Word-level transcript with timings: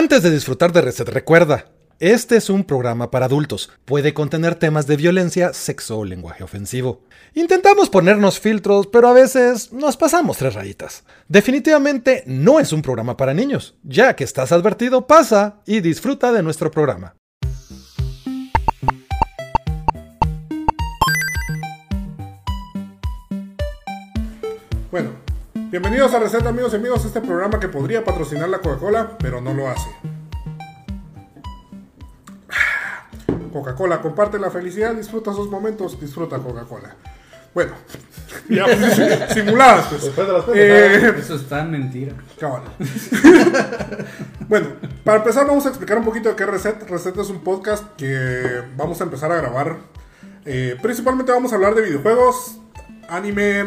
Antes 0.00 0.22
de 0.22 0.30
disfrutar 0.30 0.72
de 0.72 0.80
Reset, 0.80 1.06
recuerda, 1.10 1.66
este 1.98 2.38
es 2.38 2.48
un 2.48 2.64
programa 2.64 3.10
para 3.10 3.26
adultos. 3.26 3.68
Puede 3.84 4.14
contener 4.14 4.54
temas 4.54 4.86
de 4.86 4.96
violencia, 4.96 5.52
sexo 5.52 5.98
o 5.98 6.06
lenguaje 6.06 6.42
ofensivo. 6.42 7.02
Intentamos 7.34 7.90
ponernos 7.90 8.40
filtros, 8.40 8.86
pero 8.86 9.08
a 9.08 9.12
veces 9.12 9.74
nos 9.74 9.98
pasamos 9.98 10.38
tres 10.38 10.54
rayitas. 10.54 11.04
Definitivamente 11.28 12.24
no 12.24 12.60
es 12.60 12.72
un 12.72 12.80
programa 12.80 13.18
para 13.18 13.34
niños. 13.34 13.74
Ya 13.82 14.16
que 14.16 14.24
estás 14.24 14.52
advertido, 14.52 15.06
pasa 15.06 15.60
y 15.66 15.80
disfruta 15.80 16.32
de 16.32 16.42
nuestro 16.42 16.70
programa. 16.70 17.19
Bienvenidos 25.70 26.12
a 26.14 26.18
Receta 26.18 26.48
amigos 26.48 26.72
y 26.72 26.76
amigos, 26.76 27.04
este 27.04 27.20
programa 27.20 27.60
que 27.60 27.68
podría 27.68 28.04
patrocinar 28.04 28.48
la 28.48 28.58
Coca-Cola, 28.58 29.16
pero 29.18 29.40
no 29.40 29.54
lo 29.54 29.68
hace. 29.68 29.88
Coca-Cola, 33.52 34.00
comparte 34.00 34.38
la 34.38 34.50
felicidad, 34.50 34.94
disfruta 34.94 35.30
esos 35.30 35.48
momentos, 35.48 36.00
disfruta 36.00 36.38
Coca-Cola. 36.38 36.96
Bueno, 37.54 37.72
ya 38.48 38.64
pues, 38.64 39.32
simuladas 39.34 39.86
pues. 39.86 40.04
Después 40.04 40.26
de 40.26 40.32
las 40.32 40.44
Eh, 40.54 41.14
Eso 41.18 41.34
es 41.34 41.48
tan 41.48 41.70
mentira. 41.70 42.14
Cabal. 42.38 42.62
bueno, 44.48 44.68
para 45.04 45.18
empezar 45.18 45.46
vamos 45.46 45.66
a 45.66 45.70
explicar 45.70 45.98
un 45.98 46.04
poquito 46.04 46.28
de 46.28 46.36
qué 46.36 46.44
es 46.44 46.48
Reset. 46.48 46.88
Reset 46.88 47.16
es 47.16 47.28
un 47.28 47.40
podcast 47.40 47.84
que 47.96 48.62
vamos 48.76 49.00
a 49.00 49.04
empezar 49.04 49.32
a 49.32 49.36
grabar. 49.36 49.78
Eh, 50.44 50.76
principalmente 50.80 51.32
vamos 51.32 51.52
a 51.52 51.56
hablar 51.56 51.74
de 51.74 51.82
videojuegos, 51.82 52.60
anime, 53.08 53.66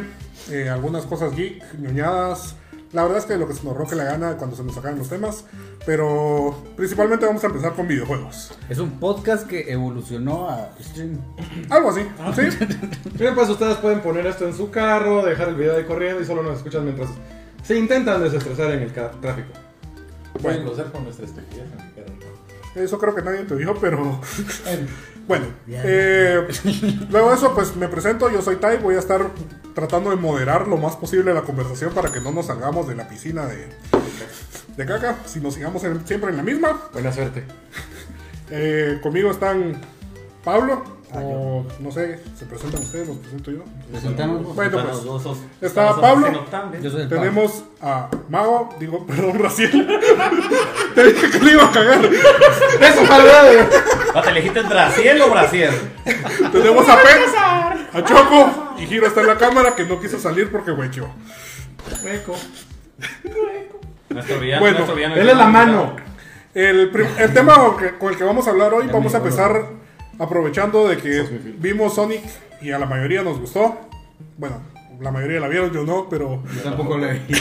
eh, 0.49 0.69
algunas 0.69 1.05
cosas 1.05 1.35
geek, 1.35 1.61
ñoñadas. 1.79 2.55
La 2.91 3.01
verdad 3.03 3.17
es 3.17 3.25
que 3.25 3.37
lo 3.37 3.47
que 3.47 3.55
se 3.55 3.63
nos 3.63 3.75
roque 3.75 3.95
la 3.95 4.03
gana 4.03 4.37
cuando 4.37 4.55
se 4.55 4.63
nos 4.63 4.75
sacan 4.75 4.97
los 4.97 5.09
temas. 5.09 5.45
Pero 5.85 6.55
principalmente 6.75 7.25
vamos 7.25 7.43
a 7.43 7.47
empezar 7.47 7.73
con 7.73 7.87
videojuegos. 7.87 8.51
Es 8.69 8.77
un 8.77 8.99
podcast 8.99 9.47
que 9.47 9.71
evolucionó 9.71 10.49
a 10.49 10.69
stream. 10.79 11.19
Algo 11.69 11.89
así, 11.89 12.01
¿sí? 12.35 12.65
Bien, 13.17 13.33
pues 13.33 13.49
ustedes 13.49 13.77
pueden 13.77 14.01
poner 14.01 14.27
esto 14.27 14.47
en 14.47 14.55
su 14.55 14.69
carro, 14.69 15.25
dejar 15.25 15.49
el 15.49 15.55
video 15.55 15.75
ahí 15.75 15.85
corriendo 15.85 16.21
y 16.21 16.25
solo 16.25 16.43
nos 16.43 16.57
escuchan 16.57 16.83
mientras 16.83 17.09
se 17.63 17.77
intentan 17.77 18.21
desestresar 18.21 18.71
en 18.71 18.83
el 18.83 18.93
tráfico. 18.93 19.49
Pueden 20.41 20.65
gozar 20.65 20.91
con 20.91 21.03
nuestra 21.03 21.25
estupidez 21.25 21.65
en 21.73 21.79
el 21.79 21.93
carro. 21.93 22.13
Eso 22.75 22.97
creo 22.97 23.15
que 23.15 23.21
nadie 23.21 23.43
te 23.43 23.55
dijo, 23.55 23.75
pero... 23.79 24.19
Bueno, 25.27 25.45
eh, 25.67 26.47
luego 27.09 27.29
de 27.29 27.35
eso, 27.35 27.53
pues 27.55 27.75
me 27.75 27.87
presento, 27.87 28.29
yo 28.29 28.41
soy 28.41 28.57
Tai, 28.57 28.77
voy 28.77 28.95
a 28.95 28.99
estar 28.99 29.25
tratando 29.73 30.09
de 30.09 30.15
moderar 30.17 30.67
lo 30.67 30.77
más 30.77 30.95
posible 30.97 31.33
la 31.33 31.41
conversación 31.43 31.93
para 31.93 32.11
que 32.11 32.19
no 32.19 32.31
nos 32.31 32.47
salgamos 32.47 32.87
de 32.87 32.95
la 32.95 33.07
piscina 33.07 33.45
de, 33.45 33.69
de 34.75 34.85
caca, 34.85 35.17
si 35.25 35.39
nos 35.39 35.53
sigamos 35.55 35.83
en- 35.85 36.05
siempre 36.05 36.29
en 36.31 36.37
la 36.37 36.43
misma. 36.43 36.81
Buena 36.91 37.11
suerte. 37.13 37.43
Eh, 38.51 38.99
conmigo 39.01 39.31
están 39.31 39.79
Pablo, 40.43 40.83
o 41.15 41.65
no 41.79 41.91
sé, 41.91 42.19
se 42.37 42.45
presentan 42.45 42.81
ustedes, 42.81 43.07
los 43.07 43.17
presento 43.17 43.51
yo. 43.51 43.63
Presentamos. 43.91 44.55
Bueno, 44.55 44.71
pues, 44.71 44.85
los 44.85 45.03
dos, 45.05 45.23
sos- 45.23 45.37
está 45.61 45.91
los 45.91 45.99
Pablo. 45.99 46.25
xenoptambién. 46.27 46.83
Yo 46.83 46.89
soy 46.89 47.01
el 47.01 47.07
Pablo. 47.07 47.21
Tenemos 47.23 47.63
a 47.81 48.09
Mago, 48.29 48.75
digo, 48.79 49.05
perdón, 49.07 49.39
Raciel. 49.39 49.71
Te 50.95 51.03
dije 51.13 51.29
que 51.31 51.39
le 51.45 51.51
iba 51.51 51.65
a 51.65 51.71
cagar. 51.71 52.03
¡Eso, 52.81 53.03
Pablo! 53.07 53.31
Ah, 54.15 54.21
¿Te 54.21 54.29
elegiste 54.29 54.59
entre 54.59 54.73
Brasil 54.75 55.21
o 55.21 55.29
Brasil? 55.31 55.69
Tenemos 56.51 56.89
a 56.89 56.95
Pex, 56.97 57.33
a 57.93 58.03
Choco 58.03 58.73
y 58.79 58.85
Giro 58.85 59.07
está 59.07 59.21
en 59.21 59.27
la 59.27 59.37
cámara 59.37 59.75
que 59.75 59.85
no 59.85 59.99
quiso 59.99 60.19
salir 60.19 60.51
porque 60.51 60.71
huequeó. 60.71 61.07
Nuestro 64.09 64.39
villano, 64.39 64.61
Bueno, 64.61 64.77
nuestro 64.77 64.95
villano 64.95 65.15
Él 65.15 65.29
es 65.29 65.37
la 65.37 65.47
mano. 65.47 65.95
El, 66.53 66.91
el 67.17 67.33
tema 67.33 67.55
con 67.99 68.11
el 68.11 68.17
que 68.17 68.23
vamos 68.23 68.45
a 68.47 68.51
hablar 68.51 68.73
hoy, 68.73 68.87
vamos 68.91 69.13
a 69.15 69.17
empezar 69.17 69.65
aprovechando 70.19 70.87
de 70.87 70.97
que 70.97 71.21
vimos 71.57 71.95
Sonic 71.95 72.21
y 72.61 72.71
a 72.71 72.79
la 72.79 72.85
mayoría 72.85 73.23
nos 73.23 73.39
gustó. 73.39 73.77
Bueno, 74.37 74.61
la 74.99 75.11
mayoría 75.11 75.39
la 75.39 75.47
vieron, 75.47 75.71
yo 75.71 75.83
no, 75.83 76.07
pero, 76.09 76.43
Yo 76.55 76.61
tampoco 76.61 76.97
le 76.97 77.13
vi. 77.13 77.19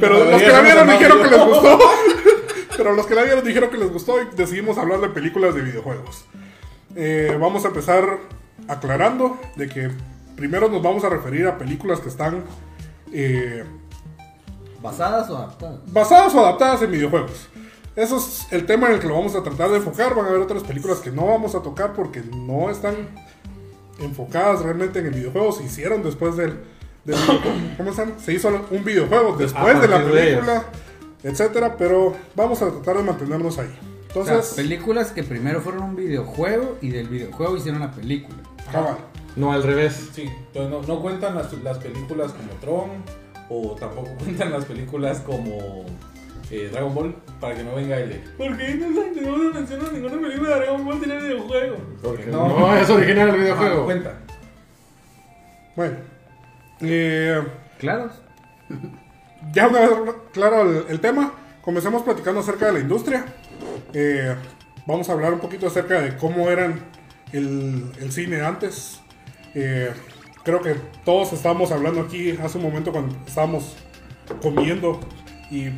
pero 0.00 0.24
los 0.30 0.42
que 0.42 0.48
la 0.48 0.60
vieron 0.60 0.88
dijeron 0.88 1.22
que 1.22 1.30
les 1.30 1.44
gustó. 1.46 1.78
Pero 2.74 2.94
los 2.94 3.06
que 3.06 3.14
la 3.14 3.22
vieron 3.22 3.44
dijeron 3.44 3.70
que 3.70 3.76
les 3.76 3.92
gustó 3.92 4.20
y 4.20 4.34
decidimos 4.34 4.78
hablar 4.78 4.98
de 5.00 5.10
películas 5.10 5.54
de 5.54 5.60
videojuegos. 5.60 6.24
Eh, 6.96 7.36
vamos 7.38 7.64
a 7.66 7.68
empezar 7.68 8.18
aclarando 8.66 9.38
de 9.56 9.68
que 9.68 9.90
primero 10.36 10.70
nos 10.70 10.82
vamos 10.82 11.04
a 11.04 11.10
referir 11.10 11.46
a 11.46 11.58
películas 11.58 12.00
que 12.00 12.08
están 12.08 12.44
eh, 13.12 13.62
¿Basadas 14.80 15.30
o 15.30 15.36
adaptadas? 15.36 15.80
basadas 15.92 16.34
o 16.34 16.40
adaptadas 16.40 16.82
en 16.82 16.90
videojuegos. 16.90 17.48
Eso 17.94 18.16
es 18.16 18.46
el 18.50 18.64
tema 18.64 18.88
en 18.88 18.94
el 18.94 19.00
que 19.00 19.06
lo 19.06 19.14
vamos 19.14 19.34
a 19.34 19.42
tratar 19.42 19.70
de 19.70 19.76
enfocar. 19.76 20.14
Van 20.14 20.26
a 20.26 20.28
haber 20.28 20.40
otras 20.40 20.62
películas 20.62 21.00
que 21.00 21.10
no 21.10 21.26
vamos 21.26 21.54
a 21.54 21.62
tocar 21.62 21.92
porque 21.92 22.22
no 22.22 22.70
están 22.70 22.94
enfocadas 24.00 24.62
realmente 24.62 25.00
en 25.00 25.06
el 25.06 25.14
videojuego. 25.14 25.52
Se 25.52 25.64
hicieron 25.64 26.02
después 26.02 26.36
del. 26.36 26.60
del 27.04 27.16
¿Cómo 27.76 27.90
están? 27.90 28.18
Se 28.18 28.32
hizo 28.32 28.48
un 28.70 28.84
videojuego 28.84 29.36
después 29.36 29.80
de 29.80 29.88
la 29.88 29.98
de 29.98 30.10
película, 30.10 30.64
etcétera. 31.22 31.76
Pero 31.76 32.14
vamos 32.34 32.62
a 32.62 32.70
tratar 32.70 32.96
de 32.96 33.02
mantenernos 33.02 33.58
ahí. 33.58 33.74
O 34.14 34.24
sea, 34.24 34.34
Entonces, 34.34 34.54
películas 34.54 35.10
que 35.10 35.22
primero 35.22 35.60
fueron 35.60 35.82
un 35.82 35.96
videojuego 35.96 36.78
y 36.80 36.90
del 36.90 37.08
videojuego 37.08 37.56
hicieron 37.56 37.80
la 37.80 37.90
película. 37.90 38.36
cabal. 38.70 38.96
No, 39.36 39.52
al 39.52 39.62
revés. 39.62 40.10
Sí, 40.14 40.30
no, 40.54 40.82
no 40.82 41.00
cuentan 41.00 41.34
las, 41.34 41.52
las 41.62 41.78
películas 41.78 42.32
como 42.32 42.52
Tron 42.60 42.90
o 43.48 43.74
tampoco 43.74 44.10
cuentan 44.18 44.50
las 44.50 44.64
películas 44.64 45.20
como 45.20 45.84
eh, 46.50 46.68
Dragon 46.72 46.94
Ball 46.94 47.14
para 47.40 47.54
que 47.54 47.62
no 47.64 47.74
venga 47.74 47.96
el 47.98 48.08
de 48.10 48.14
¿Por 48.36 48.56
qué 48.56 48.74
no, 48.74 48.88
no, 48.90 49.36
no 49.38 49.54
mencionas 49.54 49.92
ninguna 49.92 50.20
película 50.20 50.50
de 50.50 50.56
Dragon 50.56 50.84
Ball 50.84 50.98
tiene 50.98 51.18
videojuego? 51.18 51.76
Porque 52.02 52.26
No. 52.26 52.48
no, 52.48 52.76
es 52.76 52.90
original 52.90 53.28
el 53.28 53.34
Ah, 53.34 53.38
videojuego. 53.38 53.84
cuenta. 53.84 54.18
Bueno, 55.76 55.96
eh, 56.80 57.42
Claro. 57.78 58.10
Ya 59.52 59.66
una 59.68 59.80
vez 59.80 59.90
claro 60.32 60.62
el, 60.62 60.84
el 60.88 61.00
tema, 61.00 61.32
comencemos 61.62 62.02
platicando 62.02 62.40
acerca 62.40 62.66
de 62.66 62.72
la 62.74 62.78
industria. 62.80 63.24
Eh, 63.92 64.34
vamos 64.86 65.08
a 65.08 65.12
hablar 65.12 65.32
un 65.32 65.40
poquito 65.40 65.66
acerca 65.66 66.00
de 66.00 66.16
cómo 66.16 66.48
eran 66.48 66.80
el, 67.32 67.90
el 68.00 68.12
cine 68.12 68.40
antes. 68.42 69.00
Eh, 69.54 69.92
creo 70.44 70.60
que 70.62 70.74
todos 71.04 71.32
estábamos 71.32 71.72
hablando 71.72 72.00
aquí 72.02 72.38
hace 72.42 72.58
un 72.58 72.64
momento 72.64 72.92
cuando 72.92 73.16
estábamos 73.26 73.74
comiendo 74.40 75.00
y 75.50 75.70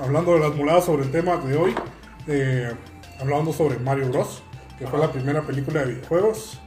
hablando 0.00 0.34
de 0.34 0.40
las 0.40 0.54
muladas 0.54 0.84
sobre 0.84 1.04
el 1.04 1.10
tema 1.10 1.36
de 1.36 1.56
hoy. 1.56 1.74
eh, 2.26 2.70
hablando 3.20 3.52
sobre 3.52 3.78
Mario 3.78 4.08
Bros, 4.10 4.42
que 4.78 4.86
fue 4.86 4.98
la 4.98 5.10
primera 5.10 5.42
película 5.42 5.80
de 5.80 5.94
videojuegos. 5.94 6.60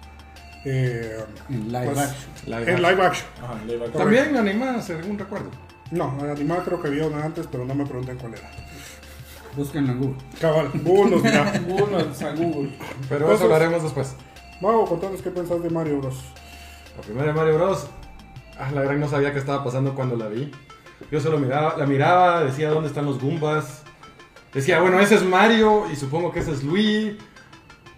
Eh, 0.65 1.17
En 1.49 1.71
live 1.71 1.85
pues, 1.85 1.97
action. 1.99 2.31
Live 2.45 2.71
en 2.71 2.81
live 2.81 3.03
action. 3.05 3.27
Ajá, 3.43 3.53
le 3.65 3.77
va 3.77 3.85
a- 3.85 3.91
También 3.91 4.35
animada, 4.35 4.81
según 4.81 5.17
recuerdo. 5.19 5.49
No, 5.91 6.17
animada 6.21 6.63
creo 6.63 6.81
que 6.81 6.87
había 6.87 7.05
una 7.07 7.23
antes, 7.23 7.47
pero 7.51 7.63
no 7.65 7.73
me 7.75 7.85
pregunten 7.85 8.17
cuál 8.17 8.33
era. 8.33 8.49
Búsquenlo 9.55 9.91
en 9.93 9.99
Google. 9.99 10.17
Cabal, 10.39 10.71
Google 10.83 11.11
nos 11.11 11.23
dirá. 11.23 11.47
A 11.51 11.59
Google. 12.35 12.71
Pero 13.09 13.25
Entonces- 13.25 13.39
eso 13.39 13.47
lo 13.47 13.55
haremos 13.55 13.83
después. 13.83 14.15
Mago, 14.61 14.85
contanos 14.85 15.21
qué 15.21 15.29
pensás 15.31 15.61
de 15.61 15.69
Mario 15.69 15.99
Bros. 15.99 16.19
La 16.97 17.01
primera 17.03 17.27
de 17.27 17.33
Mario 17.33 17.55
Bros. 17.55 17.87
Ah, 18.59 18.69
la 18.73 18.81
gran 18.81 18.99
no 18.99 19.07
sabía 19.07 19.31
qué 19.33 19.39
estaba 19.39 19.63
pasando 19.63 19.93
cuando 19.95 20.15
la 20.15 20.27
vi. 20.27 20.51
Yo 21.09 21.19
solo 21.19 21.37
miraba, 21.39 21.75
la 21.77 21.85
miraba, 21.85 22.43
decía 22.43 22.69
dónde 22.69 22.89
están 22.89 23.05
los 23.05 23.19
Goombas. 23.21 23.83
Decía, 24.53 24.79
bueno, 24.81 24.99
ese 24.99 25.15
es 25.15 25.23
Mario 25.23 25.85
y 25.91 25.95
supongo 25.95 26.31
que 26.31 26.39
ese 26.41 26.51
es 26.51 26.63
Luigi. 26.63 27.17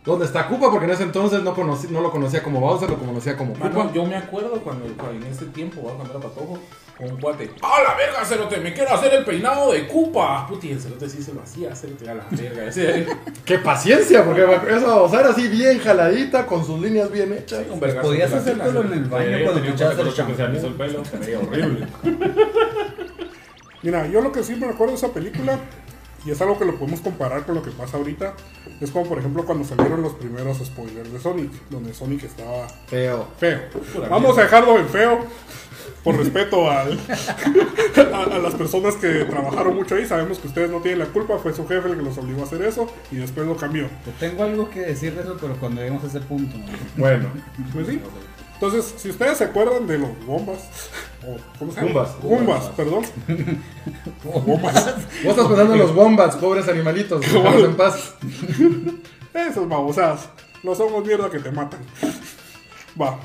¿Dónde 0.06 0.26
está 0.26 0.48
Koopa? 0.48 0.70
Porque 0.70 0.84
en 0.86 0.92
ese 0.92 1.04
entonces 1.04 1.42
no, 1.44 1.56
conocí- 1.56 1.88
no 1.90 2.02
lo 2.02 2.12
conocía 2.12 2.44
como 2.44 2.60
Bowser, 2.60 2.90
lo 2.90 2.98
conocía 2.98 3.38
como 3.38 3.54
Koopa. 3.54 3.70
Mano, 3.70 3.94
yo 3.94 4.06
me 4.06 4.18
acuerdo 4.18 4.60
cuando, 4.62 4.86
en 4.86 5.24
ese 5.24 5.46
tiempo, 5.46 5.82
¿va? 5.82 5.94
cuando 5.94 6.12
era 6.12 6.20
patojo, 6.22 6.60
con 6.98 7.10
un 7.10 7.22
cuate. 7.22 7.50
¡Ah, 7.62 7.78
la 7.88 7.96
verga, 7.96 8.26
Cerote! 8.26 8.58
¡Me 8.60 8.74
quiero 8.74 8.94
hacer 8.94 9.14
el 9.14 9.24
peinado 9.24 9.72
de 9.72 9.88
Cupa! 9.88 10.46
Puti, 10.46 10.72
el 10.72 10.82
Cerote 10.82 11.08
sí 11.10 11.24
se 11.24 11.34
lo 11.34 11.42
hacía, 11.42 11.74
Cerote, 11.74 12.10
a 12.10 12.16
la 12.16 12.26
verga. 12.30 12.66
Ese, 12.66 13.08
¡Qué 13.46 13.60
paciencia! 13.60 14.26
Porque 14.26 14.44
esa 14.44 14.94
Bowser 14.94 15.26
así 15.26 15.48
bien 15.48 15.80
jaladita, 15.80 16.46
con 16.48 16.66
sus 16.66 16.82
líneas 16.82 17.10
bien 17.10 17.32
hechas. 17.32 17.62
vergazo 17.80 18.10
Podías 18.10 18.34
hacértelo 18.34 18.82
en 18.82 18.92
el 18.94 19.06
baño 19.06 19.38
cuando 19.46 19.64
echabas 19.70 19.98
el 20.00 20.10
se 20.10 20.16
champú. 20.18 20.42
alisó 20.44 20.68
el 20.68 20.74
pelo, 20.74 21.06
se 21.06 21.18
veía 21.18 21.40
horrible. 21.40 21.88
Mira, 23.84 24.08
yo 24.08 24.22
lo 24.22 24.32
que 24.32 24.44
sí 24.44 24.56
me 24.56 24.66
acuerdo 24.68 24.94
de 24.94 24.98
esa 24.98 25.10
película, 25.14 25.60
y 26.26 26.32
es 26.32 26.42
algo 26.42 26.58
que 26.58 26.64
lo 26.66 26.76
podemos 26.78 27.02
comparar 27.02 27.46
con 27.46 27.56
lo 27.56 27.62
que 27.62 27.72
pasa 27.72 27.98
ahorita, 27.98 28.34
es 28.80 28.92
como 28.92 29.06
por 29.08 29.20
ejemplo 29.20 29.46
cuando 29.46 29.66
salieron 29.66 30.02
los 30.02 30.14
primeros 30.14 30.58
spoilers 30.60 31.12
de 31.12 31.20
Sonic, 31.20 31.52
donde 31.70 31.94
Sonic 31.94 32.24
estaba 32.24 32.68
Feo. 32.88 33.28
feo. 33.38 33.60
Pura 33.94 34.08
Vamos 34.08 34.38
a 34.38 34.44
dejarlo 34.44 34.78
en 34.80 34.88
feo, 34.88 35.20
por 36.02 36.16
respeto 36.18 36.72
al- 36.72 36.98
a, 38.14 38.24
a 38.36 38.40
las 38.40 38.56
personas 38.56 38.96
que 38.96 39.26
trabajaron 39.26 39.76
mucho 39.76 39.96
ahí. 39.96 40.06
Sabemos 40.06 40.40
que 40.40 40.48
ustedes 40.48 40.70
no 40.72 40.80
tienen 40.80 41.00
la 41.00 41.06
culpa, 41.08 41.38
fue 41.40 41.54
su 41.54 41.68
jefe 41.68 41.90
el 41.90 41.98
que 41.98 42.04
los 42.04 42.18
obligó 42.18 42.42
a 42.42 42.44
hacer 42.46 42.62
eso, 42.62 42.88
y 43.12 43.18
después 43.18 43.46
lo 43.46 43.58
cambió. 43.58 43.84
Yo 44.06 44.12
tengo 44.20 44.44
algo 44.44 44.70
que 44.70 44.80
decir 44.80 45.14
de 45.16 45.24
eso, 45.24 45.38
pero 45.42 45.56
cuando 45.58 45.82
lleguemos 45.82 46.04
a 46.06 46.08
ese 46.08 46.22
punto. 46.22 46.58
¿no? 46.58 46.66
Bueno. 46.96 47.28
Pues 47.74 47.88
sí. 47.88 48.00
Entonces, 48.64 48.94
si 48.96 49.10
ustedes 49.10 49.40
se 49.40 49.44
acuerdan 49.44 49.86
de 49.86 49.98
los 49.98 50.26
bombas, 50.26 50.70
o 51.22 51.36
¿cómo 51.60 51.74
se 51.74 51.82
llama? 51.82 51.92
Gumbas. 51.92 52.22
Gumbas, 52.22 52.64
perdón. 52.70 53.04
bombas. 54.24 54.86
Vos 55.22 55.32
estás 55.32 55.48
pensando 55.48 55.74
en 55.74 55.80
los 55.80 55.94
bombas, 55.94 56.38
pobres 56.38 56.70
animalitos. 56.70 57.20
Déjalos 57.20 57.64
en 57.66 57.76
paz. 57.76 58.16
Esas 59.34 59.68
babosadas. 59.68 60.30
No 60.64 60.74
somos 60.76 61.06
mierda 61.06 61.30
que 61.30 61.40
te 61.40 61.52
matan. 61.52 61.82
Va. 63.00 63.20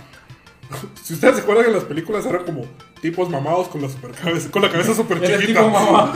Si 1.02 1.14
ustedes 1.14 1.36
se 1.36 1.40
acuerdan 1.42 1.66
en 1.66 1.72
las 1.74 1.84
películas 1.84 2.26
eran 2.26 2.44
como 2.44 2.62
tipos 3.00 3.28
mamados 3.30 3.68
con 3.68 3.80
la 3.80 3.88
super 3.88 4.10
cabeza, 4.10 4.50
con 4.50 4.60
la 4.62 4.70
cabeza 4.70 4.94
super 4.94 5.22
Era 5.22 5.38
chiquita. 5.38 5.60
tipo. 5.64 6.12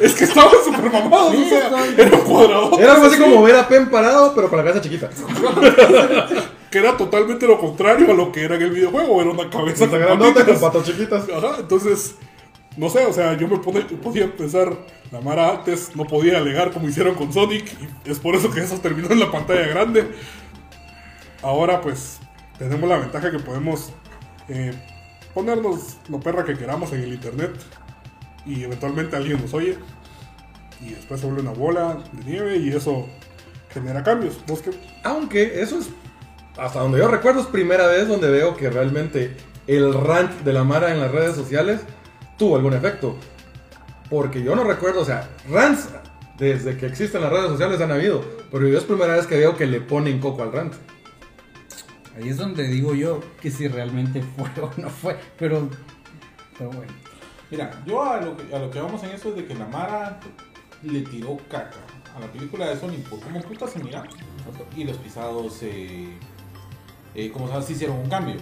Es 0.00 0.14
que 0.14 0.24
estaban 0.24 0.50
super 0.64 0.90
mamados, 0.90 1.34
o 1.34 1.44
sea, 1.48 1.70
eran 1.98 2.20
cuadrados. 2.22 2.78
Era 2.78 2.94
algo 2.94 3.06
así 3.06 3.18
como 3.18 3.42
ver 3.42 3.56
a 3.56 3.68
Pen 3.68 3.90
parado, 3.90 4.34
pero 4.34 4.48
con 4.48 4.58
la 4.58 4.64
cabeza 4.64 4.80
chiquita. 4.82 5.10
Que 6.70 6.78
era 6.80 6.96
totalmente 6.96 7.46
lo 7.46 7.60
contrario 7.60 8.10
a 8.10 8.14
lo 8.14 8.32
que 8.32 8.42
era 8.42 8.56
en 8.56 8.62
el 8.62 8.70
videojuego. 8.70 9.20
Era 9.22 9.30
una 9.30 9.48
cabeza 9.48 9.86
con 9.88 10.00
grandota 10.00 10.44
con 10.44 10.58
patas 10.60 10.82
chiquitas. 10.84 11.24
Ajá, 11.30 11.58
entonces, 11.60 12.16
no 12.76 12.90
sé, 12.90 13.06
o 13.06 13.12
sea, 13.12 13.36
yo 13.36 13.46
me 13.46 13.58
pone- 13.58 13.82
podía 13.82 14.26
pensar, 14.34 14.72
la 15.12 15.20
Mara 15.20 15.50
antes 15.50 15.94
no 15.94 16.04
podía 16.04 16.38
alegar 16.38 16.72
como 16.72 16.88
hicieron 16.88 17.14
con 17.14 17.32
Sonic, 17.32 17.72
y 18.04 18.10
es 18.10 18.18
por 18.18 18.34
eso 18.34 18.50
que 18.50 18.58
eso 18.58 18.76
terminó 18.78 19.08
en 19.12 19.20
la 19.20 19.30
pantalla 19.30 19.68
grande. 19.68 20.08
Ahora, 21.42 21.80
pues, 21.80 22.18
tenemos 22.58 22.88
la 22.88 22.98
ventaja 22.98 23.30
que 23.30 23.38
podemos 23.38 23.92
eh, 24.48 24.72
ponernos 25.32 25.98
lo 26.08 26.20
perra 26.20 26.44
que 26.44 26.56
queramos 26.56 26.92
en 26.92 27.02
el 27.02 27.12
internet, 27.12 27.52
y 28.46 28.64
eventualmente 28.64 29.16
alguien 29.16 29.40
nos 29.40 29.54
oye, 29.54 29.78
y 30.80 30.90
después 30.90 31.20
se 31.20 31.26
vuelve 31.26 31.42
una 31.42 31.52
bola 31.52 31.98
de 32.12 32.24
nieve, 32.24 32.56
y 32.56 32.70
eso 32.70 33.08
genera 33.70 34.02
cambios. 34.02 34.38
Aunque 35.02 35.60
eso 35.60 35.78
es, 35.78 35.88
hasta 36.56 36.80
donde 36.80 36.98
yo 36.98 37.08
recuerdo, 37.08 37.40
es 37.40 37.46
primera 37.46 37.86
vez 37.86 38.06
donde 38.06 38.30
veo 38.30 38.56
que 38.56 38.70
realmente 38.70 39.36
el 39.66 39.92
rant 39.92 40.30
de 40.42 40.52
la 40.52 40.62
Mara 40.62 40.92
en 40.92 41.00
las 41.00 41.10
redes 41.10 41.34
sociales 41.34 41.80
tuvo 42.38 42.56
algún 42.56 42.74
efecto. 42.74 43.16
Porque 44.10 44.42
yo 44.42 44.54
no 44.54 44.64
recuerdo, 44.64 45.00
o 45.00 45.04
sea, 45.04 45.28
rants 45.50 45.88
desde 46.38 46.76
que 46.76 46.86
existen 46.86 47.22
las 47.22 47.32
redes 47.32 47.48
sociales 47.50 47.80
han 47.80 47.90
habido. 47.90 48.22
Pero 48.52 48.68
yo 48.68 48.78
es 48.78 48.84
primera 48.84 49.14
vez 49.14 49.26
que 49.26 49.38
veo 49.38 49.56
que 49.56 49.66
le 49.66 49.80
ponen 49.80 50.20
coco 50.20 50.42
al 50.42 50.52
rant. 50.52 50.74
Ahí 52.16 52.28
es 52.28 52.36
donde 52.36 52.64
digo 52.68 52.94
yo 52.94 53.20
que 53.40 53.50
si 53.50 53.66
realmente 53.68 54.22
fue 54.22 54.48
o 54.62 54.70
no 54.76 54.88
fue. 54.88 55.18
Pero, 55.38 55.68
pero 56.56 56.70
bueno. 56.70 56.92
Mira, 57.50 57.82
yo 57.86 58.02
a 58.02 58.20
lo, 58.20 58.36
que, 58.36 58.54
a 58.54 58.58
lo 58.58 58.70
que 58.70 58.80
vamos 58.80 59.02
en 59.04 59.10
eso 59.10 59.30
es 59.30 59.36
de 59.36 59.46
que 59.46 59.54
la 59.54 59.66
Mara 59.66 60.18
le 60.82 61.00
tiró 61.02 61.36
caca 61.48 61.80
a 62.16 62.20
la 62.20 62.26
película 62.26 62.66
de 62.66 62.78
Sonic 62.78 63.08
por 63.08 63.20
cómo 63.20 63.40
puta 63.40 63.66
se 63.66 63.82
mira 63.82 64.04
y 64.76 64.84
los 64.84 64.96
pisados, 64.98 65.58
eh, 65.62 66.08
eh, 67.14 67.30
como 67.32 67.48
sabes, 67.48 67.70
hicieron 67.70 67.96
un 67.98 68.08
cambio. 68.08 68.36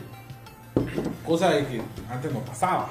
Cosa 1.26 1.50
de 1.50 1.66
que 1.66 1.82
antes 2.10 2.32
no 2.32 2.40
pasaba. 2.40 2.90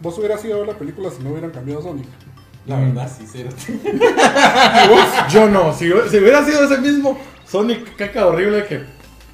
¿Vos 0.00 0.18
hubieras 0.18 0.44
ido 0.44 0.56
a 0.56 0.58
ver 0.58 0.68
la 0.68 0.78
película 0.78 1.10
si 1.10 1.22
no 1.22 1.30
hubieran 1.30 1.50
cambiado 1.50 1.82
Sonic? 1.82 2.06
La 2.66 2.78
verdad, 2.80 3.10
sí, 3.16 3.26
cero. 3.30 3.50
Yo 5.30 5.48
no, 5.48 5.72
si, 5.72 5.86
si 6.10 6.18
hubiera 6.18 6.44
sido 6.44 6.64
ese 6.64 6.78
mismo 6.78 7.16
Sonic 7.46 7.94
caca 7.96 8.26
horrible 8.26 8.66
que 8.66 8.84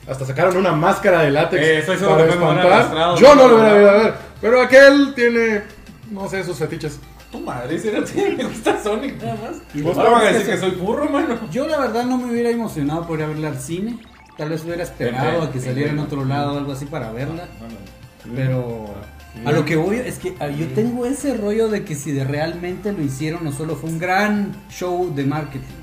hasta 0.09 0.27
sacaron 0.27 0.57
una 0.57 0.73
máscara 0.73 1.23
de 1.23 1.31
látex 1.31 1.63
Eh, 1.63 1.85
para 1.87 2.27
espantar, 2.27 3.17
yo 3.19 3.35
no 3.35 3.49
lo 3.49 3.57
hubiera 3.57 3.81
ido 3.81 3.91
a 3.91 3.93
ver. 3.95 4.15
Pero 4.41 4.61
aquel 4.61 5.15
tiene, 5.15 5.63
no 6.11 6.29
sé, 6.29 6.43
sus 6.45 6.59
fetiches. 6.59 6.99
Tu 7.31 7.41
madre, 7.41 7.79
cero, 7.81 8.05
me 8.37 8.45
gusta 8.45 8.83
Sonic 8.83 9.23
nada 9.23 9.37
más. 9.37 9.57
¿Y 9.73 9.81
vos 9.81 9.97
Ahora 9.97 10.11
van 10.11 10.21
a 10.21 10.25
sabes 10.25 10.39
decir 10.47 10.55
que 10.55 10.61
soy 10.61 10.71
burro, 10.73 11.09
mano. 11.09 11.39
Yo 11.51 11.67
la 11.67 11.79
verdad 11.79 12.05
no 12.05 12.19
me 12.19 12.31
hubiera 12.31 12.51
emocionado 12.51 13.07
por 13.07 13.19
ir 13.19 13.25
a 13.25 13.29
verla 13.29 13.49
al 13.49 13.59
cine. 13.59 13.99
Tal 14.37 14.51
vez 14.51 14.65
hubiera 14.65 14.83
esperado 14.83 15.43
a 15.43 15.51
que 15.51 15.61
saliera 15.61 15.91
en 15.91 15.99
otro 15.99 16.25
lado 16.25 16.55
o 16.55 16.59
algo 16.59 16.73
así 16.73 16.85
para 16.85 17.11
verla. 17.13 17.45
Pero 18.35 18.95
a 19.45 19.53
lo 19.53 19.65
que 19.65 19.77
voy 19.77 19.97
es 19.97 20.19
que 20.19 20.35
ah, 20.41 20.49
yo 20.49 20.67
tengo 20.69 21.07
ese 21.07 21.37
rollo 21.37 21.69
de 21.69 21.85
que 21.85 21.95
si 21.95 22.13
de 22.13 22.25
realmente 22.25 22.93
lo 22.93 23.03
hicieron 23.03 23.47
o 23.47 23.53
solo 23.53 23.77
fue 23.77 23.91
un 23.91 23.99
gran 23.99 24.53
show 24.69 25.13
de 25.15 25.25
marketing. 25.25 25.82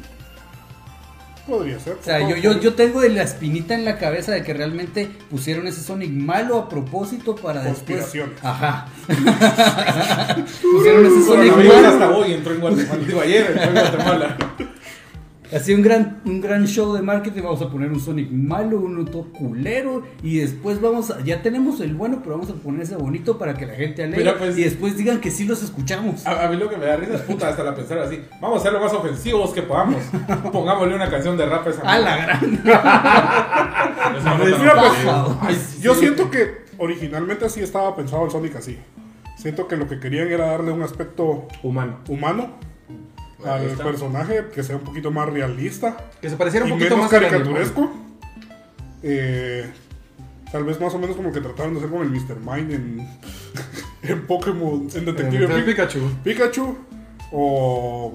Podría 1.49 1.79
ser. 1.79 1.93
O 1.99 2.03
sea, 2.03 2.19
yo, 2.27 2.35
yo, 2.35 2.59
yo 2.59 2.73
tengo 2.75 3.01
de 3.01 3.09
la 3.09 3.23
espinita 3.23 3.73
en 3.73 3.83
la 3.83 3.97
cabeza 3.97 4.31
de 4.31 4.43
que 4.43 4.53
realmente 4.53 5.09
pusieron 5.29 5.65
ese 5.67 5.81
Sonic 5.81 6.11
malo 6.11 6.57
a 6.57 6.69
propósito 6.69 7.35
para 7.35 7.63
después. 7.63 8.13
Ajá. 8.43 8.87
pusieron 10.71 11.05
ese 11.05 11.23
Sonic 11.25 11.55
malo. 11.55 11.87
hasta 11.87 12.09
hoy 12.11 12.33
entró 12.33 12.53
en 12.53 12.61
Guatemala. 12.61 13.03
Digo, 13.05 13.21
ayer 13.21 13.47
entró 13.47 13.63
en 13.63 13.73
Guatemala. 13.73 14.37
Así 15.51 15.73
un 15.73 15.81
gran, 15.81 16.21
un 16.25 16.41
gran 16.41 16.67
show 16.67 16.93
de 16.93 17.01
marketing, 17.01 17.41
vamos 17.41 17.61
a 17.63 17.69
poner 17.69 17.91
un 17.91 17.99
Sonic 17.99 18.29
malo, 18.29 18.79
uno 18.79 19.03
todo 19.05 19.31
culero, 19.33 20.03
y 20.21 20.37
después 20.37 20.79
vamos 20.79 21.09
a, 21.09 21.21
ya 21.23 21.41
tenemos 21.41 21.79
el 21.81 21.95
bueno, 21.95 22.19
pero 22.23 22.37
vamos 22.37 22.51
a 22.51 22.53
poner 22.53 22.81
ese 22.83 22.95
bonito 22.95 23.37
para 23.39 23.55
que 23.55 23.65
la 23.65 23.73
gente 23.73 24.03
alegre, 24.03 24.23
Pero, 24.25 24.37
pues- 24.37 24.57
y 24.59 24.63
después 24.63 24.95
digan 24.95 25.19
que 25.19 25.31
sí 25.31 25.45
los 25.45 25.63
escuchamos. 25.63 26.25
A, 26.27 26.45
a 26.45 26.49
mí 26.49 26.55
lo 26.57 26.69
que 26.69 26.77
me 26.77 26.85
da 26.85 26.97
risa 26.97 27.15
es 27.15 27.21
puta 27.21 27.49
hasta 27.49 27.63
la 27.63 27.73
pensar 27.73 27.97
así. 27.97 28.21
Vamos 28.39 28.59
a 28.59 28.63
ser 28.63 28.73
lo 28.73 28.79
más 28.79 28.93
ofensivos 28.93 29.51
que 29.51 29.63
podamos. 29.63 30.03
Pongámosle 30.51 30.93
una 30.95 31.09
canción 31.09 31.35
de 31.35 31.45
rap 31.47 31.65
a 31.65 31.69
esa 31.71 31.81
A 31.81 31.97
la 31.99 32.17
gran. 32.17 32.39
Pues 34.39 34.59
mira, 34.59 34.73
pues. 34.75 34.93
Ay, 35.41 35.57
Yo 35.81 35.93
sí. 35.93 36.01
siento 36.01 36.29
que 36.29 36.65
originalmente 36.77 37.45
así 37.45 37.61
estaba 37.61 37.95
pensado 37.95 38.25
el 38.25 38.31
Sonic 38.31 38.55
así. 38.55 38.77
Siento 39.37 39.67
que 39.67 39.77
lo 39.77 39.87
que 39.87 39.99
querían 39.99 40.27
era 40.29 40.47
darle 40.47 40.71
un 40.71 40.81
aspecto 40.83 41.47
Humano. 41.63 41.99
humano 42.07 42.49
al 43.45 43.59
Realista. 43.61 43.83
personaje, 43.83 44.45
que 44.53 44.63
sea 44.63 44.75
un 44.75 44.83
poquito 44.83 45.11
más 45.11 45.29
realista 45.29 45.95
Que 46.21 46.29
se 46.29 46.35
pareciera 46.35 46.65
un 46.65 46.71
y 46.71 46.73
poquito 46.73 46.95
menos 46.97 47.11
más 47.11 47.21
caricaturesco. 47.21 47.89
Eh, 49.03 49.69
tal 50.51 50.63
vez 50.65 50.79
más 50.81 50.93
o 50.93 50.99
menos 50.99 51.15
como 51.15 51.31
que 51.31 51.39
trataron 51.41 51.73
de 51.73 51.79
hacer 51.79 51.89
como 51.89 52.03
el 52.03 52.09
Mr. 52.09 52.37
Mind 52.39 52.71
en, 52.73 53.07
en 54.03 54.27
Pokémon, 54.27 54.87
en. 54.93 55.05
Detective 55.05 55.45
Eh, 55.45 55.63
Pikachu. 55.63 55.99
Pikachu. 55.99 56.11
Pikachu. 56.23 56.77
O. 57.31 58.13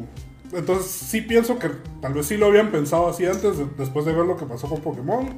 Entonces 0.53 0.91
sí 0.91 1.21
pienso 1.23 1.59
que 1.59 1.71
tal 2.01 2.13
vez 2.15 2.27
sí 2.27 2.37
lo 2.37 2.47
habían 2.47 2.71
pensado 2.71 3.09
así 3.09 3.25
antes, 3.27 3.59
de- 3.59 3.67
después 3.79 4.05
de 4.05 4.13
ver 4.13 4.25
lo 4.27 4.37
que 4.37 4.45
pasó 4.45 4.69
con 4.69 4.81
Pokémon. 4.81 5.29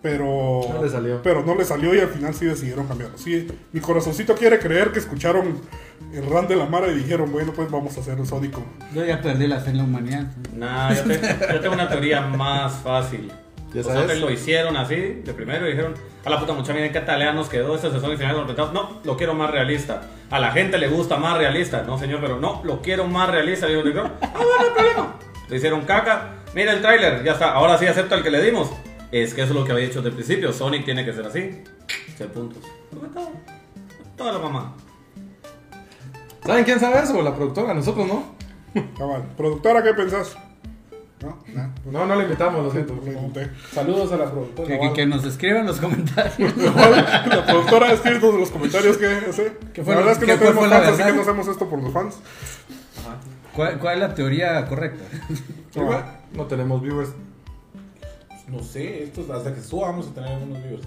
Pero. 0.00 0.60
No 0.72 0.82
le 0.82 0.88
salió. 0.90 1.22
Pero 1.22 1.44
no 1.44 1.54
le 1.54 1.64
salió 1.64 1.94
y 1.94 2.00
al 2.00 2.08
final 2.08 2.34
sí 2.34 2.44
decidieron 2.46 2.86
cambiarlo. 2.86 3.18
Sí, 3.18 3.46
mi 3.72 3.80
corazoncito 3.80 4.34
quiere 4.34 4.58
creer 4.58 4.90
que 4.92 4.98
escucharon 5.00 5.60
el 6.12 6.26
run 6.26 6.46
de 6.48 6.56
la 6.56 6.66
Mara 6.66 6.88
y 6.88 6.94
dijeron, 6.94 7.30
bueno, 7.32 7.52
pues 7.54 7.70
vamos 7.70 7.96
a 7.96 8.00
hacer 8.00 8.18
el 8.18 8.26
Sónico. 8.26 8.62
Yo 8.94 9.04
ya 9.04 9.20
perdí 9.20 9.46
la 9.46 9.60
fe 9.60 9.70
en 9.70 9.78
la 9.78 9.84
humanidad. 9.84 10.26
Nah, 10.54 10.92
yo, 10.94 11.02
te- 11.04 11.20
yo 11.52 11.60
tengo 11.60 11.74
una 11.74 11.88
teoría 11.88 12.20
más 12.22 12.74
fácil. 12.82 13.28
Ya 13.70 13.76
Los 13.76 13.86
sabes. 13.86 14.00
hombres 14.02 14.20
lo 14.20 14.30
hicieron 14.30 14.76
así, 14.76 14.96
de 14.96 15.32
primero, 15.32 15.66
y 15.66 15.70
dijeron, 15.70 15.94
a 16.26 16.28
la 16.30 16.38
puta 16.38 16.52
mucha, 16.52 16.74
miren 16.74 16.92
qué 16.92 17.00
talea 17.00 17.32
nos 17.32 17.48
quedó 17.48 17.74
esta 17.74 17.90
sesión 17.90 18.12
y 18.12 18.16
final 18.18 18.36
los 18.36 18.46
retados. 18.46 18.72
No, 18.74 19.00
lo 19.02 19.16
quiero 19.16 19.32
más 19.34 19.50
realista. 19.50 20.02
A 20.30 20.38
la 20.38 20.50
gente 20.52 20.76
le 20.76 20.88
gusta 20.88 21.16
más 21.16 21.38
realista. 21.38 21.82
No, 21.82 21.98
señor, 21.98 22.20
pero 22.20 22.38
no, 22.38 22.60
lo 22.64 22.82
quiero 22.82 23.06
más 23.06 23.30
realista. 23.30 23.66
Ah, 23.70 23.78
bueno, 24.34 24.50
no 24.58 24.64
hay 24.64 24.70
problema. 24.74 25.14
Le 25.48 25.56
hicieron 25.56 25.80
caca. 25.82 26.34
Mira 26.54 26.72
el 26.72 26.82
tráiler, 26.82 27.24
ya 27.24 27.32
está. 27.32 27.52
Ahora 27.52 27.78
sí 27.78 27.86
acepta 27.86 28.14
el 28.16 28.22
que 28.22 28.30
le 28.30 28.42
dimos. 28.42 28.70
Es 29.10 29.32
que 29.34 29.42
eso 29.42 29.52
es 29.52 29.58
lo 29.58 29.64
que 29.64 29.72
había 29.72 29.84
dicho 29.86 30.00
desde 30.00 30.10
el 30.10 30.14
principio. 30.14 30.52
Sonic 30.52 30.84
tiene 30.84 31.04
que 31.04 31.12
ser 31.14 31.24
así. 31.26 31.62
Ser 32.16 32.28
puntos. 32.28 32.62
Toda 34.16 34.32
la 34.32 34.38
mamá. 34.38 34.74
¿Saben 36.44 36.64
quién 36.64 36.80
sabe 36.80 37.02
eso? 37.02 37.20
La 37.22 37.34
productora, 37.34 37.72
nosotros 37.74 38.06
no. 38.06 38.24
Cabal. 38.98 39.22
Productora, 39.36 39.82
¿qué 39.82 39.94
pensás? 39.94 40.36
No, 41.22 41.38
nah, 41.54 41.68
No, 41.84 42.04
no 42.06 42.16
le 42.16 42.24
invitamos, 42.24 42.64
lo 42.64 42.70
siento. 42.72 42.94
no. 42.94 43.32
Saludos 43.72 44.10
a 44.12 44.16
la 44.16 44.30
productora. 44.30 44.66
Que, 44.68 44.80
que- 44.80 44.92
que 44.92 45.06
nos 45.06 45.24
escriban 45.24 45.66
los 45.66 45.78
comentarios. 45.80 46.56
La 46.56 47.44
productora 47.46 47.88
ha 47.88 47.92
escrito 47.92 48.30
en 48.30 48.40
los 48.40 48.50
comentarios 48.50 48.96
que 48.96 49.06
hace. 49.06 49.56
¿Qué 49.72 49.84
fue 49.84 49.94
la 49.94 50.00
lo- 50.00 50.06
verdad 50.06 50.12
es 50.12 50.18
que 50.18 50.26
qué 50.26 50.32
no 50.32 50.38
fue- 50.38 50.46
tenemos 50.68 50.68
fans, 50.68 50.88
así 51.00 51.02
que 51.04 51.12
no 51.16 51.22
hacemos 51.22 51.46
esto 51.48 51.68
por 51.68 51.80
los 51.82 51.92
fans. 51.92 52.16
¿Cuál, 53.54 53.78
cuál 53.78 53.94
es 53.94 54.00
la 54.00 54.14
teoría 54.14 54.66
correcta? 54.66 55.04
Igual, 55.76 56.04
no 56.32 56.46
tenemos 56.46 56.82
viewers. 56.82 57.10
No 58.48 58.60
sé, 58.64 59.04
esto 59.04 59.20
es 59.20 59.30
hasta 59.30 59.54
que 59.54 59.60
suba 59.60 59.88
vamos 59.88 60.08
a 60.08 60.14
tener 60.14 60.30
algunos 60.32 60.58
videos. 60.62 60.80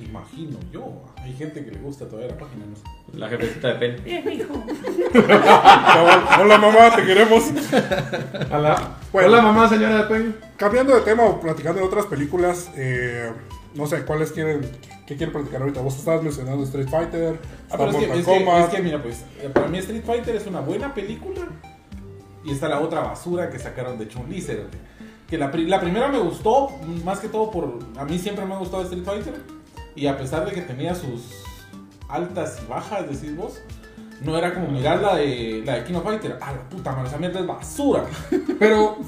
Imagino 0.00 0.58
yo. 0.72 1.04
Hay 1.16 1.32
gente 1.34 1.64
que 1.64 1.72
le 1.72 1.78
gusta 1.78 2.06
todavía 2.06 2.30
la 2.30 2.38
página. 2.38 2.64
No. 2.66 3.18
La 3.18 3.28
jefecita 3.28 3.74
de 3.74 3.74
pen. 3.74 3.96
Cabal. 5.12 6.24
Hola 6.40 6.58
mamá, 6.58 6.96
te 6.96 7.04
queremos. 7.04 7.44
Hola. 8.50 8.96
Bueno. 9.12 9.28
Hola, 9.28 9.42
mamá, 9.42 9.68
señora 9.68 9.96
de 9.98 10.04
Pen. 10.04 10.36
Cambiando 10.56 10.94
de 10.94 11.00
tema 11.00 11.24
o 11.24 11.40
platicando 11.40 11.80
de 11.80 11.86
otras 11.86 12.06
películas, 12.06 12.70
eh, 12.76 13.32
no 13.74 13.86
sé, 13.86 14.04
¿cuáles 14.04 14.32
quieren, 14.32 14.60
qué 15.06 15.16
quieren 15.16 15.32
platicar 15.32 15.62
ahorita? 15.62 15.80
Vos 15.80 15.96
estabas 15.96 16.22
mencionando 16.22 16.62
Street 16.64 16.88
Fighter, 16.88 17.38
Ah, 17.70 17.76
pero 17.76 17.90
es 17.90 17.96
que, 17.96 18.04
es, 18.04 18.26
que, 18.26 18.60
es 18.60 18.68
que, 18.68 18.82
mira, 18.82 19.02
pues, 19.02 19.24
eh, 19.40 19.50
para 19.52 19.68
mí 19.68 19.78
Street 19.78 20.02
Fighter 20.04 20.36
es 20.36 20.46
una 20.46 20.60
buena 20.60 20.94
película. 20.94 21.42
Y 22.44 22.52
está 22.52 22.68
la 22.68 22.80
otra 22.80 23.00
basura 23.00 23.50
que 23.50 23.58
sacaron 23.58 23.98
de 23.98 24.08
Chun-Li. 24.08 24.46
Que 25.28 25.36
la, 25.36 25.50
la 25.52 25.80
primera 25.80 26.08
me 26.08 26.18
gustó, 26.18 26.70
más 27.04 27.20
que 27.20 27.28
todo 27.28 27.50
por... 27.50 27.78
A 27.98 28.04
mí 28.04 28.18
siempre 28.18 28.44
me 28.46 28.54
ha 28.54 28.58
gustado 28.58 28.82
Street 28.84 29.04
Fighter. 29.04 29.57
Y 29.98 30.06
a 30.06 30.16
pesar 30.16 30.46
de 30.46 30.52
que 30.52 30.62
tenía 30.62 30.94
sus 30.94 31.44
altas 32.08 32.60
y 32.62 32.70
bajas, 32.70 33.10
decís 33.10 33.36
vos, 33.36 33.60
no 34.22 34.38
era 34.38 34.54
como 34.54 34.68
mirar 34.68 35.00
la 35.00 35.16
de, 35.16 35.62
la 35.66 35.74
de 35.74 35.84
King 35.84 35.94
of 35.94 36.04
Fighter. 36.04 36.38
Ah, 36.40 36.52
la 36.52 36.68
puta 36.68 36.92
madre, 36.92 37.08
esa 37.08 37.18
mierda 37.18 37.40
es 37.40 37.46
basura. 37.46 38.04
Pero 38.60 38.98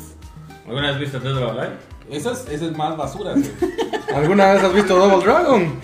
¿Alguna 0.67 0.93
vez 0.93 1.01
viste 1.01 1.19
Dead 1.19 1.37
or 1.37 1.51
Alive? 1.51 1.77
Esa 2.11 2.33
es, 2.33 2.47
esa 2.49 2.67
es 2.67 2.77
más 2.77 2.97
basura, 2.97 3.33
güey. 3.33 3.51
¿Alguna 4.15 4.53
vez 4.53 4.63
has 4.63 4.73
visto 4.73 4.97
Double 4.97 5.25
Dragon? 5.25 5.81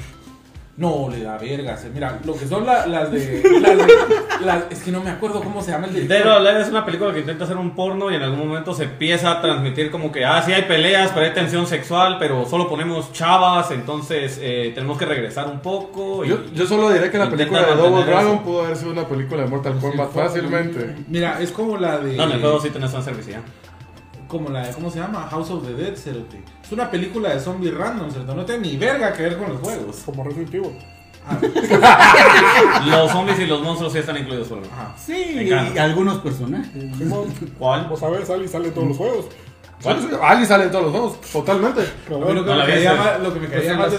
No, 0.79 1.09
le 1.11 1.23
da 1.23 1.39
verga. 1.39 1.75
se- 1.79 1.89
Mira, 1.89 2.19
lo 2.25 2.35
que 2.37 2.47
son 2.47 2.67
la- 2.67 2.87
las 2.87 3.11
de. 3.11 3.43
Las 3.63 3.77
de 3.79 3.87
las- 4.45 4.65
es 4.71 4.81
que 4.83 4.91
no 4.93 5.01
me 5.03 5.09
acuerdo 5.11 5.41
cómo 5.41 5.63
se 5.63 5.71
llama 5.71 5.87
el 5.87 5.95
Dead 5.95 6.03
director. 6.03 6.33
or 6.33 6.39
Alive 6.47 6.61
es 6.61 6.69
una 6.69 6.85
película 6.85 7.15
que 7.15 7.21
intenta 7.21 7.45
hacer 7.45 7.57
un 7.57 7.75
porno 7.75 8.11
y 8.11 8.15
en 8.17 8.23
algún 8.23 8.47
momento 8.47 8.75
se 8.75 8.85
empieza 8.85 9.31
a 9.33 9.41
transmitir 9.41 9.91
como 9.91 10.13
que, 10.13 10.27
ah, 10.27 10.43
sí 10.45 10.53
hay 10.53 10.63
peleas, 10.65 11.13
pero 11.15 11.25
hay 11.25 11.33
tensión 11.33 11.67
sexual, 11.67 12.17
pero 12.19 12.45
solo 12.45 12.69
ponemos 12.69 13.11
chavas, 13.15 13.71
entonces 13.71 14.39
eh, 14.43 14.73
tenemos 14.75 14.99
que 14.99 15.07
regresar 15.07 15.47
un 15.49 15.61
poco. 15.61 16.25
Y, 16.27 16.29
Yo, 16.29 16.45
yo 16.53 16.67
solo 16.67 16.91
diré 16.91 17.11
que 17.11 17.17
la 17.17 17.25
Intenta 17.25 17.45
película 17.45 17.61
de 17.63 17.75
Double 17.77 17.91
mantener 17.93 18.15
Dragon 18.15 18.35
eso. 18.35 18.45
pudo 18.45 18.65
haber 18.65 18.77
sido 18.77 18.91
una 18.93 19.09
película 19.09 19.43
de 19.45 19.49
Mortal 19.49 19.79
Kombat 19.81 20.11
fácilmente. 20.13 20.95
Mira, 21.09 21.41
es 21.41 21.53
como 21.53 21.79
la 21.79 21.99
de. 22.01 22.19
No, 22.19 22.25
en 22.25 22.33
el 22.33 22.41
juego 22.43 22.61
sí 22.61 22.69
tenés 22.69 22.91
fanservice 22.91 23.31
ya. 23.31 23.41
Como 24.29 24.51
la 24.51 24.67
de. 24.67 24.75
¿Cómo 24.75 24.91
se 24.91 24.99
llama? 24.99 25.27
House 25.31 25.51
of 25.53 25.65
the 25.67 25.73
Dead, 25.73 25.97
cerote. 25.97 26.43
Es 26.67 26.73
una 26.73 26.91
película 26.91 27.31
de 27.33 27.39
zombies 27.41 27.73
random, 27.75 28.11
¿cierto? 28.11 28.35
No 28.35 28.45
tiene 28.45 28.63
ni 28.69 28.77
verga 28.77 29.13
que 29.13 29.23
ver 29.23 29.39
con 29.39 29.49
los 29.51 29.61
juegos. 29.61 30.03
Como 30.05 30.25
Resident 30.25 30.53
Evil. 30.55 30.73
Los 32.87 33.11
zombies 33.11 33.39
y 33.41 33.47
los 33.47 33.61
monstruos 33.63 33.93
sí 33.93 33.99
están 33.99 34.17
incluidos 34.17 34.49
solo. 34.49 34.63
Ajá. 34.73 34.95
Sí, 34.97 35.13
y, 35.15 35.49
y 35.49 35.79
algunos 35.79 36.19
personajes. 36.19 36.71
Simón, 36.97 37.33
¿Cuál? 37.59 37.87
Vos 37.89 37.99
sabés, 38.01 38.29
Ali 38.31 38.47
sale 38.49 38.69
en 38.69 38.75
todos 38.75 38.89
los 38.89 38.97
juegos. 38.97 39.27
¿Cuál? 39.83 40.09
Ali 40.23 40.47
sale 40.47 40.65
en 40.65 40.71
todos 40.71 40.85
los 40.85 40.93
juegos, 40.93 41.21
totalmente. 41.33 41.83
Pero 42.07 42.17
A 42.17 42.29
mí 42.29 42.35
lo 42.35 42.45
bueno, 42.45 42.45
que, 42.45 42.51
No 42.51 42.57
me 42.59 42.67
caía 42.73 42.95
más, 42.95 43.21
lo 43.21 43.35
que 43.35 43.41
me 43.41 43.49
Pues 43.49 43.61
caía 43.61 43.77
más 43.77 43.91
de 43.93 43.99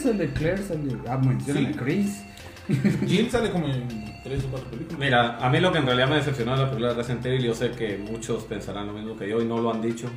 sale 0.00 0.32
Claire, 0.34 0.62
sale. 0.62 0.80
Ah, 1.08 1.16
mencionan 1.18 1.64
Sí. 1.64 1.72
a 1.74 1.82
Chris. 1.82 2.22
Jill 3.08 3.30
sale 3.30 3.50
como 3.50 3.66
en 3.66 3.88
tres 4.22 4.44
o 4.44 4.48
cuatro 4.48 4.70
películas. 4.70 4.98
Mira, 4.98 5.36
a 5.38 5.48
mí 5.48 5.58
lo 5.58 5.72
que 5.72 5.78
en 5.78 5.86
realidad 5.86 6.08
me 6.08 6.16
decepcionó 6.16 6.52
de 6.52 6.58
la 6.58 6.64
película 6.66 6.88
de 6.90 6.94
Resident 6.94 7.26
Evil, 7.26 7.42
yo 7.42 7.54
sé 7.54 7.70
que 7.72 7.96
muchos 7.98 8.44
pensarán 8.44 8.86
lo 8.86 8.92
mismo 8.92 9.16
que 9.16 9.28
yo 9.28 9.40
y 9.40 9.44
no 9.46 9.58
lo 9.58 9.72
han 9.72 9.82
dicho. 9.82 10.08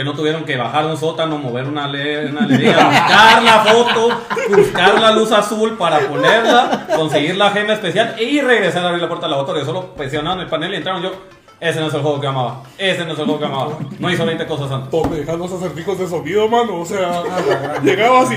Que 0.00 0.04
no 0.04 0.14
tuvieron 0.14 0.46
que 0.46 0.56
bajar 0.56 0.86
un 0.86 0.96
sótano, 0.96 1.36
mover 1.36 1.66
una, 1.66 1.86
le 1.86 2.24
una 2.30 2.46
lería, 2.46 2.86
buscar 2.88 3.42
la 3.42 3.58
foto, 3.58 4.08
buscar 4.48 4.98
la 4.98 5.10
luz 5.10 5.30
azul 5.30 5.76
para 5.76 5.98
ponerla, 6.08 6.86
conseguir 6.96 7.36
la 7.36 7.50
gema 7.50 7.74
especial 7.74 8.16
y 8.18 8.40
regresar 8.40 8.82
a 8.82 8.86
abrir 8.86 9.02
la 9.02 9.08
puerta 9.08 9.26
del 9.26 9.32
laboratorio. 9.32 9.62
Solo 9.66 9.94
presionaron 9.94 10.40
el 10.40 10.46
panel 10.46 10.72
y 10.72 10.76
entraron 10.76 11.02
yo. 11.02 11.12
Ese 11.60 11.80
no 11.80 11.88
es 11.88 11.92
el 11.92 12.00
juego 12.00 12.18
que 12.18 12.26
amaba. 12.28 12.62
Ese 12.78 13.04
no 13.04 13.12
es 13.12 13.18
el 13.18 13.26
juego 13.26 13.40
que 13.40 13.44
amaba. 13.44 13.78
No 13.98 14.10
hizo 14.10 14.24
20 14.24 14.46
cosas 14.46 14.70
antes. 14.72 14.90
donde 14.90 15.18
dejas 15.18 15.36
los 15.36 15.52
acertijos 15.52 15.98
de 15.98 16.08
sonido, 16.08 16.48
mano. 16.48 16.80
O 16.80 16.86
sea, 16.86 17.22
llegaba 17.82 18.22
así. 18.22 18.36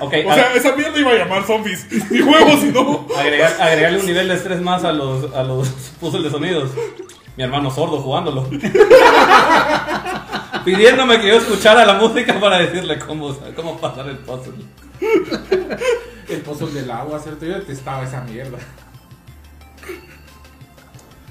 Ok, 0.00 0.14
O 0.26 0.34
sea, 0.34 0.54
esa 0.54 0.74
mierda 0.74 0.98
iba 0.98 1.12
a 1.12 1.14
llamar 1.14 1.44
zombies. 1.46 1.86
Ni 2.10 2.18
juegos, 2.22 2.60
sino. 2.60 3.06
agregar, 3.16 3.54
agregarle 3.60 4.00
un 4.00 4.06
nivel 4.06 4.26
de 4.26 4.34
estrés 4.34 4.60
más 4.60 4.82
a 4.82 4.90
los, 4.90 5.32
a 5.32 5.44
los 5.44 5.68
puzzles 6.00 6.24
de 6.24 6.30
sonidos. 6.30 6.70
Mi 7.36 7.44
hermano 7.44 7.70
sordo 7.70 8.00
jugándolo. 8.00 8.46
Pidiéndome 10.64 11.20
que 11.20 11.28
yo 11.28 11.34
escuchara 11.36 11.84
la 11.86 11.94
música 11.94 12.38
para 12.40 12.58
decirle 12.58 12.98
cómo, 12.98 13.34
cómo 13.56 13.78
pasar 13.78 14.08
el 14.08 14.18
puzzle. 14.18 14.52
El 16.28 16.40
pozo 16.42 16.66
del 16.66 16.90
agua, 16.90 17.18
¿cierto? 17.18 17.46
Yo 17.46 17.54
detestaba 17.54 18.02
esa 18.04 18.20
mierda. 18.22 18.58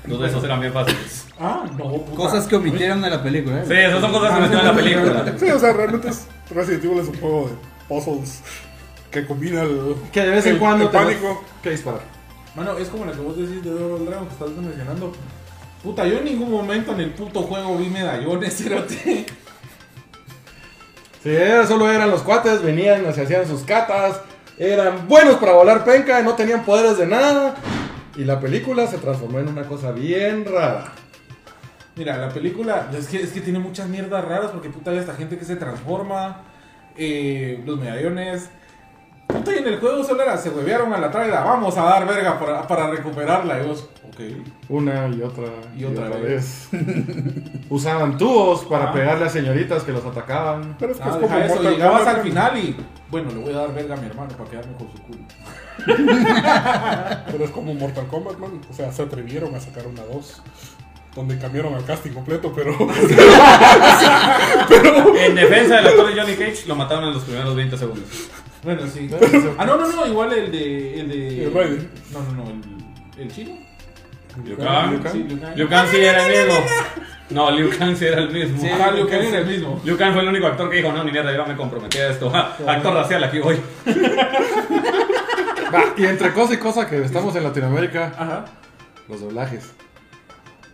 Los 0.05 0.19
de 0.19 0.27
esos 0.27 0.43
eran 0.43 0.59
bien 0.59 0.73
fáciles. 0.73 1.27
Ah, 1.39 1.63
no, 1.77 1.91
puta. 1.93 2.15
Cosas 2.15 2.47
que 2.47 2.55
omitieron 2.55 3.01
de 3.01 3.09
la 3.11 3.21
película. 3.21 3.59
¿eh? 3.61 3.65
Sí, 3.67 3.73
esas 3.73 4.01
son 4.01 4.11
cosas 4.11 4.33
que 4.33 4.41
metieron 4.41 4.65
en 4.65 4.67
la 4.67 4.75
película. 4.75 5.25
Sí, 5.39 5.49
o 5.51 5.59
sea, 5.59 5.73
realmente 5.73 6.09
es, 6.09 6.27
Resident 6.49 6.83
Evil 6.85 6.99
es 6.99 7.07
un 7.09 7.19
juego 7.19 7.49
de 7.49 7.55
puzzles 7.87 8.41
que 9.11 9.25
combina 9.27 9.61
el. 9.61 9.95
Que 10.11 10.21
de 10.21 10.29
vez 10.31 10.45
en 10.47 10.53
el- 10.53 10.59
cuando 10.59 10.85
el 10.85 10.91
te 10.91 10.97
pánico. 10.97 11.43
que 11.61 11.69
disparar. 11.71 12.01
Mano, 12.55 12.75
es 12.77 12.87
como 12.89 13.05
la 13.05 13.11
que 13.11 13.19
vos 13.19 13.37
decís 13.37 13.63
de 13.63 13.69
Double 13.69 14.05
Dragon 14.05 14.25
que 14.27 14.33
estás 14.33 14.49
mencionando. 14.49 15.13
Puta, 15.83 16.05
yo 16.05 16.17
en 16.17 16.25
ningún 16.25 16.51
momento 16.51 16.91
en 16.91 16.99
el 16.99 17.11
puto 17.11 17.43
juego 17.43 17.77
vi 17.77 17.87
medallones, 17.87 18.57
cerote. 18.57 19.25
Sí, 21.23 21.35
solo 21.67 21.91
eran 21.91 22.09
los 22.09 22.21
cuates, 22.21 22.61
venían, 22.61 23.13
se 23.13 23.23
hacían 23.23 23.45
sus 23.47 23.63
catas, 23.63 24.21
eran 24.57 25.07
buenos 25.07 25.35
para 25.35 25.53
volar 25.53 25.83
penca, 25.83 26.21
no 26.21 26.35
tenían 26.35 26.63
poderes 26.63 26.97
de 26.97 27.07
nada. 27.07 27.55
Y 28.15 28.25
la 28.25 28.39
película 28.39 28.87
se 28.87 28.97
transformó 28.97 29.39
en 29.39 29.47
una 29.47 29.63
cosa 29.63 29.91
bien 29.91 30.45
rara. 30.45 30.93
Mira, 31.95 32.17
la 32.17 32.29
película 32.29 32.89
es 32.97 33.07
que, 33.07 33.21
es 33.21 33.31
que 33.31 33.41
tiene 33.41 33.59
muchas 33.59 33.87
mierdas 33.87 34.23
raras 34.23 34.51
porque 34.51 34.69
puta 34.69 34.91
hay 34.91 34.97
esta 34.97 35.15
gente 35.15 35.37
que 35.37 35.45
se 35.45 35.55
transforma, 35.55 36.43
eh, 36.97 37.61
los 37.65 37.79
medallones. 37.79 38.49
Puta, 39.49 39.59
y 39.59 39.63
en 39.63 39.67
el 39.73 39.79
juego 39.79 40.03
solo 40.03 40.23
era, 40.23 40.37
se 40.37 40.49
huevearon 40.49 40.93
a 40.93 40.97
la 40.97 41.11
traida, 41.11 41.41
vamos 41.43 41.77
a 41.77 41.83
dar 41.83 42.07
verga 42.07 42.39
para, 42.39 42.67
para 42.67 42.89
recuperarla. 42.89 43.59
Y 43.63 43.67
vos, 43.67 43.89
ok. 44.07 44.19
Una 44.69 45.07
y 45.07 45.21
otra 45.21 45.45
Y 45.77 45.85
otra 45.85 46.09
vez. 46.09 46.69
Usaban 47.69 48.17
tubos 48.17 48.65
para 48.65 48.89
Ah. 48.89 48.93
pegarle 48.93 49.25
a 49.25 49.29
señoritas 49.29 49.83
que 49.83 49.91
los 49.91 50.05
atacaban. 50.05 50.75
Pero 50.79 50.91
es 50.93 50.97
que 50.97 51.03
Ah, 51.03 51.09
es 51.09 51.15
como 51.15 51.27
deja 51.27 51.45
eso, 51.45 51.61
llegabas 51.69 52.07
al 52.07 52.21
final 52.21 52.57
y, 52.57 52.75
bueno, 53.09 53.29
le 53.31 53.37
voy 53.39 53.53
a 53.53 53.57
dar 53.57 53.73
verga 53.73 53.95
a 53.95 53.97
mi 53.97 54.07
hermano 54.07 54.29
para 54.37 54.49
quedarme 54.49 54.73
con 54.77 54.87
su 54.91 55.01
culo. 55.03 55.19
Pero 57.31 57.43
es 57.45 57.51
como 57.51 57.73
Mortal 57.73 58.07
Kombat, 58.07 58.37
man. 58.37 58.61
O 58.69 58.73
sea, 58.73 58.91
se 58.91 59.01
atrevieron 59.03 59.55
a 59.55 59.59
sacar 59.59 59.87
una 59.87 60.03
2. 60.03 60.41
Donde 61.15 61.39
cambiaron 61.39 61.73
al 61.73 61.83
casting 61.85 62.11
completo, 62.11 62.51
pero. 62.55 62.71
En 65.25 65.35
defensa 65.35 65.77
del 65.77 65.87
actor 65.87 66.13
de 66.13 66.21
Johnny 66.21 66.33
Cage, 66.35 66.65
lo 66.67 66.75
mataron 66.75 67.05
en 67.05 67.13
los 67.13 67.23
primeros 67.23 67.55
20 67.55 67.77
segundos. 67.77 68.05
Bueno, 68.63 68.87
sí. 68.87 69.09
ah, 69.57 69.65
no, 69.65 69.77
no, 69.77 69.87
no, 69.87 70.05
igual 70.07 70.33
el 70.33 70.51
de. 70.51 70.99
El 70.99 71.09
de. 71.09 71.45
El. 71.45 71.89
No, 72.11 72.21
no, 72.23 72.43
no, 72.43 72.49
el, 72.49 73.21
el 73.21 73.31
chino. 73.31 73.57
Liu 74.43 74.57
Kang. 74.57 75.11
Sí, 75.11 75.23
Liu 75.23 75.39
Kang. 75.39 75.55
Liu 75.55 75.69
Kang 75.69 75.87
sí 75.89 75.97
era 75.97 76.27
el 76.27 76.47
mismo. 76.47 76.65
No, 77.29 77.51
Liu 77.51 77.69
Kang 77.77 77.95
sí 77.95 78.05
era 78.05 78.21
el 78.21 78.31
mismo. 78.31 78.61
Sí, 78.61 78.69
Ajá, 78.69 78.91
Liu 78.91 79.07
Kang 79.07 79.23
era 79.23 79.39
el 79.39 79.45
mismo. 79.45 79.81
Liu 79.83 79.97
Kang 79.97 80.13
fue 80.13 80.21
el 80.21 80.27
único 80.29 80.47
actor 80.47 80.69
que 80.69 80.77
dijo, 80.77 80.91
no, 80.91 81.03
ni 81.03 81.11
mierda, 81.11 81.35
yo 81.35 81.45
me 81.45 81.55
comprometí 81.55 81.97
a 81.97 82.09
esto. 82.09 82.29
Ja, 82.29 82.55
actor 82.67 82.93
racial, 82.93 83.23
aquí 83.23 83.39
voy. 83.39 83.59
Va, 85.73 85.83
y 85.97 86.05
entre 86.05 86.33
cosa 86.33 86.53
y 86.53 86.57
cosa 86.57 86.87
que 86.89 87.03
estamos 87.03 87.35
en 87.35 87.43
Latinoamérica, 87.43 88.13
Ajá. 88.17 88.45
los 89.07 89.21
doblajes. 89.21 89.71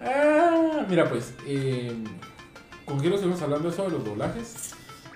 Ah, 0.01 0.85
mira, 0.87 1.09
pues, 1.09 1.33
eh, 1.47 1.91
¿con 2.85 2.99
quién 2.99 3.09
nos 3.09 3.19
estuvimos 3.19 3.41
hablando 3.41 3.69
eso 3.69 3.83
de 3.83 3.89
los 3.89 4.05
doblajes? 4.05 4.74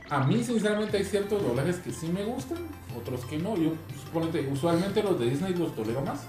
A 0.09 0.23
mí, 0.23 0.43
sinceramente, 0.43 0.97
hay 0.97 1.03
ciertos 1.05 1.41
doblajes 1.43 1.77
que 1.77 1.91
sí 1.91 2.07
me 2.07 2.23
gustan, 2.23 2.57
otros 2.99 3.23
que 3.25 3.37
no. 3.37 3.55
Yo, 3.55 3.73
suponete, 4.05 4.49
usualmente 4.51 5.03
los 5.03 5.19
de 5.19 5.29
Disney 5.29 5.53
los 5.53 5.75
tolero 5.75 6.01
más. 6.01 6.21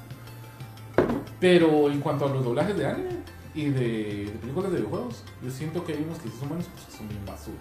Pero 1.41 1.91
en 1.91 2.01
cuanto 2.01 2.27
a 2.27 2.29
los 2.29 2.45
doblajes 2.45 2.77
de 2.77 2.87
anime 2.87 3.11
y 3.55 3.67
de, 3.71 4.27
de 4.27 4.39
películas 4.41 4.71
de 4.73 4.79
videojuegos, 4.79 5.23
yo 5.43 5.51
siento 5.51 5.83
que 5.85 5.95
hay 5.95 6.05
unos 6.07 6.19
que 6.19 6.29
sí 6.29 6.35
son 6.39 6.49
buenos, 6.51 6.67
pues 6.67 6.85
que 6.87 6.93
son 6.99 7.09
bien 7.09 7.25
basura. 7.25 7.57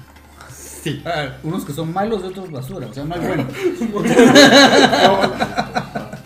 Sí. 0.53 1.01
Ah, 1.05 1.38
unos 1.43 1.63
que 1.65 1.73
son 1.73 1.93
malos 1.93 2.21
y 2.23 2.27
otros 2.27 2.51
basura, 2.51 2.88
o 2.88 2.93
sea, 2.93 3.03
no 3.05 3.15
hay 3.15 3.21
bueno. 3.21 3.47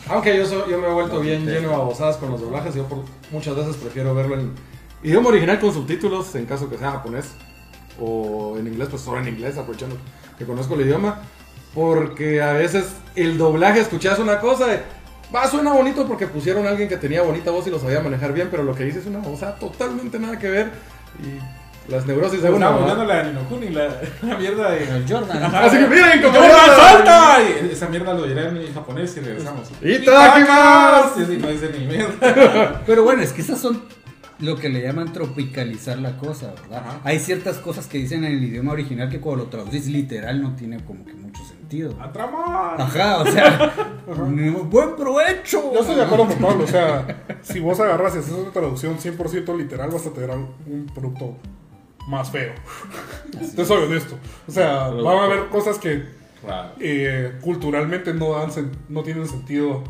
Aunque 0.10 0.38
yo, 0.38 0.46
soy- 0.46 0.70
yo 0.70 0.80
me 0.80 0.88
he 0.88 0.94
vuelto 0.94 1.20
bien 1.20 1.46
lleno 1.46 1.74
a 1.74 1.78
babosadas 1.78 2.18
con 2.18 2.32
los 2.32 2.42
doblajes, 2.42 2.76
yo 2.76 2.86
por, 2.88 3.00
muchas 3.32 3.56
veces 3.56 3.76
prefiero 3.78 4.14
verlo 4.14 4.36
en 4.40 4.52
idioma 5.04 5.30
original 5.30 5.60
con 5.60 5.74
subtítulos, 5.74 6.34
en 6.36 6.46
caso 6.46 6.70
que 6.70 6.78
sea 6.78 6.92
japonés, 6.92 7.32
o 8.00 8.58
en 8.58 8.68
inglés, 8.68 8.88
pues 8.90 9.02
solo 9.02 9.20
en 9.20 9.28
inglés, 9.28 9.58
aprovechando 9.58 9.98
que 10.38 10.46
conozco 10.46 10.76
el 10.76 10.82
idioma, 10.82 11.22
porque 11.74 12.42
a 12.42 12.54
veces 12.54 12.86
el 13.16 13.38
doblaje 13.38 13.80
escuchas 13.80 14.20
una 14.20 14.40
cosa, 14.40 14.68
de, 14.68 14.82
va, 15.34 15.48
suena 15.48 15.74
bonito 15.74 16.08
porque 16.08 16.28
pusieron 16.28 16.66
a 16.66 16.70
alguien 16.70 16.90
que 16.90 16.98
tenía 16.98 17.22
bonita 17.22 17.52
voz 17.52 17.68
y 17.68 17.70
lo 17.70 17.80
sabía 17.80 18.02
manejar 18.02 18.34
bien, 18.34 18.50
pero 18.50 18.64
lo 18.64 18.76
que 18.76 18.86
dice 18.86 19.00
es 19.00 19.06
una 19.06 19.20
babosada 19.20 19.56
totalmente 19.56 20.20
nada 20.20 20.38
que 20.40 20.50
ver, 20.50 20.72
y 21.20 21.64
las 21.92 22.06
neurosis 22.06 22.42
de 22.42 22.50
uno. 22.50 22.58
Estábamos 22.58 22.82
¿verdad? 22.82 22.96
viendo 22.96 23.14
la 23.14 23.24
de 23.24 23.34
Ninokuni, 23.34 23.70
la, 23.70 24.02
la 24.22 24.38
mierda 24.38 24.72
de... 24.72 24.84
El 24.84 25.06
Jordan. 25.08 25.56
Así 25.56 25.78
que 25.78 25.88
miren, 25.88 26.22
como 26.22 26.40
¡Jordan, 26.40 26.76
salta! 26.78 27.38
Y 27.42 27.72
esa 27.72 27.90
mierda 27.90 28.14
lo 28.14 28.26
dirá 28.26 28.48
en 28.48 28.74
japonés 28.74 29.18
y 29.18 29.20
regresamos. 29.20 29.70
¡Itadakimasu! 29.82 31.26
Sí, 31.26 31.38
no 31.38 31.48
dice 31.50 31.70
ni 31.78 31.86
mierda. 31.86 32.82
Pero 32.86 33.04
bueno, 33.04 33.22
es 33.22 33.34
que 33.34 33.42
esas 33.42 33.60
son 33.60 33.82
lo 34.44 34.58
que 34.58 34.70
le 34.70 34.82
llaman 34.82 35.12
tropicalizar 35.14 35.98
la 36.00 36.18
cosa, 36.18 36.54
¿verdad? 36.62 36.84
Ajá. 36.88 37.00
Hay 37.04 37.20
ciertas 37.20 37.58
cosas 37.58 37.88
que 37.88 37.98
dicen 37.98 38.24
en 38.24 38.34
el 38.34 38.44
idioma 38.44 38.72
original 38.74 39.10
que 39.10 39.20
cuando 39.20 39.46
lo 39.46 39.50
traducís 39.50 39.88
literal 39.88 40.42
no 40.42 40.56
tiene 40.56 40.84
como 40.84 41.04
que 41.06 41.14
mucho 41.14 41.44
sentido. 41.46 41.96
¡A 42.02 42.12
tramar! 42.12 42.80
Ajá, 42.80 43.18
o 43.22 43.26
sea, 43.26 43.74
buen 44.70 44.96
provecho. 44.96 45.74
Yo 45.74 45.80
estoy 45.82 45.96
de 45.96 46.04
acuerdo 46.04 46.28
con 46.28 46.38
Pablo, 46.38 46.64
o 46.64 46.68
sea, 46.68 47.24
si 47.42 47.60
vos 47.60 47.80
agarras 47.80 48.16
y 48.16 48.20
haces 48.20 48.34
una 48.34 48.52
traducción 48.52 48.98
100% 48.98 49.58
literal, 49.58 49.90
vas 49.90 50.06
a 50.06 50.12
tener 50.12 50.30
un 50.32 50.86
producto 50.94 51.38
más 52.08 52.30
feo. 52.32 52.54
Te 53.56 53.66
soy 53.66 53.84
honesto. 53.86 54.18
O 54.48 54.52
sea, 54.52 54.90
van 54.90 55.18
a 55.18 55.24
haber 55.26 55.48
cosas 55.48 55.78
que 55.80 56.04
eh, 56.80 57.34
culturalmente 57.42 58.14
no, 58.14 58.34
dan 58.38 58.50
sen- 58.52 58.72
no 58.90 59.02
tienen 59.04 59.28
sentido 59.28 59.84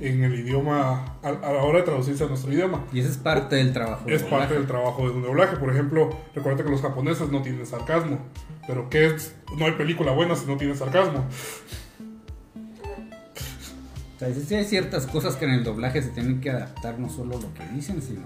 en 0.00 0.24
el 0.24 0.34
idioma 0.34 1.16
a, 1.22 1.28
a 1.28 1.52
la 1.52 1.62
hora 1.62 1.78
de 1.78 1.84
traducirse 1.84 2.24
a 2.24 2.26
nuestro 2.26 2.52
idioma. 2.52 2.84
Y 2.92 3.00
ese 3.00 3.10
es 3.10 3.16
parte 3.16 3.56
del 3.56 3.72
trabajo. 3.72 4.04
Es 4.06 4.22
parte 4.22 4.54
del 4.54 4.66
trabajo 4.66 5.08
de 5.08 5.10
un 5.10 5.22
doblaje. 5.22 5.56
Por 5.56 5.70
ejemplo, 5.70 6.10
recuerda 6.34 6.64
que 6.64 6.70
los 6.70 6.82
japoneses 6.82 7.30
no 7.30 7.42
tienen 7.42 7.66
sarcasmo. 7.66 8.18
Pero 8.66 8.88
¿qué 8.90 9.06
es? 9.06 9.34
No 9.56 9.66
hay 9.66 9.72
película 9.72 10.12
buena 10.12 10.34
si 10.36 10.46
no 10.46 10.56
tiene 10.56 10.74
sarcasmo. 10.74 11.24
O 14.16 14.18
sea, 14.18 14.32
sí 14.34 14.54
hay 14.54 14.64
ciertas 14.64 15.06
cosas 15.06 15.36
que 15.36 15.44
en 15.44 15.52
el 15.52 15.64
doblaje 15.64 16.02
se 16.02 16.08
tienen 16.08 16.40
que 16.40 16.50
adaptar, 16.50 16.98
no 16.98 17.10
solo 17.10 17.38
lo 17.38 17.52
que 17.52 17.66
dicen, 17.74 18.00
sino 18.00 18.22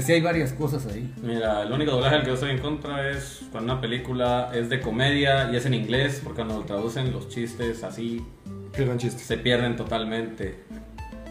sea, 0.00 0.06
sí 0.06 0.12
hay 0.12 0.20
varias 0.20 0.52
cosas 0.52 0.86
ahí. 0.86 1.12
Mira, 1.22 1.62
el 1.62 1.72
único 1.72 1.92
doblaje 1.92 2.16
al 2.16 2.22
que 2.22 2.28
yo 2.28 2.34
estoy 2.34 2.50
en 2.50 2.58
contra 2.58 3.10
es 3.10 3.42
cuando 3.50 3.72
una 3.72 3.80
película 3.80 4.50
es 4.54 4.68
de 4.68 4.80
comedia 4.80 5.50
y 5.52 5.56
es 5.56 5.66
en 5.66 5.74
inglés, 5.74 6.20
porque 6.22 6.36
cuando 6.36 6.58
lo 6.58 6.64
traducen 6.64 7.12
los 7.12 7.28
chistes 7.28 7.82
así 7.82 8.24
Pierdan 8.76 8.98
chistes. 8.98 9.22
se 9.22 9.36
pierden 9.38 9.76
totalmente. 9.76 10.62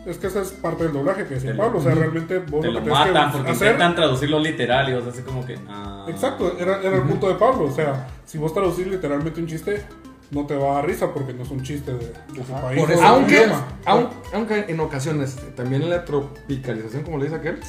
Es 0.05 0.17
que 0.19 0.27
esa 0.27 0.41
es 0.41 0.49
parte 0.51 0.83
del 0.83 0.93
doblaje 0.93 1.25
que 1.25 1.35
decía 1.35 1.51
Te- 1.53 1.57
Pablo. 1.57 1.79
O 1.79 1.81
sea, 1.81 1.95
realmente 1.95 2.37
vos 2.39 2.61
Te 2.61 2.67
lo 2.67 2.73
lo 2.73 2.79
que 2.79 2.85
tenés 2.89 2.99
que 3.05 3.11
matan 3.11 3.31
porque 3.31 3.51
hacer- 3.51 3.67
intentan 3.71 3.95
traducirlo 3.95 4.39
literal 4.39 4.89
y 4.89 4.93
vos 4.93 5.03
así 5.07 5.21
como 5.23 5.45
que... 5.45 5.57
ah. 5.67 6.05
Exacto, 6.07 6.55
era, 6.59 6.79
era 6.81 6.97
el 6.97 7.03
punto 7.03 7.27
de 7.27 7.35
Pablo. 7.35 7.65
O 7.65 7.71
sea, 7.71 8.07
si 8.25 8.37
vos 8.37 8.53
traducís 8.53 8.85
literalmente 8.87 9.39
un 9.41 9.47
chiste, 9.47 9.81
no 10.29 10.45
te 10.45 10.55
va 10.55 10.71
a 10.71 10.75
dar 10.75 10.85
risa 10.87 11.11
porque 11.11 11.33
no 11.33 11.41
es 11.43 11.49
un 11.49 11.63
chiste 11.63 11.91
de, 11.91 11.97
de 12.33 12.45
su 12.45 12.51
país. 12.53 12.79
Por 12.79 12.91
o 12.91 12.93
eso- 12.93 13.03
Aunque, 13.03 13.47
aun- 13.85 14.09
aunque 14.33 14.65
en 14.67 14.79
ocasiones, 14.79 15.37
también 15.55 15.81
en 15.81 15.89
la 15.89 16.05
tropicalización, 16.05 17.01
como 17.03 17.17
le 17.17 17.23
dice 17.25 17.37
aquel, 17.37 17.59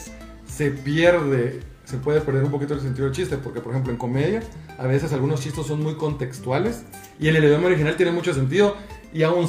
se 0.47 0.71
pierde, 0.73 1.61
se 1.85 1.97
puede 1.97 2.21
perder 2.21 2.45
un 2.45 2.51
poquito 2.51 2.75
el 2.75 2.81
sentido 2.81 3.07
del 3.07 3.15
chiste, 3.15 3.39
porque 3.39 3.61
por 3.61 3.73
ejemplo 3.73 3.93
en 3.93 3.99
comedia, 3.99 4.43
a 4.79 4.87
veces 4.87 5.13
algunos 5.15 5.41
chistes 5.41 5.67
son 5.67 5.83
muy 5.83 5.95
contextuales 5.95 6.83
y 7.19 7.29
en 7.29 7.37
el 7.37 7.45
idioma 7.45 7.67
original 7.69 7.97
tiene 7.97 8.13
mucho 8.13 8.35
sentido 8.35 8.77
y 9.17 9.23
aún 9.23 9.49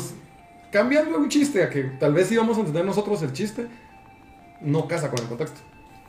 cambiando 0.71 1.17
un 1.17 1.29
chiste 1.29 1.63
a 1.63 1.69
que 1.69 1.83
tal 1.83 2.13
vez 2.13 2.31
íbamos 2.31 2.57
a 2.57 2.61
entender 2.61 2.85
nosotros 2.85 3.21
el 3.23 3.33
chiste, 3.33 3.67
no 4.61 4.87
casa 4.87 5.09
con 5.09 5.19
el 5.19 5.25
contexto. 5.27 5.59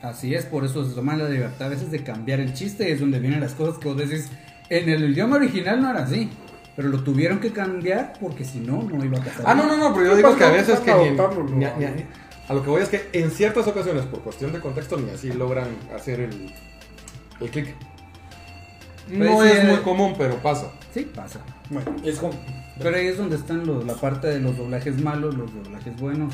Así 0.01 0.33
es, 0.33 0.45
por 0.45 0.63
eso 0.63 0.85
se 0.87 0.95
toman 0.95 1.19
la 1.19 1.27
libertad 1.27 1.67
a 1.67 1.69
veces 1.69 1.91
de 1.91 2.03
cambiar 2.03 2.39
el 2.39 2.53
chiste, 2.53 2.91
es 2.91 2.99
donde 3.01 3.19
vienen 3.19 3.41
las 3.41 3.53
cosas 3.53 3.77
que 3.77 3.87
vos 3.89 3.97
decís. 3.97 4.29
En 4.69 4.87
el 4.87 5.09
idioma 5.11 5.35
original 5.37 5.81
no 5.81 5.89
era 5.89 6.03
así, 6.03 6.29
pero 6.75 6.87
lo 6.89 7.03
tuvieron 7.03 7.39
que 7.39 7.51
cambiar 7.51 8.13
porque 8.21 8.45
si 8.45 8.59
no, 8.59 8.83
no 8.83 9.03
iba 9.03 9.17
a 9.17 9.23
casar. 9.23 9.43
Ah, 9.45 9.53
no, 9.55 9.65
no, 9.65 9.75
no, 9.77 9.93
pero 9.93 10.07
yo 10.11 10.15
digo 10.15 10.35
que 10.37 10.43
a 10.45 10.51
veces 10.51 10.79
que 10.79 10.91
a 10.91 10.97
ni- 10.97 11.07
adoptarlo, 11.09 11.43
ni- 11.43 11.65
¿no? 11.65 11.77
ni- 11.77 12.05
a 12.47 12.53
lo 12.53 12.63
que 12.63 12.69
voy 12.69 12.81
es 12.81 12.89
que 12.89 13.09
en 13.13 13.29
ciertas 13.31 13.67
ocasiones, 13.67 14.05
por 14.05 14.21
cuestión 14.21 14.53
de 14.53 14.59
contexto, 14.59 14.97
ni 14.97 15.09
así 15.09 15.31
logran 15.31 15.67
hacer 15.95 16.19
el, 16.21 16.53
el 17.41 17.49
clic. 17.49 17.75
No 19.09 19.35
Pues, 19.35 19.51
es 19.53 19.63
eh, 19.63 19.67
muy 19.67 19.77
común, 19.79 20.15
pero 20.17 20.35
pasa. 20.37 20.71
Sí, 20.93 21.01
pasa. 21.13 21.39
Bueno, 21.69 21.95
Es 22.05 22.17
como. 22.19 22.33
Pero 22.81 22.95
ahí 22.95 23.07
es 23.07 23.17
donde 23.17 23.35
están 23.35 23.65
los- 23.67 23.85
la 23.85 23.93
parte 23.95 24.27
de 24.27 24.39
los 24.39 24.57
doblajes 24.57 25.01
malos, 25.01 25.35
los 25.35 25.53
doblajes 25.53 25.95
buenos, 25.97 26.33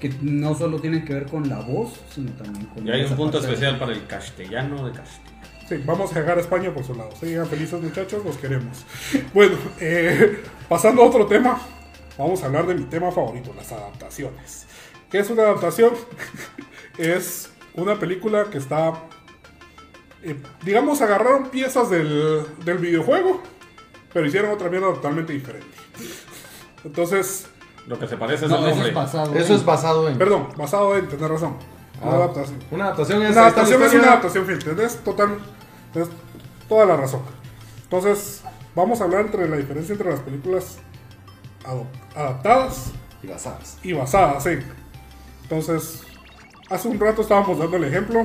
que 0.00 0.10
no 0.22 0.54
solo 0.54 0.80
tienen 0.80 1.04
que 1.04 1.14
ver 1.14 1.26
con 1.26 1.48
la 1.48 1.60
voz, 1.60 2.00
sino 2.12 2.30
también 2.32 2.66
con... 2.66 2.86
Y 2.86 2.90
hay 2.90 3.04
un 3.04 3.14
punto 3.16 3.40
de- 3.40 3.46
especial 3.46 3.78
para 3.78 3.92
el 3.92 4.06
castellano 4.06 4.84
de 4.86 4.92
Castilla. 4.92 5.30
sí, 5.68 5.76
vamos 5.86 6.10
a 6.14 6.20
llegar 6.20 6.38
a 6.38 6.40
España 6.40 6.72
por 6.74 6.82
su 6.84 6.94
lado. 6.94 7.10
Sigan 7.14 7.46
felices 7.46 7.80
muchachos, 7.80 8.24
los 8.24 8.36
queremos. 8.38 8.84
Bueno, 9.34 9.56
eh, 9.80 10.42
pasando 10.68 11.02
a 11.02 11.06
otro 11.06 11.26
tema, 11.26 11.60
vamos 12.18 12.42
a 12.42 12.46
hablar 12.46 12.66
de 12.66 12.74
mi 12.74 12.84
tema 12.84 13.12
favorito, 13.12 13.52
las 13.56 13.70
adaptaciones. 13.70 14.66
¿Qué 15.10 15.18
es 15.20 15.30
una 15.30 15.42
adaptación? 15.42 15.92
es 16.98 17.50
una 17.74 17.98
película 17.98 18.46
que 18.50 18.58
está... 18.58 18.94
eh, 20.22 20.36
digamos, 20.64 21.00
agarraron 21.00 21.48
piezas 21.50 21.90
del, 21.90 22.42
del 22.64 22.78
videojuego, 22.78 23.42
pero 24.12 24.26
hicieron 24.26 24.50
otra 24.50 24.68
mierda 24.68 24.88
totalmente 24.94 25.32
diferente. 25.32 25.66
Entonces, 26.84 27.46
Lo 27.86 27.98
que 27.98 28.06
se 28.06 28.16
parece 28.16 28.44
es 28.44 28.50
No, 28.50 28.58
el 28.58 28.62
eso 28.64 28.70
nombre. 28.70 28.88
es 28.90 28.94
basado. 28.94 29.34
Eso 29.34 29.52
en- 29.54 29.58
es 29.58 29.64
basado 29.64 30.08
en. 30.08 30.16
perdón, 30.18 30.48
basado 30.56 30.96
en, 30.96 31.08
tener 31.08 31.28
razón, 31.30 31.56
una 32.00 32.12
Ah, 32.12 32.14
adaptación. 32.14 32.58
Una 32.70 32.84
adaptación 32.84 33.22
es. 33.24 33.30
Una 33.32 33.40
adaptación 33.40 33.82
es 33.82 33.92
una 33.94 34.04
adaptación 34.04 34.46
film. 34.46 34.58
Tenés, 34.60 34.96
total, 35.04 35.38
tenés 35.92 36.08
toda 36.68 36.84
la 36.86 36.96
razón. 36.96 37.22
Entonces, 37.82 38.42
vamos 38.76 39.00
a 39.00 39.04
hablar 39.04 39.22
entre 39.22 39.48
la 39.48 39.56
diferencia 39.56 39.92
entre 39.94 40.10
las 40.10 40.20
películas 40.20 40.78
adaptadas 42.14 42.92
Y 43.22 43.26
basadas. 43.26 43.78
y 43.82 43.92
basadas, 43.92 44.42
sí. 44.44 44.58
Entonces, 45.42 46.02
hace 46.70 46.88
un 46.88 46.98
rato 47.00 47.22
estábamos 47.22 47.58
dando 47.58 47.76
el 47.76 47.84
ejemplo 47.84 48.24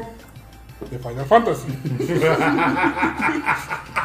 de 0.92 1.00
Final 1.00 1.26
Fantasy. 1.26 1.68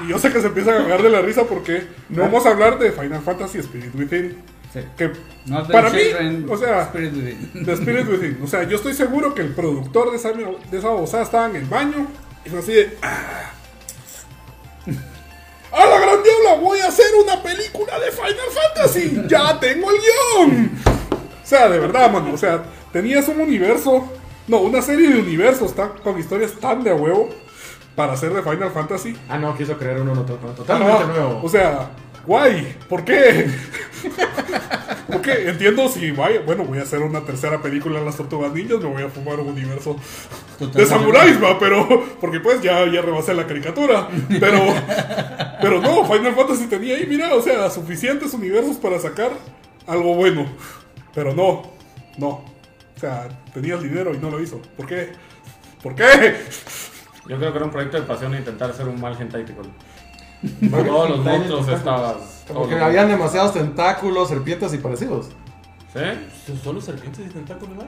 y 0.05 0.09
yo 0.09 0.19
sé 0.19 0.33
que 0.33 0.41
se 0.41 0.47
empiezan 0.47 0.75
a 0.75 0.79
cagar 0.85 1.03
de 1.03 1.11
la 1.11 1.21
risa 1.21 1.45
porque 1.45 1.87
vamos 2.09 2.45
a 2.47 2.51
hablar 2.51 2.79
de 2.79 2.93
Final 2.93 3.21
Fantasy 3.23 3.59
Spirit 3.59 3.95
Within. 3.95 4.37
Sí. 4.73 4.81
Que 4.97 5.13
Not 5.47 5.71
para 5.71 5.91
mí, 5.91 6.01
o 6.49 6.57
sea, 6.57 6.83
Spirit 6.85 7.13
Within. 7.15 7.65
The 7.65 7.73
Spirit 7.75 8.09
Within. 8.09 8.41
O 8.43 8.47
sea, 8.47 8.63
yo 8.65 8.77
estoy 8.77 8.95
seguro 8.95 9.35
que 9.35 9.43
el 9.43 9.55
productor 9.55 10.11
de 10.11 10.17
esa, 10.17 10.33
de 10.33 10.79
esa 10.79 10.89
babosada 10.89 11.23
estaba 11.25 11.47
en 11.47 11.57
el 11.57 11.65
baño 11.67 12.07
y 12.45 12.49
fue 12.49 12.61
así 12.61 12.73
de. 12.73 12.97
"Ah, 13.03 13.51
¡A 15.73 15.87
la 15.87 15.99
gran 16.01 16.23
diabla! 16.23 16.55
¡Voy 16.61 16.79
a 16.81 16.89
hacer 16.89 17.07
una 17.23 17.43
película 17.43 17.99
de 17.99 18.11
Final 18.11 18.37
Fantasy! 18.75 19.23
¡Ya 19.29 19.59
tengo 19.59 19.91
el 19.91 19.97
guion! 19.99 20.71
O 21.43 21.47
sea, 21.47 21.69
de 21.69 21.79
verdad, 21.79 22.11
mano. 22.11 22.33
O 22.35 22.37
sea, 22.39 22.63
tenías 22.93 23.27
un 23.29 23.41
universo. 23.41 24.11
No, 24.49 24.59
una 24.59 24.83
serie 24.83 25.09
de 25.11 25.21
universos 25.21 25.75
tan- 25.75 25.93
con 26.03 26.19
historias 26.19 26.53
tan 26.55 26.83
de 26.83 26.91
a 26.91 26.95
huevo 26.95 27.29
para 27.95 28.13
hacer 28.15 28.33
de 28.33 28.43
Final 28.43 28.71
Fantasy. 28.71 29.17
Ah, 29.29 29.39
no, 29.39 29.57
quiso 29.57 29.77
crear 29.79 30.01
uno 30.01 30.15
no, 30.15 30.23
to- 30.23 30.37
totalmente 30.37 31.07
nuevo. 31.07 31.41
O 31.43 31.49
sea, 31.49 31.91
guay, 32.27 32.77
¿por 32.89 33.05
qué? 33.05 33.51
Porque 35.13 35.49
entiendo 35.49 35.89
si 35.89 36.11
vaya, 36.11 36.41
bueno, 36.47 36.65
voy 36.65 36.79
a 36.79 36.83
hacer 36.83 37.01
una 37.01 37.21
tercera 37.21 37.61
película 37.61 37.99
en 37.99 38.05
las 38.07 38.17
tortugas 38.17 38.53
ninjas, 38.53 38.79
me 38.81 38.87
voy 38.87 39.03
a 39.03 39.09
fumar 39.09 39.39
un 39.41 39.49
universo 39.49 39.97
de 40.59 40.87
samuráis, 40.87 41.43
va, 41.43 41.59
pero 41.59 42.05
porque 42.21 42.41
pues 42.41 42.63
ya, 42.63 42.87
ya 42.91 43.03
rebasé 43.03 43.35
la 43.35 43.47
caricatura, 43.47 44.09
pero 44.41 44.59
pero 45.61 45.81
no, 45.81 46.05
Final 46.07 46.35
Fantasy 46.35 46.67
tenía 46.67 46.97
ahí, 46.97 47.07
mira, 47.07 47.35
o 47.35 47.43
sea, 47.43 47.69
suficientes 47.69 48.33
universos 48.33 48.77
para 48.77 48.99
sacar 48.99 49.33
algo 49.87 50.15
bueno, 50.15 50.47
pero 51.15 51.35
no, 51.35 51.63
no, 52.17 52.43
sea, 53.03 53.29
tenía 53.53 53.75
el 53.75 53.83
dinero 53.83 54.15
y 54.15 54.19
no 54.19 54.31
lo 54.31 54.41
hizo, 54.41 54.61
¿por 54.77 54.87
qué? 54.87 55.13
¿Por 55.83 55.95
qué? 55.95 56.37
Yo 57.29 57.37
creo 57.39 57.51
que 57.53 57.57
era 57.57 57.65
un 57.65 57.71
proyecto 57.71 57.97
de 57.99 58.03
pasión 58.05 58.35
intentar 58.35 58.71
hacer 58.71 58.89
un 58.89 59.01
mal 59.01 59.17
hentai 59.21 59.45
con 59.45 60.71
todos 60.71 61.11
los 61.11 61.19
monstruos 61.25 61.69
estabas. 61.69 62.45
Como 62.49 62.61
todos 62.61 62.69
que 62.69 62.75
los- 62.75 62.83
habían 62.85 63.09
demasiados 63.09 63.53
tentáculos, 63.55 64.29
serpientes 64.29 64.75
y 64.75 64.79
parecidos. 64.79 65.29
¿Sí? 65.93 66.55
¿Solo 66.65 66.81
serpientes 66.81 67.27
y 67.27 67.29
tentáculos, 67.31 67.77
¿no? 67.77 67.85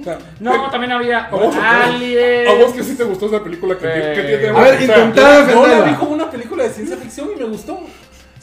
O 0.00 0.04
sea, 0.04 0.18
No, 0.38 0.70
también 0.70 0.92
había 0.92 1.24
¿A 1.26 1.30
vos, 1.30 1.54
aliens. 1.56 2.48
¿A 2.50 2.54
vos 2.62 2.72
que 2.72 2.84
sí 2.84 2.94
te 2.94 3.04
gustó 3.04 3.26
esa 3.26 3.42
película 3.42 3.76
que, 3.78 3.86
Eh, 3.86 4.12
que 4.14 4.22
tiene? 4.38 4.48
a 4.58 4.62
ver, 4.62 4.74
o 4.74 4.78
sea, 4.86 4.98
intenta- 4.98 5.22
Yo 5.22 5.46
defenderla. 5.46 5.78
la 5.78 5.84
vi 5.90 5.94
como 5.96 6.10
una 6.12 6.30
película 6.30 6.64
de 6.64 6.70
ciencia 6.70 6.96
ficción 6.96 7.30
y 7.34 7.38
me 7.40 7.46
gustó. 7.46 7.80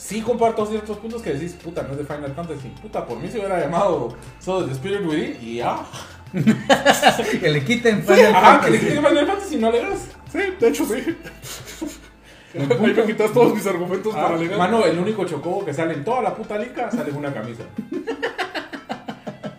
Sí 0.06 0.22
comparto 0.22 0.68
ciertos 0.68 0.98
puntos 1.00 1.20
que 1.24 1.34
decís, 1.34 1.54
puta, 1.54 1.82
no 1.82 1.94
es 1.94 1.98
de 1.98 2.06
Final 2.06 2.32
Fantasy. 2.36 2.68
Puta, 2.80 3.04
por 3.08 3.18
mí 3.18 3.28
se 3.28 3.40
hubiera 3.40 3.60
llamado 3.60 4.16
solo 4.40 4.68
The 4.68 4.74
Spirit 4.74 5.02
Within 5.04 5.38
y 5.42 5.56
ya. 5.56 5.80
que 7.42 7.50
le 7.50 7.64
quiten 7.66 8.04
Final 8.04 8.36
Ajá, 8.36 8.62
que 8.62 8.70
le 8.70 8.78
Fantasy. 8.78 8.86
quiten 8.98 9.06
Final 9.10 9.28
Fantasy 9.28 9.56
y 9.56 9.58
no 9.58 9.72
le 9.72 9.82
das. 9.82 10.00
Sí, 10.32 10.40
de 10.60 10.68
hecho 10.68 10.86
sí. 10.86 11.18
Ahí 12.54 12.94
me 12.94 13.04
quitas 13.04 13.34
todos 13.34 13.56
mis 13.56 13.66
argumentos 13.66 14.14
Ah, 14.16 14.22
para 14.22 14.36
alegar. 14.36 14.60
mano, 14.60 14.86
el 14.86 15.00
único 15.00 15.26
chocobo 15.26 15.66
que 15.66 15.74
sale 15.74 15.96
en 15.96 16.04
toda 16.04 16.22
la 16.22 16.36
puta 16.36 16.58
lica 16.60 16.92
sale 16.92 17.10
en 17.10 17.18
una 17.18 17.34
camisa. 17.34 17.64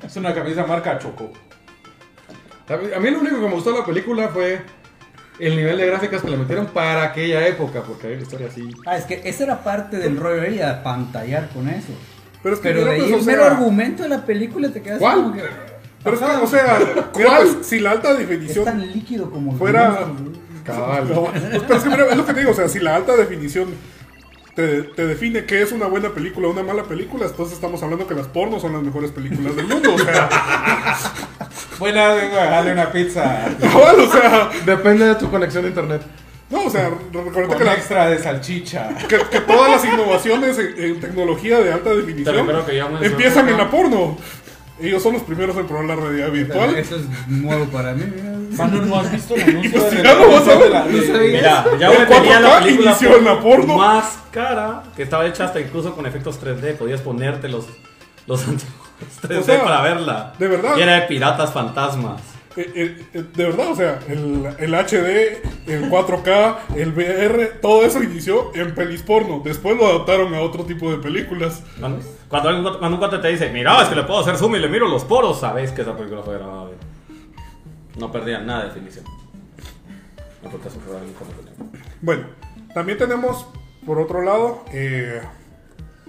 es 0.06 0.16
una 0.16 0.32
camisa 0.32 0.64
marca 0.64 0.96
Choco. 1.00 1.32
A 2.68 2.76
mí, 2.76 2.88
a 2.94 3.00
mí 3.00 3.10
lo 3.10 3.18
único 3.18 3.36
que 3.36 3.42
me 3.48 3.54
gustó 3.54 3.72
de 3.72 3.80
la 3.80 3.84
película 3.84 4.28
fue 4.28 4.60
el 5.38 5.56
nivel 5.56 5.76
de 5.76 5.86
gráficas 5.86 6.22
que 6.22 6.30
le 6.30 6.36
metieron 6.36 6.66
para 6.66 7.04
aquella 7.04 7.46
época, 7.46 7.82
porque 7.82 8.08
hay 8.08 8.16
la 8.16 8.22
historia 8.22 8.48
así. 8.48 8.68
Ah, 8.86 8.96
es 8.96 9.04
que 9.04 9.20
esa 9.24 9.44
era 9.44 9.62
parte 9.62 9.98
del 9.98 10.16
rollo 10.16 10.42
ahí, 10.42 10.60
a 10.60 10.82
pantallar 10.82 11.48
con 11.50 11.68
eso. 11.68 11.92
Pero 12.42 12.54
es 12.54 12.60
que 12.60 12.68
Pero 12.68 12.84
de 12.84 12.90
ahí 12.92 13.00
pues, 13.00 13.12
el 13.12 13.26
mero 13.26 13.42
sea, 13.42 13.52
argumento 13.52 14.02
de 14.02 14.08
la 14.08 14.24
película 14.24 14.68
te 14.70 14.80
quedas 14.80 14.98
¿Cuál? 14.98 15.16
como 15.16 15.32
que 15.34 15.42
Pero 16.04 16.16
es 16.16 16.22
que, 16.22 16.26
o 16.26 16.46
sea, 16.46 16.78
mira, 17.16 17.38
pues, 17.40 17.66
si 17.66 17.80
la 17.80 17.90
alta 17.90 18.12
es 18.12 18.18
definición 18.18 18.64
tan 18.64 18.92
líquido 18.92 19.30
como 19.30 19.52
el 19.52 19.58
fuera. 19.58 20.06
Cabal. 20.64 21.08
No, 21.08 21.24
pues, 21.24 21.42
pero 21.66 21.76
es 21.76 21.82
que 21.82 21.90
mira, 21.90 22.06
es 22.06 22.16
lo 22.16 22.26
que 22.26 22.32
te 22.34 22.40
digo, 22.40 22.52
o 22.52 22.54
sea, 22.54 22.68
si 22.68 22.80
la 22.80 22.96
alta 22.96 23.16
definición 23.16 23.68
te, 24.54 24.82
te 24.82 25.06
define 25.06 25.44
qué 25.44 25.62
es 25.62 25.70
una 25.72 25.86
buena 25.86 26.10
película 26.14 26.48
o 26.48 26.50
una 26.50 26.62
mala 26.62 26.84
película, 26.84 27.26
entonces 27.26 27.54
estamos 27.54 27.82
hablando 27.82 28.06
que 28.06 28.14
las 28.14 28.26
pornos 28.26 28.62
son 28.62 28.72
las 28.72 28.82
mejores 28.82 29.10
películas 29.10 29.54
del 29.54 29.66
mundo. 29.66 29.94
O 29.94 29.98
sea, 29.98 30.28
Buena, 31.78 32.14
vengo 32.14 32.36
a 32.38 32.44
darle 32.46 32.72
una 32.72 32.90
pizza 32.90 33.44
cabal, 33.60 34.00
o 34.00 34.10
sea, 34.10 34.50
Depende 34.64 35.04
de 35.06 35.14
tu 35.16 35.30
conexión 35.30 35.64
a 35.64 35.68
internet. 35.68 36.02
no, 36.50 36.64
o 36.64 36.70
sea, 36.70 36.88
recuerda 37.12 37.48
con 37.48 37.58
que, 37.58 37.64
la- 37.64 37.74
extra 37.74 38.08
de 38.08 38.18
salchicha. 38.18 38.88
que, 39.08 39.18
que 39.30 39.40
todas 39.40 39.70
las 39.70 39.84
innovaciones 39.84 40.58
en, 40.58 40.74
en 40.78 41.00
tecnología 41.00 41.58
de 41.60 41.72
alta 41.72 41.90
definición 41.94 42.46
que 43.00 43.06
empiezan 43.06 43.48
en 43.48 43.58
la 43.58 43.70
porno. 43.70 44.16
Ellos 44.78 45.02
son 45.02 45.14
los 45.14 45.22
primeros 45.22 45.56
en 45.56 45.66
probar 45.66 45.86
la 45.86 45.96
realidad 45.96 46.30
virtual. 46.30 46.76
Eso 46.76 46.96
es 46.96 47.02
nuevo 47.28 47.64
para 47.66 47.94
mí. 47.94 48.04
Mano, 48.58 48.82
¿no 48.82 48.96
has 49.00 49.10
visto 49.10 49.34
el 49.34 49.42
anuncio 49.48 49.82
de 49.82 50.02
Ya 50.02 50.14
lo 50.14 50.28
vas 50.30 50.48
a 50.48 50.54
ver. 50.58 50.70
la-. 50.70 50.84
Mira, 50.84 51.64
ya 51.78 51.92
El 51.92 51.98
me 52.00 52.06
tenía 52.06 52.38
4K 52.38 52.40
la 52.42 52.58
película 52.60 52.90
inició 52.90 53.16
en 53.16 53.24
la 53.24 53.40
porno. 53.40 53.76
más 53.78 54.18
cara, 54.30 54.82
que 54.94 55.02
estaba 55.04 55.26
hecha 55.26 55.44
hasta 55.46 55.60
incluso 55.60 55.94
con 55.94 56.04
efectos 56.06 56.38
3D, 56.42 56.74
podías 56.74 57.00
ponerte 57.00 57.48
los, 57.48 57.64
los 58.26 58.40
antiguos 58.46 58.85
3D 59.22 59.38
O 59.38 59.42
sea, 59.42 59.62
para 59.64 59.82
verla. 59.82 60.32
de 60.38 60.48
verdad. 60.48 60.78
Era 60.78 61.00
de 61.00 61.02
piratas 61.02 61.52
fantasmas. 61.52 62.20
Eh, 62.56 62.72
eh, 62.74 63.06
eh, 63.12 63.24
de 63.34 63.44
verdad, 63.44 63.70
o 63.70 63.76
sea, 63.76 63.98
el, 64.08 64.46
el 64.58 64.74
HD, 64.74 65.42
el 65.66 65.90
4K, 65.90 66.56
el 66.76 66.92
VR, 66.94 67.58
todo 67.60 67.84
eso 67.84 68.02
inició 68.02 68.50
en 68.54 68.74
pelis 68.74 69.02
porno. 69.02 69.42
Después 69.44 69.76
lo 69.76 69.86
adaptaron 69.86 70.34
a 70.34 70.40
otro 70.40 70.64
tipo 70.64 70.90
de 70.90 70.96
películas. 70.96 71.62
Cuando, 71.78 72.02
cuando, 72.28 72.78
un 72.88 72.96
cuate 72.96 73.18
te 73.18 73.28
dice, 73.28 73.50
mira, 73.50 73.82
es 73.82 73.88
que 73.88 73.94
le 73.94 74.04
puedo 74.04 74.20
hacer 74.20 74.38
zoom 74.38 74.56
y 74.56 74.58
le 74.58 74.68
miro 74.68 74.88
los 74.88 75.04
poros, 75.04 75.40
sabes 75.40 75.70
que 75.72 75.82
esa 75.82 75.94
película 75.94 76.22
fue 76.22 76.38
grabada. 76.38 76.64
bien. 76.66 76.78
No 77.98 78.10
perdía 78.10 78.40
nada 78.40 78.62
de 78.62 78.68
definición. 78.68 79.04
No 80.42 80.50
fue 80.50 80.60
caso 80.60 80.80
fue 80.80 80.96
alguien 80.96 81.14
como 81.14 81.30
Bueno, 82.00 82.26
también 82.72 82.96
tenemos, 82.96 83.46
por 83.84 83.98
otro 83.98 84.22
lado, 84.22 84.64
eh, 84.72 85.20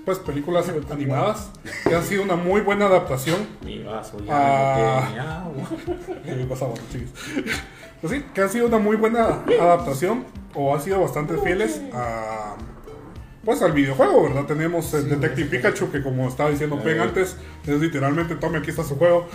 pues 0.08 0.20
películas 0.20 0.72
animadas 0.90 1.52
que 1.84 1.94
han 1.94 2.02
sido 2.02 2.24
una 2.24 2.38
muy 2.38 2.62
buena 2.62 2.86
adaptación. 2.86 3.46
Mi 3.66 3.84
vaso 3.84 4.18
ya 4.26 4.32
Ah. 4.32 5.50
Pues 8.00 8.14
sí, 8.14 8.24
que 8.34 8.42
han 8.42 8.50
sido 8.50 8.68
una 8.68 8.78
muy 8.78 8.96
buena 8.96 9.44
adaptación 9.60 10.24
o 10.56 10.74
han 10.74 10.80
sido 10.82 11.02
bastante 11.02 11.36
fieles 11.40 11.82
a 11.94 12.56
pues 13.44 13.62
al 13.62 13.74
videojuego, 13.74 14.24
¿verdad? 14.24 14.46
Tenemos 14.46 14.94
el 14.94 15.10
Detective 15.10 15.50
Pikachu 15.50 15.92
que 15.92 16.02
como 16.02 16.30
estaba 16.30 16.52
diciendo 16.52 16.82
Pen 16.82 17.02
antes, 17.02 17.36
es 17.66 17.82
literalmente 17.82 18.36
tome 18.36 18.60
aquí 18.60 18.70
está 18.70 18.86
su 18.86 18.96
juego. 18.98 19.28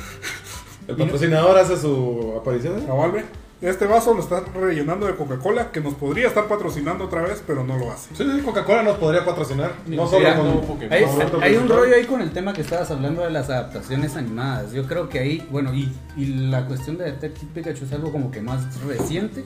El 0.89 0.97
patrocinador 0.97 1.59
hace 1.59 1.77
su 1.77 2.35
aparición. 2.41 2.79
¿eh? 2.79 2.87
A 2.89 2.95
Valve. 2.95 3.25
Este 3.63 3.87
vaso 3.87 4.13
lo 4.13 4.21
está 4.21 4.41
rellenando 4.41 5.07
de 5.07 5.15
Coca-Cola, 5.15 5.71
que 5.71 5.81
nos 5.81 5.95
podría 5.95 6.27
estar 6.27 6.49
patrocinando 6.49 7.05
otra 7.05 7.23
vez, 7.23 7.45
pero 7.47 7.63
no 7.63 7.79
lo 7.79 7.93
hace. 7.93 8.13
Sí, 8.13 8.25
sí, 8.25 8.43
Coca-Cola 8.43 8.83
nos 8.83 8.97
podría 8.97 9.25
patrocinar. 9.25 9.73
No 9.87 10.05
solo 10.09 10.19
Mira, 10.19 10.37
con 10.37 10.47
no, 10.49 10.61
Pokémon. 10.63 10.93
Hay, 10.93 11.05
con 11.05 11.23
otro 11.23 11.41
hay 11.41 11.55
un 11.55 11.69
rollo 11.69 11.95
ahí 11.95 12.05
con 12.05 12.21
el 12.23 12.33
tema 12.33 12.53
que 12.53 12.63
estabas 12.63 12.91
hablando 12.91 13.23
de 13.23 13.31
las 13.31 13.49
adaptaciones 13.51 14.17
animadas. 14.17 14.73
Yo 14.73 14.85
creo 14.89 15.09
que 15.09 15.21
ahí, 15.21 15.47
bueno, 15.49 15.73
y, 15.73 15.95
y 16.17 16.27
la 16.27 16.67
cuestión 16.67 16.99
de 16.99 17.05
Detective 17.05 17.53
Pikachu 17.55 17.85
es 17.85 17.93
algo 17.93 18.11
como 18.11 18.33
que 18.33 18.41
más 18.41 18.81
reciente. 18.83 19.45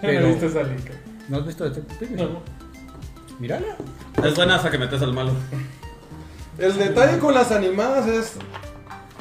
Pero 0.00 0.20
Pero, 0.20 0.28
viste 0.28 0.46
esa 0.46 0.62
lica. 0.62 0.94
¿no 1.28 1.36
has 1.36 1.46
visto 1.46 1.64
Detective 1.64 2.06
Pikachu? 2.06 2.32
No. 2.32 2.42
Mírala. 3.38 3.76
Es 4.24 4.34
buena 4.34 4.54
hasta 4.56 4.70
que 4.70 4.78
metes 4.78 5.02
al 5.02 5.12
malo. 5.12 5.32
El 6.58 6.74
detalle 6.76 7.18
con 7.18 7.34
las 7.34 7.52
animadas 7.52 8.06
es 8.08 8.32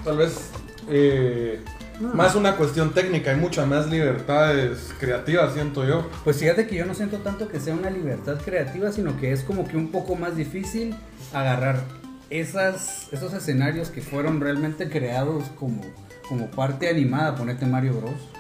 tal 0.06 0.18
vez 0.18 0.52
eh, 0.90 1.62
más 2.00 2.36
una 2.36 2.56
cuestión 2.56 2.94
técnica. 2.94 3.32
Hay 3.32 3.38
muchas 3.38 3.68
más 3.68 3.90
libertades 3.90 4.94
creativas, 5.00 5.54
siento 5.54 5.86
yo. 5.86 6.10
Pues 6.24 6.38
fíjate 6.38 6.68
que 6.68 6.76
yo 6.76 6.86
no 6.86 6.94
siento 6.94 7.18
tanto 7.18 7.48
que 7.48 7.60
sea 7.60 7.74
una 7.74 7.90
libertad 7.90 8.38
creativa, 8.44 8.92
sino 8.92 9.18
que 9.20 9.32
es 9.32 9.44
como 9.44 9.68
que 9.68 9.78
un 9.78 9.92
poco 9.92 10.16
más 10.16 10.36
difícil 10.36 10.96
agarrar 11.34 11.82
esas, 12.30 13.12
esos 13.12 13.34
escenarios 13.34 13.90
que 13.90 14.02
fueron 14.02 14.40
realmente 14.42 14.90
creados 14.90 15.46
como, 15.58 15.82
como 16.28 16.48
parte 16.48 16.90
animada, 16.90 17.36
ponete 17.36 17.66
Mario 17.66 17.94
Bros. 17.94 18.38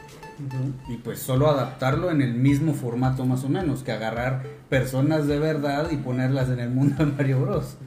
Y 0.87 0.97
pues 0.97 1.19
solo 1.19 1.49
adaptarlo 1.49 2.11
en 2.11 2.21
el 2.21 2.35
mismo 2.35 2.73
formato 2.73 3.25
más 3.25 3.43
o 3.43 3.49
menos, 3.49 3.81
que 3.81 3.91
agarrar 3.91 4.43
personas 4.69 5.25
de 5.25 5.39
verdad 5.39 5.89
y 5.89 5.97
ponerlas 5.97 6.49
en 6.49 6.59
el 6.59 6.69
mundo 6.69 7.05
de 7.05 7.11
Mario 7.11 7.41
Bros. 7.41 7.77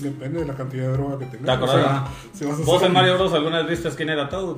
Depende 0.00 0.40
de 0.40 0.46
la 0.46 0.54
cantidad 0.54 0.86
de 0.86 0.92
droga 0.92 1.18
que 1.18 1.26
tengas. 1.26 1.44
¿Te 1.46 1.50
acuerdas? 1.52 1.78
O 1.78 1.80
sea, 1.80 2.08
si 2.34 2.44
vas 2.44 2.60
a 2.60 2.64
¿Vos 2.64 2.76
hacer 2.76 2.86
en 2.88 2.92
Mario 2.92 3.14
Bros 3.18 3.32
alguna 3.32 3.62
vez 3.62 3.70
viste 3.82 3.96
quién 3.96 4.10
era 4.10 4.28
Toad? 4.28 4.56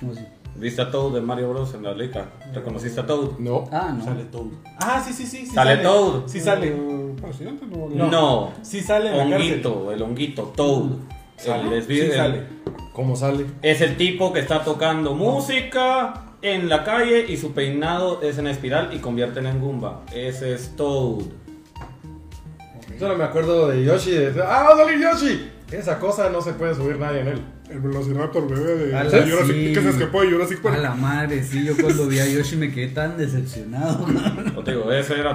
¿Cómo 0.00 0.12
así? 0.12 0.20
¿Viste 0.56 0.82
a 0.82 0.90
Toad 0.90 1.14
de 1.14 1.20
Mario 1.20 1.50
Bros 1.50 1.74
en 1.74 1.82
la 1.82 1.94
lica? 1.94 2.26
¿Reconociste 2.52 3.00
a 3.00 3.06
Toad? 3.06 3.38
No. 3.38 3.64
Ah, 3.72 3.92
no. 3.96 4.04
Sale 4.04 4.24
Toad. 4.24 4.46
Ah, 4.80 5.02
sí, 5.04 5.12
sí, 5.12 5.26
sí. 5.26 5.46
sí 5.46 5.54
Sale 5.54 5.78
Toad. 5.78 6.22
Sí 6.26 6.40
sale. 6.40 6.68
Eh, 6.68 7.14
presidente, 7.20 7.66
no, 7.66 7.88
No. 7.88 8.10
No. 8.10 8.52
Sí 8.62 8.80
sale 8.80 9.10
en 9.10 9.30
la 9.30 9.36
cárcel. 9.36 9.50
Honguito, 9.52 9.92
el 9.92 10.02
honguito, 10.02 10.42
Toad. 10.56 10.90
Sale. 11.36 11.76
El 11.78 11.84
Sí 11.84 12.00
el- 12.00 12.12
sale. 12.12 12.42
¿Cómo 12.92 13.16
sale? 13.16 13.46
Es 13.62 13.80
el 13.80 13.96
tipo 13.96 14.32
que 14.32 14.38
está 14.38 14.62
tocando 14.62 15.14
música 15.14 16.34
en 16.42 16.68
la 16.68 16.84
calle 16.84 17.26
y 17.28 17.36
su 17.36 17.52
peinado 17.52 18.22
es 18.22 18.38
en 18.38 18.46
espiral 18.46 18.90
y 18.94 18.98
convierten 18.98 19.46
en 19.46 19.60
Goomba. 19.60 20.02
Ese 20.14 20.54
es 20.54 20.76
Toad. 20.76 21.24
Solo 22.98 23.16
me 23.16 23.24
acuerdo 23.24 23.68
de 23.68 23.84
Yoshi. 23.84 24.10
De, 24.12 24.42
¡Ah, 24.42 24.62
va 24.62 24.74
a 24.74 24.76
salir 24.76 25.00
Yoshi! 25.00 25.50
Esa 25.72 25.98
cosa 25.98 26.28
no 26.30 26.40
se 26.40 26.52
puede 26.52 26.74
subir 26.74 26.98
nadie 26.98 27.20
en 27.20 27.28
él. 27.28 27.40
El 27.70 27.80
Velociraptor 27.80 28.46
bebé 28.48 28.74
de, 28.86 28.96
A 28.96 29.04
la- 29.04 29.10
Jurassic 29.10 29.54
sí. 29.56 29.72
que 29.72 29.80
se 29.80 29.88
escapó 29.88 30.20
de 30.20 30.30
Jurassic 30.30 30.58
A 30.60 30.62
Park. 30.62 30.78
la 30.82 30.94
madre, 30.94 31.42
sí, 31.42 31.64
yo 31.64 31.74
cuando 31.80 32.06
vi 32.06 32.18
a 32.20 32.26
Yoshi 32.28 32.56
me 32.56 32.70
quedé 32.70 32.88
tan 32.88 33.16
decepcionado. 33.16 34.06
Yo 34.54 34.62
te 34.62 34.72
digo, 34.72 34.92
ese 34.92 35.18
era 35.18 35.34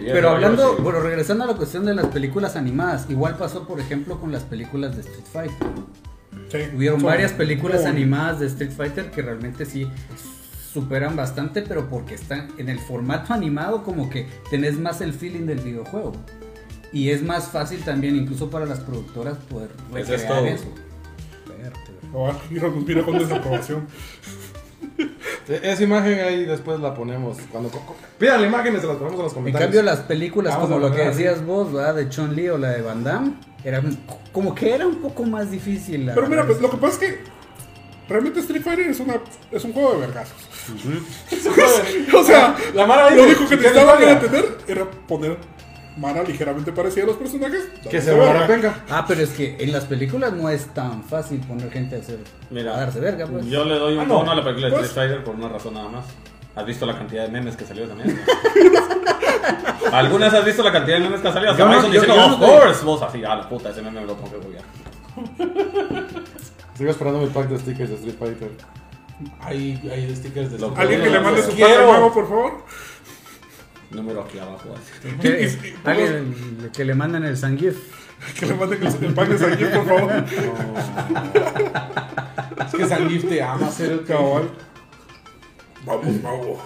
ese 0.00 0.12
Pero 0.12 0.30
hablando, 0.30 0.70
Yoshi. 0.70 0.82
bueno, 0.82 1.00
regresando 1.00 1.44
a 1.44 1.46
la 1.48 1.54
cuestión 1.54 1.84
de 1.84 1.94
las 1.94 2.06
películas 2.06 2.54
animadas, 2.56 3.06
igual 3.10 3.36
pasó, 3.36 3.66
por 3.66 3.80
ejemplo, 3.80 4.18
con 4.20 4.30
las 4.32 4.44
películas 4.44 4.94
de 4.94 5.02
Street 5.02 5.26
Fighter. 5.30 5.68
Sí. 6.48 6.58
Hubieron 6.76 7.00
Son 7.00 7.08
varias 7.08 7.32
películas 7.32 7.82
muy- 7.82 7.90
animadas 7.90 8.38
de 8.40 8.46
Street 8.46 8.70
Fighter 8.70 9.10
que 9.10 9.20
realmente 9.22 9.66
sí 9.66 9.86
superan 10.72 11.16
bastante, 11.16 11.62
pero 11.62 11.88
porque 11.90 12.14
están 12.14 12.48
en 12.58 12.68
el 12.68 12.78
formato 12.78 13.32
animado 13.34 13.82
como 13.82 14.08
que 14.08 14.28
tenés 14.50 14.78
más 14.78 15.00
el 15.00 15.12
feeling 15.12 15.46
del 15.46 15.58
videojuego. 15.60 16.12
Y 16.92 17.10
es 17.10 17.22
más 17.22 17.48
fácil 17.48 17.82
también, 17.82 18.16
incluso 18.16 18.50
para 18.50 18.66
las 18.66 18.80
productoras, 18.80 19.36
poder 19.38 19.70
recrear 19.92 20.20
todo. 20.28 20.46
eso. 20.46 20.64
Ah, 22.16 22.32
mira, 22.50 22.68
nos 22.68 22.84
mira 22.86 23.02
con 23.02 23.18
desaprobación. 23.18 23.86
Esa 25.48 25.82
imagen 25.82 26.20
ahí 26.20 26.44
después 26.44 26.78
la 26.80 26.94
ponemos. 26.94 27.36
Cuando 27.50 27.70
pidan 28.18 28.40
la 28.40 28.46
imagen 28.46 28.76
y 28.76 28.80
se 28.80 28.86
las 28.86 28.96
ponemos 28.96 29.18
en 29.18 29.22
los 29.24 29.32
En 29.32 29.36
comentarios. 29.38 29.66
cambio, 29.66 29.82
las 29.82 30.00
películas 30.00 30.54
Vamos 30.54 30.68
como 30.70 30.80
lo 30.80 30.94
que 30.94 31.02
así. 31.02 31.22
decías 31.24 31.44
vos, 31.44 31.72
¿verdad? 31.72 31.96
De 31.96 32.08
Chun 32.08 32.34
Li 32.36 32.48
o 32.48 32.56
la 32.58 32.70
de 32.70 32.82
Van 32.82 33.02
Damme, 33.02 33.34
eran 33.64 33.98
como 34.32 34.54
que 34.54 34.72
era 34.72 34.86
un 34.86 34.96
poco 34.96 35.24
más 35.24 35.50
difícil. 35.50 36.06
la 36.06 36.14
Pero 36.14 36.28
mira, 36.28 36.46
pues 36.46 36.60
lo 36.60 36.70
que 36.70 36.76
pasa 36.76 36.92
es 36.92 36.98
que 36.98 37.20
realmente 38.08 38.40
Street 38.40 38.62
Fighter 38.62 38.86
es, 38.88 39.00
una, 39.00 39.16
es 39.50 39.64
un 39.64 39.72
juego 39.72 39.94
de 39.94 39.98
vergazos. 40.00 40.36
o 42.14 42.22
sea, 42.24 42.56
La 42.74 42.86
Mara 42.86 43.10
lo 43.10 43.16
dice, 43.16 43.26
único 43.26 43.42
que 43.50 43.56
¿qué 43.56 43.56
necesitaban 43.56 44.00
le 44.00 44.10
era 44.10 44.20
tener 44.20 44.44
era 44.66 44.90
poner 44.90 45.36
mana 45.96 46.22
ligeramente 46.22 46.72
parecida 46.72 47.04
a 47.04 47.06
los 47.08 47.16
personajes. 47.16 47.68
Que 47.90 48.00
se 48.00 48.12
borra, 48.12 48.46
venga. 48.46 48.82
Ah, 48.90 49.04
pero 49.06 49.22
es 49.22 49.30
que 49.30 49.56
en 49.60 49.72
las 49.72 49.84
películas 49.84 50.32
no 50.32 50.48
es 50.48 50.66
tan 50.74 51.02
fácil 51.04 51.40
poner 51.40 51.70
gente 51.70 51.96
a 51.96 51.98
hacer 52.00 52.18
Mira, 52.50 52.74
a 52.74 52.80
darse 52.80 53.00
verga, 53.00 53.26
pues. 53.26 53.46
Yo 53.46 53.64
le 53.64 53.74
doy 53.78 53.94
un 53.94 54.00
Ah, 54.00 54.04
no. 54.06 54.18
tono 54.18 54.32
a 54.32 54.34
la 54.34 54.42
película 54.44 54.68
de 54.68 54.72
Pues- 54.74 54.86
Street 54.88 55.06
Fighter 55.08 55.24
por 55.24 55.34
una 55.36 55.48
razón 55.48 55.74
nada 55.74 55.88
más. 55.88 56.04
¿Has 56.56 56.66
visto 56.66 56.86
la 56.86 56.96
cantidad 56.96 57.24
de 57.24 57.30
memes 57.30 57.56
que 57.56 57.64
salió 57.64 57.86
también? 57.88 58.20
¿Algunas 59.92 60.32
has 60.34 60.44
visto 60.44 60.62
la 60.62 60.72
cantidad 60.72 60.96
de 60.98 61.02
memes 61.04 61.20
que 61.20 61.28
ha 61.28 61.32
salido? 61.32 61.52
Hasta 61.52 61.64
yo- 61.82 61.90
diciendo, 61.90 62.14
of 62.26 62.38
course. 62.38 62.84
Vos 62.84 63.02
así, 63.02 63.24
a 63.24 63.34
la 63.36 63.48
puta, 63.48 63.70
ese 63.70 63.82
meme 63.82 64.00
me 64.00 64.06
lo 64.06 64.14
tengo 64.14 64.40
que. 64.40 64.58
Sigo 66.78 66.90
esperando 66.90 67.20
mi 67.20 67.26
pack 67.28 67.48
de 67.48 67.58
stickers 67.58 67.90
de 67.90 67.94
Street 67.96 68.16
Fighter. 68.18 68.50
Hay, 69.40 69.80
hay 69.92 70.14
stickers 70.16 70.50
de 70.52 70.58
Lo- 70.58 70.74
Alguien 70.76 71.02
que 71.02 71.10
le 71.10 71.20
mande 71.20 71.42
su 71.42 71.50
pack 71.50 71.58
de 71.68 71.86
nuevo, 71.86 72.12
por 72.12 72.28
favor. 72.28 72.52
Número 73.90 74.22
aquí 74.22 74.38
abajo. 74.38 74.70
así. 74.74 75.16
Que- 75.20 75.74
alguien 75.84 76.70
que 76.74 76.84
le 76.84 76.94
mandan 76.94 77.24
el 77.24 77.36
Sangif. 77.36 77.76
Que 78.38 78.46
le 78.46 78.54
manden 78.54 78.82
el, 78.82 79.04
el 79.04 79.12
pack 79.14 79.28
de 79.28 79.38
Sanguil, 79.38 79.68
por 79.68 79.86
favor. 79.86 80.12
Es 82.66 82.72
que 82.74 82.86
Sangif 82.86 83.28
te 83.28 83.42
ama 83.42 83.66
hacer 83.66 83.92
el 83.92 84.04
Cabal. 84.04 84.48
Vamos, 85.84 86.22
vamos. 86.22 86.58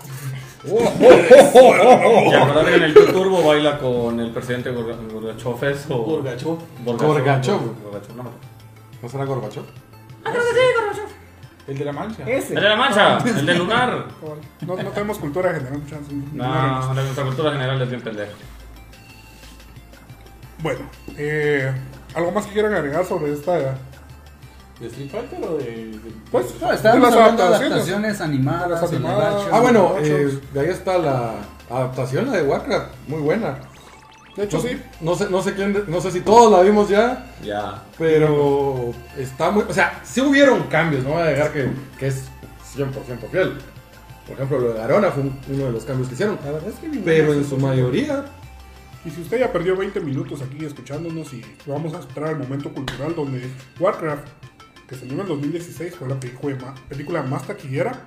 ¿Y 0.65 2.35
acordás 2.35 2.65
que 2.67 2.75
en 2.77 2.83
el 2.83 2.95
YouTube 2.95 3.13
Turbo 3.13 3.43
baila 3.43 3.79
con 3.79 4.21
el 4.21 4.31
presidente 4.33 4.71
Gorga- 4.73 4.97
Gorbachev 5.13 5.65
es 5.71 5.87
o... 5.89 5.99
Gorgacho. 5.99 6.59
Gorbachev, 6.85 7.59
Gorbachev. 7.83 8.17
no 8.17 8.23
me 8.23 8.29
acuerdo. 8.29 8.39
¿No 9.03 9.09
será 9.09 9.25
Gorbachev? 9.25 9.63
El 11.69 11.77
de 11.79 11.85
la 11.85 11.93
mancha. 11.93 12.23
Ese. 12.27 12.55
El 12.55 12.63
de 12.63 12.69
la 12.69 12.77
mancha, 12.77 13.19
el 13.19 13.47
de 13.47 13.55
lunar. 13.55 14.07
No, 14.67 14.77
no 14.77 14.91
tenemos 14.91 15.19
cultura 15.19 15.53
general, 15.53 15.83
chance. 15.89 16.11
No, 16.33 16.95
nuestra 16.95 17.25
cultura 17.25 17.53
general 17.53 17.81
es 17.83 17.89
bien 17.91 18.01
pendejo. 18.01 18.33
Bueno, 20.63 20.81
eh, 21.17 21.73
¿algo 22.15 22.33
más 22.33 22.47
que 22.47 22.53
quieran 22.55 22.75
agregar 22.75 23.05
sobre 23.05 23.33
esta? 23.33 23.59
¿De 24.81 24.87
Street 24.87 25.11
Fighter 25.11 25.41
o 25.45 25.57
de.? 25.59 25.65
de- 25.65 26.01
Pues, 26.31 26.47
No, 26.61 26.73
estábamos 26.73 27.11
de 27.11 27.17
las 27.17 27.21
hablando 27.21 27.43
de 27.43 27.49
adaptaciones. 27.49 28.21
animadas. 28.81 29.45
Ah, 29.53 29.61
bueno, 29.61 29.95
eh, 30.01 30.41
de 30.55 30.61
ahí 30.61 30.69
está 30.69 30.99
la 30.99 31.35
adaptación, 31.71 32.27
la 32.27 32.33
de 32.39 32.43
Warcraft. 32.45 32.87
Muy 33.09 33.21
buena. 33.21 33.59
De 34.39 34.45
hecho, 34.45 34.59
No, 34.59 34.63
sí. 34.63 34.81
no 35.01 35.15
sé, 35.17 35.31
no 35.31 35.43
sé 35.43 35.55
quién, 35.55 35.85
no 35.89 36.01
sé 36.01 36.13
si 36.13 36.21
todos 36.21 36.53
la 36.53 36.63
vimos 36.63 36.89
ya, 36.89 37.27
Ya. 37.43 37.83
pero 37.99 38.93
está 39.17 39.51
muy, 39.51 39.65
o 39.69 39.73
sea, 39.75 40.01
sí 40.05 40.21
hubieron 40.21 40.63
cambios, 40.69 41.03
no 41.03 41.11
voy 41.11 41.23
a 41.23 41.27
negar 41.27 41.53
que, 41.53 41.69
que 41.99 42.07
es 42.07 42.23
100% 42.77 43.29
fiel. 43.33 43.59
Por 44.27 44.35
ejemplo, 44.37 44.59
lo 44.61 44.75
de 44.75 44.81
Arona 44.81 45.11
fue 45.11 45.25
un- 45.25 45.39
uno 45.49 45.65
de 45.65 45.73
los 45.73 45.85
cambios 45.85 46.07
que 46.09 46.15
hicieron, 46.15 46.39
La 46.45 46.53
verdad 46.53 46.69
es 46.69 46.77
que 46.77 46.89
pero 47.01 47.33
es 47.33 47.39
en 47.39 47.49
su 47.49 47.57
mayoría, 47.59 48.25
Y 49.05 49.11
si 49.11 49.23
usted 49.23 49.39
ya 49.41 49.53
perdió 49.53 49.77
20 49.77 50.01
minutos 50.01 50.43
aquí 50.43 50.65
escuchándonos 50.65 51.33
y 51.33 51.43
vamos 51.67 51.95
a 51.95 52.01
esperar 52.01 52.33
el 52.33 52.39
momento 52.39 52.73
cultural 52.73 53.15
donde 53.15 53.49
Warcraft, 53.81 54.27
que 54.89 54.97
salió 54.97 55.15
en 55.15 55.21
el 55.21 55.27
2016, 55.29 55.95
fue 55.97 56.09
la 56.09 56.17
película, 56.19 57.23
más 57.23 57.47
taquillera 57.47 58.07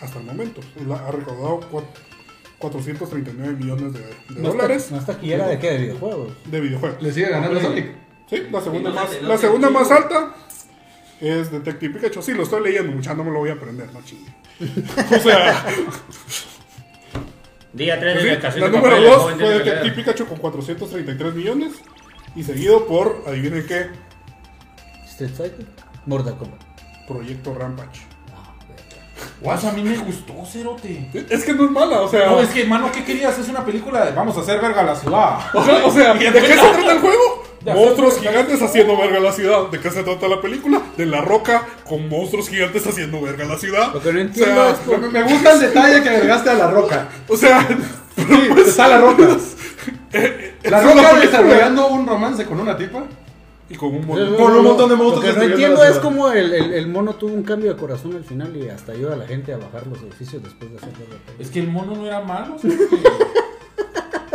hasta 0.00 0.18
el 0.18 0.24
momento. 0.26 0.60
La- 0.86 1.06
ha 1.06 1.10
recaudado 1.10 1.60
439 2.60 3.54
millones 3.56 3.92
de, 3.94 3.98
de 4.00 4.06
No 4.28 4.34
está- 4.36 4.48
dólares 4.48 4.90
No 4.92 4.98
está 4.98 5.12
aquí, 5.12 5.32
era 5.32 5.48
de 5.48 5.58
qué, 5.58 5.70
de 5.70 5.78
videojuegos. 5.78 6.32
de 6.44 6.60
videojuegos. 6.60 7.02
le 7.02 7.12
sigue 7.12 7.28
ganando 7.30 7.58
a 7.58 7.62
Sonic. 7.62 7.86
Sí, 8.28 8.42
la 8.52 8.60
segunda, 8.60 8.90
más, 8.90 9.22
la 9.22 9.38
segunda 9.38 9.68
sí. 9.68 9.74
más 9.74 9.90
alta 9.90 10.34
es 11.20 11.50
Detective 11.50 11.94
Pikachu. 11.94 12.22
Sí, 12.22 12.32
lo 12.32 12.44
estoy 12.44 12.62
leyendo, 12.62 12.92
mucha, 12.92 13.12
no 13.14 13.24
me 13.24 13.30
lo 13.32 13.40
voy 13.40 13.50
a 13.50 13.54
aprender, 13.54 13.88
no 13.92 14.00
chingue. 14.04 14.30
O 15.16 15.18
sea, 15.20 15.64
Día 17.72 17.98
3 18.00 18.20
Sí, 18.20 18.26
de 18.28 18.34
vacaciones 18.36 18.60
la 18.60 18.66
de 18.66 18.76
número 18.76 18.96
papel, 18.96 19.04
el 19.04 19.10
2 19.10 19.22
joven 19.22 19.38
fue 19.38 19.48
Detective. 19.58 19.90
Pikachu 19.96 20.26
con 20.26 20.38
433 20.38 21.34
millones. 21.34 21.72
Y 22.36 22.42
seguido 22.44 22.86
por, 22.86 23.24
adivinen 23.26 23.66
qué, 23.66 23.86
Street 25.06 25.30
Fighter. 25.30 25.66
Mortal 26.06 26.36
Kombat. 26.38 26.60
Proyecto 27.08 27.54
Rampage. 27.54 28.00
Guas, 29.40 29.64
a 29.64 29.72
mí 29.72 29.82
me 29.82 29.96
gustó, 29.98 30.34
Cerote. 30.44 31.08
Es 31.30 31.44
que 31.44 31.54
no 31.54 31.64
es 31.64 31.70
mala, 31.70 32.00
o 32.02 32.08
sea. 32.08 32.26
No, 32.26 32.40
es 32.40 32.50
que, 32.50 32.64
mano, 32.64 32.90
¿qué 32.92 33.04
querías? 33.04 33.38
Es 33.38 33.48
una 33.48 33.64
película 33.64 34.04
de 34.04 34.12
vamos 34.12 34.36
a 34.36 34.40
hacer 34.40 34.60
verga 34.60 34.82
la 34.82 34.94
ciudad. 34.94 35.38
O 35.54 35.64
sea, 35.64 35.84
o 35.86 35.90
sea, 35.90 36.14
¿de 36.14 36.30
qué 36.32 36.54
se 36.54 36.56
trata 36.56 36.92
el 36.92 37.00
juego? 37.00 37.44
Monstruos 37.64 38.18
gigantes 38.18 38.62
haciendo 38.62 38.96
verga 38.96 39.20
la 39.20 39.32
ciudad. 39.32 39.66
¿De 39.70 39.78
qué 39.80 39.90
se 39.90 40.02
trata 40.02 40.28
la 40.28 40.40
película? 40.40 40.80
De 40.96 41.04
la 41.04 41.20
roca 41.20 41.66
con 41.86 42.08
monstruos 42.08 42.48
gigantes 42.48 42.86
haciendo 42.86 43.20
verga 43.20 43.44
la 43.44 43.58
ciudad. 43.58 43.92
Lo 43.92 44.00
que 44.02 44.12
no 44.12 44.20
entiendo 44.20 44.60
o 44.60 44.64
sea, 44.64 44.72
es 44.72 44.78
por- 44.78 45.12
Me, 45.12 45.22
gusta 45.24 45.52
el 45.52 45.60
detalle 45.60 46.02
que 46.02 46.08
agregaste 46.08 46.50
a 46.50 46.54
la 46.54 46.70
roca. 46.70 47.08
O 47.28 47.36
sea, 47.36 47.66
Sí, 48.16 48.24
está 48.66 48.88
la 48.88 48.98
roca. 48.98 49.22
La 50.62 50.78
es 50.80 50.84
una 50.92 51.02
roca 51.02 51.20
desarrollando 51.20 51.88
un 51.88 52.06
romance 52.06 52.44
con 52.44 52.60
una 52.60 52.76
tipa. 52.76 53.04
Y 53.70 53.76
con 53.76 53.90
un 53.94 54.00
Lo- 54.00 54.06
montón. 54.08 54.34
Con 54.36 54.52
un 54.56 54.64
montón 54.64 54.88
de 54.90 54.96
Lo 54.96 55.02
monstruos 55.04 55.32
que 55.34 55.38
no 55.40 55.46
entiendo 55.46 55.84
es 55.84 55.96
cómo 55.98 56.28
el, 56.30 56.52
el- 56.52 56.74
el 56.74 56.86
mono 56.88 57.14
tuvo 57.14 57.32
un 57.32 57.44
cambio 57.44 57.72
de 57.72 57.78
corazón 57.80 58.14
al 58.16 58.24
final 58.24 58.54
y 58.56 58.68
hasta 58.68 58.92
ayuda 58.92 59.14
a 59.14 59.16
la 59.16 59.26
gente 59.26 59.52
a 59.52 59.58
bajar 59.58 59.86
los 59.86 60.02
edificios 60.02 60.42
después 60.42 60.70
de 60.72 60.76
hacer 60.78 60.88
la 60.92 61.04
batalla. 61.16 61.36
Es 61.38 61.50
que 61.50 61.60
el 61.60 61.68
mono 61.68 61.94
no 61.94 62.06
era 62.06 62.20
malo. 62.20 62.56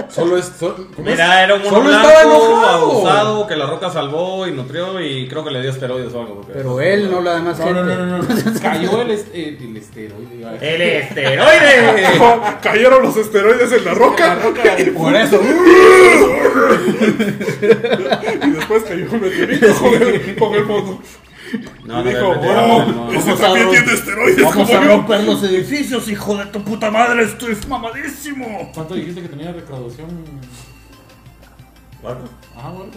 Solo 0.10 0.38
es. 0.38 0.46
so- 0.46 0.76
¿cómo 0.96 1.10
es? 1.10 1.16
Mira, 1.16 1.44
era 1.44 1.56
un 1.56 1.62
mono 1.64 1.76
Solo 1.76 1.90
blanco, 1.90 2.08
estaba 2.08 2.24
enojado. 2.24 2.92
abusado, 2.92 3.48
que 3.48 3.56
la 3.58 3.66
roca 3.66 3.90
salvó 3.90 4.48
y 4.48 4.52
nutrió 4.54 5.02
y 5.02 5.28
creo 5.28 5.44
que 5.44 5.52
le 5.52 5.62
dio 5.62 5.72
esteroides 5.72 6.14
o 6.14 6.22
algo. 6.22 6.42
Pero 6.54 6.80
él, 6.80 7.12
no 7.12 7.20
la 7.20 7.36
demás 7.36 7.60
No, 7.60 7.66
gente. 7.66 7.82
no, 7.82 7.96
no, 7.98 8.06
no, 8.06 8.18
no. 8.20 8.60
Cayó 8.62 9.02
el, 9.02 9.12
est- 9.12 9.34
el, 9.36 9.58
el 9.62 9.76
esteroide. 9.78 10.48
¡El 10.62 10.82
esteroide! 10.82 12.04
Cayeron 12.62 13.04
los 13.04 13.18
esteroides 13.18 13.72
en 13.74 13.84
la 13.86 13.94
roca. 13.94 14.36
La 14.36 14.42
roca. 14.44 14.64
Por 14.98 15.16
eso. 15.16 15.40
Después 18.68 18.84
cayó 18.84 19.12
un 19.12 19.22
meteorito 19.22 19.76
con 19.76 19.94
el, 19.94 20.36
con 20.36 20.54
el 20.56 20.66
mono. 20.66 21.02
No, 21.86 22.04
no, 22.04 22.04
dijo, 22.04 22.36
no. 22.36 23.12
ese 23.12 23.36
también 23.36 23.70
tiene 23.70 23.94
esteroides 23.94 24.44
Vamos 24.44 24.70
a 24.72 24.82
romper 24.82 25.24
los 25.24 25.44
edificios, 25.44 26.10
hijo 26.10 26.36
de 26.38 26.48
tu 26.48 26.64
puta 26.64 26.90
madre, 26.90 27.24
estoy 27.24 27.56
mamadísimo. 27.68 28.72
¿Cuánto 28.74 28.96
dijiste 28.96 29.22
que 29.22 29.30
tenía 29.30 29.52
recaudación? 29.54 30.10
Ajá, 32.58 32.70
bueno. 32.70 32.92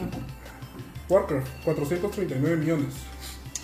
Warcraft, 1.09 1.46
439 1.64 2.57
millones. 2.57 2.94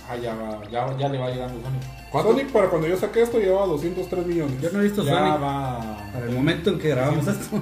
Ah, 0.08 0.16
ya, 0.16 0.34
va, 0.34 0.62
ya, 0.70 0.96
ya 0.98 1.08
le 1.08 1.18
va 1.18 1.30
llegando 1.30 1.60
Sonic. 1.62 2.22
Sonic, 2.22 2.52
para 2.52 2.68
cuando 2.68 2.86
yo 2.86 2.96
saqué 2.96 3.22
esto, 3.22 3.38
llevaba 3.38 3.66
203 3.66 4.26
millones. 4.26 4.60
Yo 4.60 4.70
no 4.70 4.80
he 4.80 4.84
visto 4.84 5.02
Ya 5.02 5.14
Sonic 5.14 5.42
va. 5.42 6.10
para 6.12 6.26
el 6.26 6.32
momento 6.34 6.70
en 6.70 6.78
que 6.78 6.88
grabamos 6.90 7.26
esto. 7.26 7.60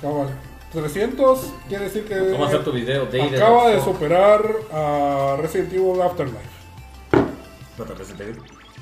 Cabal. 0.00 0.30
300 0.72 1.52
quiere 1.68 1.84
decir 1.84 2.04
que 2.04 2.30
¿Cómo 2.32 2.44
hacer 2.44 2.62
tu 2.64 2.72
video? 2.72 3.06
Day 3.06 3.34
acaba 3.34 3.70
de 3.70 3.80
superar 3.80 4.42
a 4.72 5.36
Resident 5.40 5.72
Evil 5.72 6.00
Afterlife. 6.00 6.38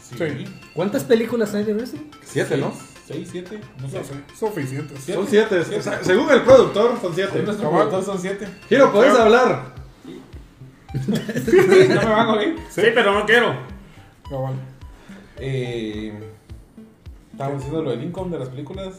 Sí. 0.03 0.45
¿Cuántas 0.75 1.05
películas 1.05 1.55
hay 1.55 1.65
de 1.65 1.75
Resident? 1.75 2.15
Siete, 2.23 2.57
¿no? 2.57 2.73
6, 3.07 3.29
7, 3.31 3.61
no 3.81 3.89
sé. 3.89 3.99
No 3.99 4.05
sé, 4.05 4.15
suficientes. 4.39 5.01
Sí. 5.01 5.13
Son 5.15 5.27
siete. 5.27 5.65
según 6.03 6.31
el 6.31 6.43
productor, 6.43 7.01
son 7.01 7.15
siete. 7.15 7.43
Nuestro 7.43 7.71
productor 7.71 8.05
son 8.05 8.19
7. 8.19 8.47
Giro, 8.69 8.93
¿puedes 8.93 9.15
hablar? 9.19 9.75
no 11.07 11.15
me 11.17 12.05
van 12.05 12.29
a 12.29 12.33
oír. 12.35 12.57
Sí, 12.71 12.83
pero 12.95 13.15
no 13.15 13.25
quiero. 13.25 13.55
Cabal. 14.29 14.55
Eh, 15.39 16.13
Estábamos 17.33 17.61
diciendo 17.61 17.83
lo 17.83 17.91
de 17.91 17.97
Lincoln 17.99 18.31
de 18.31 18.39
las 18.41 18.49
películas. 18.49 18.95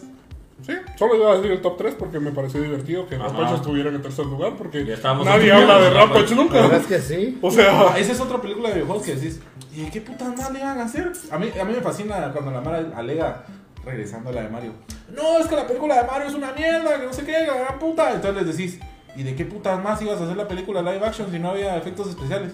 Sí, 0.62 0.74
solo 0.98 1.16
iba 1.16 1.32
a 1.32 1.36
decir 1.38 1.52
el 1.52 1.62
top 1.62 1.78
3 1.78 1.96
porque 1.98 2.20
me 2.20 2.32
pareció 2.32 2.62
divertido 2.62 3.08
que. 3.08 3.18
Rampage 3.18 3.56
estuviera 3.56 3.90
en 3.90 3.96
el 3.96 4.02
tercer 4.02 4.26
lugar 4.26 4.54
porque 4.58 4.84
nadie 4.84 5.52
habla 5.52 5.80
de 5.80 5.90
Rampage. 5.90 6.36
La 6.36 6.44
verdad 6.44 6.62
nunca. 6.64 6.78
es 6.78 6.86
que 6.88 7.00
sí. 7.00 7.40
O 7.42 7.50
sea, 7.50 7.90
Ah, 7.92 7.98
esa 7.98 8.12
es 8.12 8.20
otra 8.20 8.42
película 8.42 8.70
de 8.70 8.76
videojuegos 8.76 9.06
que 9.06 9.16
decís, 9.16 9.40
¿y 9.74 9.86
qué 9.90 10.02
putas 10.02 10.36
más 10.36 10.52
le 10.52 10.60
iban 10.60 10.78
a 10.80 10.84
hacer? 10.84 11.12
A 11.32 11.38
mí, 11.38 11.50
a 11.60 11.64
mí 11.66 11.74
me 11.74 11.82
fascina 11.82 12.32
cuando 12.34 12.52
la 12.52 12.62
Mara 12.62 12.84
alega, 12.96 13.46
regresando 13.86 14.30
a 14.30 14.34
la 14.34 14.42
de 14.42 14.50
Mario, 14.50 14.74
no, 15.16 15.40
es 15.40 15.48
que 15.48 15.56
la 15.56 15.66
película 15.66 15.96
de 16.02 16.08
Mario 16.08 16.28
es 16.28 16.34
una 16.36 16.52
mierda, 16.52 17.00
que 17.00 17.06
no 17.06 17.14
sé 17.14 17.24
qué, 17.24 17.32
la 17.48 17.56
gran 17.56 17.80
puta. 17.80 18.12
Entonces 18.14 18.46
les 18.46 18.58
decís, 18.58 18.80
¿y 19.16 19.24
de 19.24 19.36
qué 19.36 19.46
putas 19.46 19.82
más 19.82 20.02
ibas 20.02 20.20
a 20.20 20.26
hacer 20.26 20.36
la 20.38 20.48
película 20.48 20.82
live 20.82 21.06
action 21.06 21.32
si 21.32 21.40
no 21.40 21.52
había 21.52 21.78
efectos 21.78 22.10
especiales? 22.10 22.52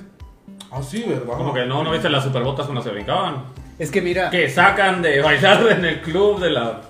Ah, 0.71 0.81
sí, 0.83 1.03
¿verdad? 1.07 1.37
Como 1.37 1.53
que 1.53 1.65
no, 1.65 1.83
no 1.83 1.91
viste 1.91 2.09
las 2.09 2.23
superbotas 2.23 2.65
cuando 2.65 2.81
se 2.83 2.91
brincaban. 2.91 3.45
Es 3.79 3.91
que 3.91 4.01
mira, 4.01 4.29
Que 4.29 4.47
sacan 4.49 5.01
de 5.01 5.21
bailar 5.23 5.67
en 5.71 5.83
el 5.85 6.01
club 6.01 6.39
de 6.39 6.51
la. 6.51 6.81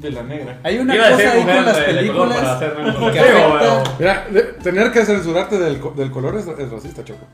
De 0.00 0.10
la 0.12 0.22
negra. 0.22 0.60
hay 0.62 0.78
una 0.78 0.94
Iba 0.94 1.10
cosa 1.10 1.32
ahí 1.32 1.44
con 1.44 1.64
las 1.64 1.78
películas 1.78 2.58
que 2.58 3.20
afecta- 3.20 3.84
Mira, 3.98 4.26
tener 4.62 4.92
que 4.92 5.04
censurarte 5.04 5.58
del, 5.58 5.80
co- 5.80 5.92
del 5.96 6.10
color 6.12 6.36
es, 6.36 6.46
es 6.46 6.70
racista, 6.70 7.04
Choco. 7.04 7.26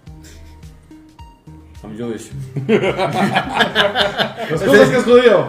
I'm 1.82 1.96
Jewish. 1.98 2.30
Las 4.50 4.62
cosas 4.62 4.88
que 4.88 4.96
es 4.96 5.04
judío. 5.04 5.48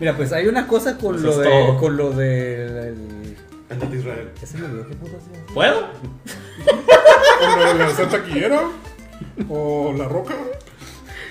Mira, 0.00 0.14
pues 0.16 0.32
hay 0.32 0.46
una 0.46 0.66
cosa 0.66 0.98
con 0.98 1.16
Eso 1.16 1.24
lo 1.24 1.30
es 1.32 1.38
de 1.38 1.44
todo. 1.44 1.76
con 1.78 1.96
lo 1.96 2.10
de 2.10 2.66
el- 2.88 3.36
Andate 3.70 3.96
Israel. 3.96 4.30
¿Qué 4.38 4.46
se 4.46 4.58
me 4.58 4.66
olvidó? 4.66 4.86
¿Qué 4.88 4.94
puta 4.96 5.16
hacía? 5.16 5.54
¿Puedo? 5.54 5.78
o 7.40 7.56
lo 7.56 7.74
de 7.74 7.78
la 8.04 8.08
Taquillera 8.08 8.60
o 9.48 9.94
La 9.96 10.04
Roca. 10.08 10.34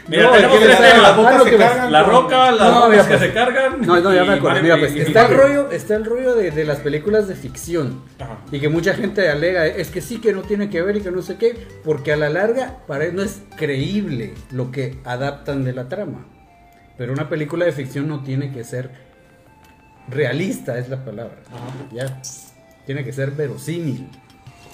Mira, 0.09 0.23
No, 0.23 0.31
tenemos 0.31 0.55
es 0.55 0.61
que 0.61 0.65
tres 0.67 0.79
la- 0.79 0.87
temas. 0.87 1.01
las 1.03 1.17
botas 1.17 1.43
se 1.43 1.51
La, 1.57 1.67
cargan 1.67 2.05
roca, 2.09 2.51
las 2.51 2.59
No, 2.69 2.73
botas 2.75 2.89
mira, 2.89 3.01
que 3.03 3.07
pues- 3.09 3.19
se 3.19 3.33
cargan. 3.33 3.81
No, 3.81 3.99
no, 3.99 4.13
ya 4.13 4.23
me 4.23 4.33
acuerdo. 4.33 4.61
Mira, 4.63 4.77
pues 4.79 4.95
y 4.95 5.01
está 5.01 5.25
el 5.27 5.37
rollo, 5.37 5.71
está 5.71 5.95
el 5.95 6.05
rollo 6.05 6.35
de, 6.35 6.51
de 6.51 6.63
las 6.65 6.79
películas 6.79 7.27
de 7.27 7.35
ficción. 7.35 8.03
Ajá. 8.19 8.37
Y 8.51 8.59
que 8.61 8.69
mucha 8.69 8.93
gente 8.93 9.27
alega, 9.29 9.65
es 9.65 9.89
que 9.89 10.01
sí, 10.01 10.21
que 10.21 10.31
no 10.31 10.43
tiene 10.43 10.69
que 10.69 10.81
ver 10.81 10.95
y 10.97 11.01
que 11.01 11.11
no 11.11 11.21
sé 11.21 11.35
qué, 11.37 11.67
porque 11.83 12.13
a 12.13 12.17
la 12.17 12.29
larga 12.29 12.77
para 12.87 13.03
él 13.05 13.15
no 13.15 13.21
es 13.21 13.41
creíble 13.57 14.33
lo 14.51 14.71
que 14.71 14.97
adaptan 15.03 15.65
de 15.65 15.73
la 15.73 15.89
trama. 15.89 16.25
Pero 16.97 17.11
una 17.11 17.27
película 17.27 17.65
de 17.65 17.73
ficción 17.73 18.07
no 18.07 18.23
tiene 18.23 18.51
que 18.53 18.63
ser 18.63 18.91
realista, 20.09 20.77
es 20.77 20.89
la 20.89 21.03
palabra. 21.03 21.37
Ya. 21.91 22.21
Tiene 22.85 23.03
que 23.03 23.11
ser 23.11 23.31
verosímil. 23.31 24.07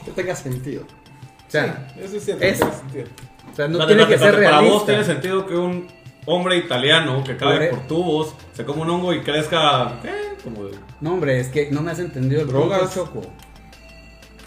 Que 0.06 0.12
tenga 0.12 0.36
sentido. 0.36 0.84
O 0.84 1.52
sea, 1.52 1.88
Sí, 1.96 2.02
eso 2.04 2.18
es 2.18 2.26
cierto. 2.26 2.44
es- 2.44 2.58
sentido. 2.60 3.06
O 3.54 3.56
sea 3.56 3.68
no 3.70 3.86
tiene 3.88 4.06
que 4.08 4.18
ser 4.18 4.34
espérate. 4.36 4.44
Para 4.44 4.58
vos 4.58 4.68
realista. 4.68 4.86
tiene 4.88 5.04
sentido 5.06 5.46
que 5.46 5.56
un 5.56 5.88
hombre 6.26 6.58
italiano 6.58 7.24
que 7.24 7.38
cae 7.38 7.52
Hombre. 7.54 7.68
por 7.70 7.80
tubos, 7.88 8.34
se 8.54 8.66
come 8.66 8.82
un 8.82 8.90
hongo 8.90 9.14
y 9.14 9.22
crezca. 9.22 10.00
¿Qué? 10.02 10.12
Como 10.44 10.66
de- 10.66 10.78
No, 11.02 11.14
hombre, 11.14 11.40
es 11.40 11.48
que 11.50 11.70
no 11.72 11.82
me 11.82 11.92
has 11.92 12.00
entendido 12.00 12.42
el 12.42 12.48
Drogas. 12.48 12.80
punto, 12.80 12.94
Choco. 12.94 13.22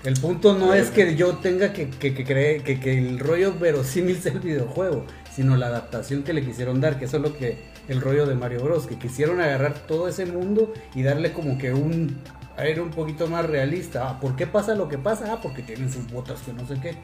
El 0.05 0.15
punto 0.21 0.55
no 0.55 0.73
es 0.73 0.91
que 0.91 1.17
yo 1.17 1.37
tenga 1.39 1.73
que, 1.73 1.89
que, 1.91 2.15
que 2.15 2.25
creer 2.25 2.63
que, 2.63 2.79
que 2.79 2.97
el 2.97 3.19
rollo 3.19 3.55
verosímil 3.59 4.17
sea 4.23 4.33
el 4.33 4.41
videojuego, 4.41 5.05
sino 5.35 5.57
la 5.57 5.67
adaptación 5.67 6.23
que 6.23 6.33
le 6.33 6.45
quisieron 6.45 6.81
dar, 6.81 6.99
que 6.99 7.07
eso 7.07 7.17
es 7.17 7.23
lo 7.23 7.37
que 7.37 7.59
el 7.89 8.01
rollo 8.01 8.27
de 8.27 8.35
Mario 8.35 8.63
Bros, 8.63 8.87
que 8.87 8.99
quisieron 8.99 9.41
agarrar 9.41 9.75
todo 9.87 10.09
ese 10.09 10.27
mundo 10.27 10.73
y 10.95 11.03
darle 11.03 11.33
como 11.33 11.57
que 11.59 11.73
un 11.73 12.21
aire 12.57 12.81
un 12.81 12.91
poquito 12.91 13.27
más 13.27 13.47
realista. 13.47 14.09
Ah, 14.09 14.21
¿por 14.21 14.35
qué 14.37 14.47
pasa 14.47 14.75
lo 14.75 14.89
que 14.89 14.99
pasa? 14.99 15.33
Ah, 15.33 15.39
porque 15.43 15.63
tienen 15.63 15.93
sus 15.93 16.11
botas 16.11 16.41
que 16.43 16.53
no 16.53 16.67
sé 16.67 16.75
qué. 16.81 16.95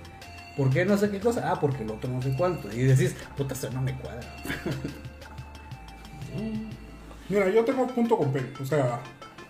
¿Por 0.57 0.71
qué 0.71 0.85
no 0.85 0.99
sé 0.99 1.11
qué 1.11 1.21
cosa? 1.21 1.51
Ah, 1.51 1.61
porque 1.61 1.83
el 1.83 1.91
otro 1.91 2.11
no 2.11 2.21
sé 2.21 2.35
cuánto. 2.37 2.71
Y 2.73 2.83
decís, 2.83 3.15
puta, 3.37 3.55
eso 3.55 3.71
no 3.71 3.81
me 3.81 3.97
cuadra. 3.97 4.23
Mira, 7.29 7.49
yo 7.51 7.65
tengo 7.65 7.87
punto 7.87 8.17
con 8.17 8.33
P. 8.33 8.53
O 8.61 8.67
sea, 8.67 9.01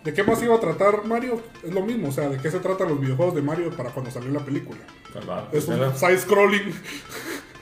¿de 0.04 0.12
qué 0.12 0.22
más 0.22 0.42
iba 0.42 0.54
a 0.54 0.60
tratar 0.60 1.04
Mario? 1.04 1.42
Es 1.64 1.72
lo 1.72 1.82
mismo. 1.82 2.08
O 2.08 2.12
sea, 2.12 2.28
¿de 2.28 2.38
qué 2.38 2.50
se 2.50 2.60
tratan 2.60 2.88
los 2.88 3.00
videojuegos 3.00 3.34
de 3.34 3.42
Mario 3.42 3.70
para 3.70 3.90
cuando 3.90 4.10
salió 4.10 4.30
la 4.30 4.44
película? 4.44 4.80
Salvar. 5.12 5.48
Es 5.52 5.66
un 5.66 5.80
side-scrolling. 5.96 6.72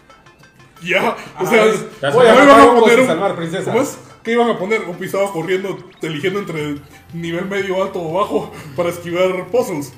ya, 0.83 1.17
o 1.39 1.47
sea, 1.47 1.65
es- 1.67 1.85
voy 2.13 2.27
a 2.27 2.45
iban 2.45 2.61
a 2.61 2.81
poner 2.81 3.01
un, 3.01 3.07
salvar. 3.07 3.37
¿Cómo 3.65 3.81
es? 3.81 3.99
¿Qué 4.23 4.33
iban 4.33 4.51
a 4.51 4.59
poner? 4.59 4.83
Un 4.83 4.97
pisado 4.97 5.33
corriendo, 5.33 5.79
eligiendo 6.03 6.41
entre 6.41 6.77
nivel 7.15 7.47
medio, 7.47 7.83
alto 7.83 8.03
o 8.03 8.13
bajo 8.13 8.53
para 8.77 8.91
esquivar 8.91 9.47
puzzles. 9.47 9.95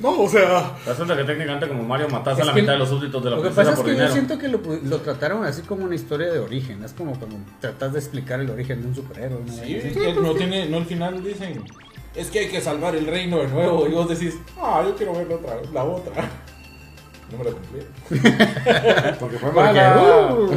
No, 0.00 0.22
o 0.22 0.28
sea, 0.28 0.76
Resulta 0.86 1.16
que 1.16 1.24
técnicamente 1.24 1.68
como 1.68 1.82
Mario 1.82 2.08
mataste 2.08 2.42
a 2.42 2.44
la 2.44 2.52
mitad 2.52 2.72
de 2.72 2.78
los 2.78 2.88
súbditos 2.88 3.22
de 3.22 3.30
la 3.30 3.36
Lo 3.36 3.42
que 3.42 3.50
pasa 3.50 3.72
es 3.72 3.80
que 3.80 3.96
yo 3.96 4.08
siento 4.08 4.38
que 4.38 4.48
lo, 4.48 4.60
trataron 5.00 5.44
así 5.44 5.62
como 5.62 5.84
una 5.84 5.94
historia 5.94 6.32
de 6.32 6.38
origen. 6.38 6.82
Es 6.84 6.92
como 6.92 7.18
cuando 7.18 7.36
tratas 7.60 7.92
de 7.92 7.98
explicar 7.98 8.40
el 8.40 8.50
origen 8.50 8.82
de 8.82 8.88
un 8.88 8.94
superhéroe. 8.94 9.40
¿no? 9.44 9.52
Sí, 9.52 9.80
que 9.92 10.12
no 10.14 10.34
tiene, 10.34 10.68
no 10.68 10.78
al 10.78 10.86
final 10.86 11.22
dicen, 11.22 11.64
es 12.14 12.28
que 12.28 12.40
hay 12.40 12.48
que 12.48 12.60
salvar 12.60 12.94
el 12.94 13.06
reino 13.06 13.38
de 13.38 13.48
nuevo. 13.48 13.86
Y 13.86 13.92
vos 13.92 14.08
decís, 14.08 14.34
ah, 14.60 14.82
yo 14.84 14.94
quiero 14.94 15.14
ver 15.14 15.28
la 15.28 15.36
otra, 15.36 15.60
la 15.72 15.84
otra. 15.84 16.30
No 17.30 17.38
me 17.38 17.44
la 17.44 17.50
cumplí. 17.50 17.80
Porque 19.20 19.38
fue 19.38 19.52
mala. 19.52 20.34
uh, 20.34 20.48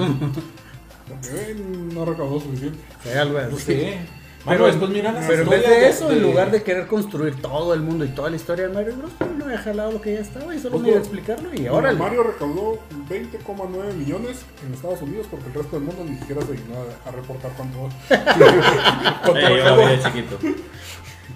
porque 1.09 1.51
eh, 1.51 1.55
no 1.93 2.05
recaudó 2.05 2.39
suficiente. 2.39 2.79
hay 3.05 3.17
algo 3.17 3.37
así. 3.37 3.51
No 3.51 3.57
sé. 3.57 3.99
Pero, 4.45 4.65
después 4.65 4.89
mira 4.89 5.11
las 5.11 5.25
pero 5.25 5.43
en 5.43 5.49
vez 5.49 5.59
historias 5.59 5.81
de 5.81 5.89
eso, 5.89 6.11
en 6.11 6.21
lugar 6.23 6.51
de 6.51 6.63
querer 6.63 6.87
construir 6.87 7.39
todo 7.41 7.73
el 7.73 7.81
mundo 7.81 8.05
y 8.05 8.09
toda 8.09 8.29
la 8.29 8.35
historia 8.35 8.67
de 8.67 8.73
Mario 8.73 8.95
Bros, 8.97 9.11
no 9.37 9.45
había 9.45 9.59
jalado 9.59 9.91
lo 9.91 10.01
que 10.01 10.13
ya 10.13 10.19
estaba 10.19 10.55
y 10.55 10.59
solo 10.59 10.75
Ojo. 10.75 10.83
me 10.83 10.89
iba 10.89 10.97
a 10.97 11.01
explicarlo 11.01 11.49
y 11.53 11.67
ahora 11.67 11.93
Mario 11.93 12.23
recaudó 12.23 12.79
20,9 13.09 13.93
millones 13.93 14.45
en 14.65 14.73
Estados 14.73 15.01
Unidos 15.01 15.27
porque 15.29 15.47
el 15.47 15.53
resto 15.53 15.75
del 15.75 15.85
mundo 15.85 16.05
ni 16.07 16.17
siquiera 16.17 16.41
se 16.41 16.53
dignó 16.53 16.75
a, 17.05 17.11
reportar 17.11 17.51
cuánto. 17.55 17.89
Eh, 18.11 19.43
yo 19.43 19.55
recaudó. 19.55 19.77
vi 19.77 19.91
de 19.91 19.99
chiquito. 19.99 20.39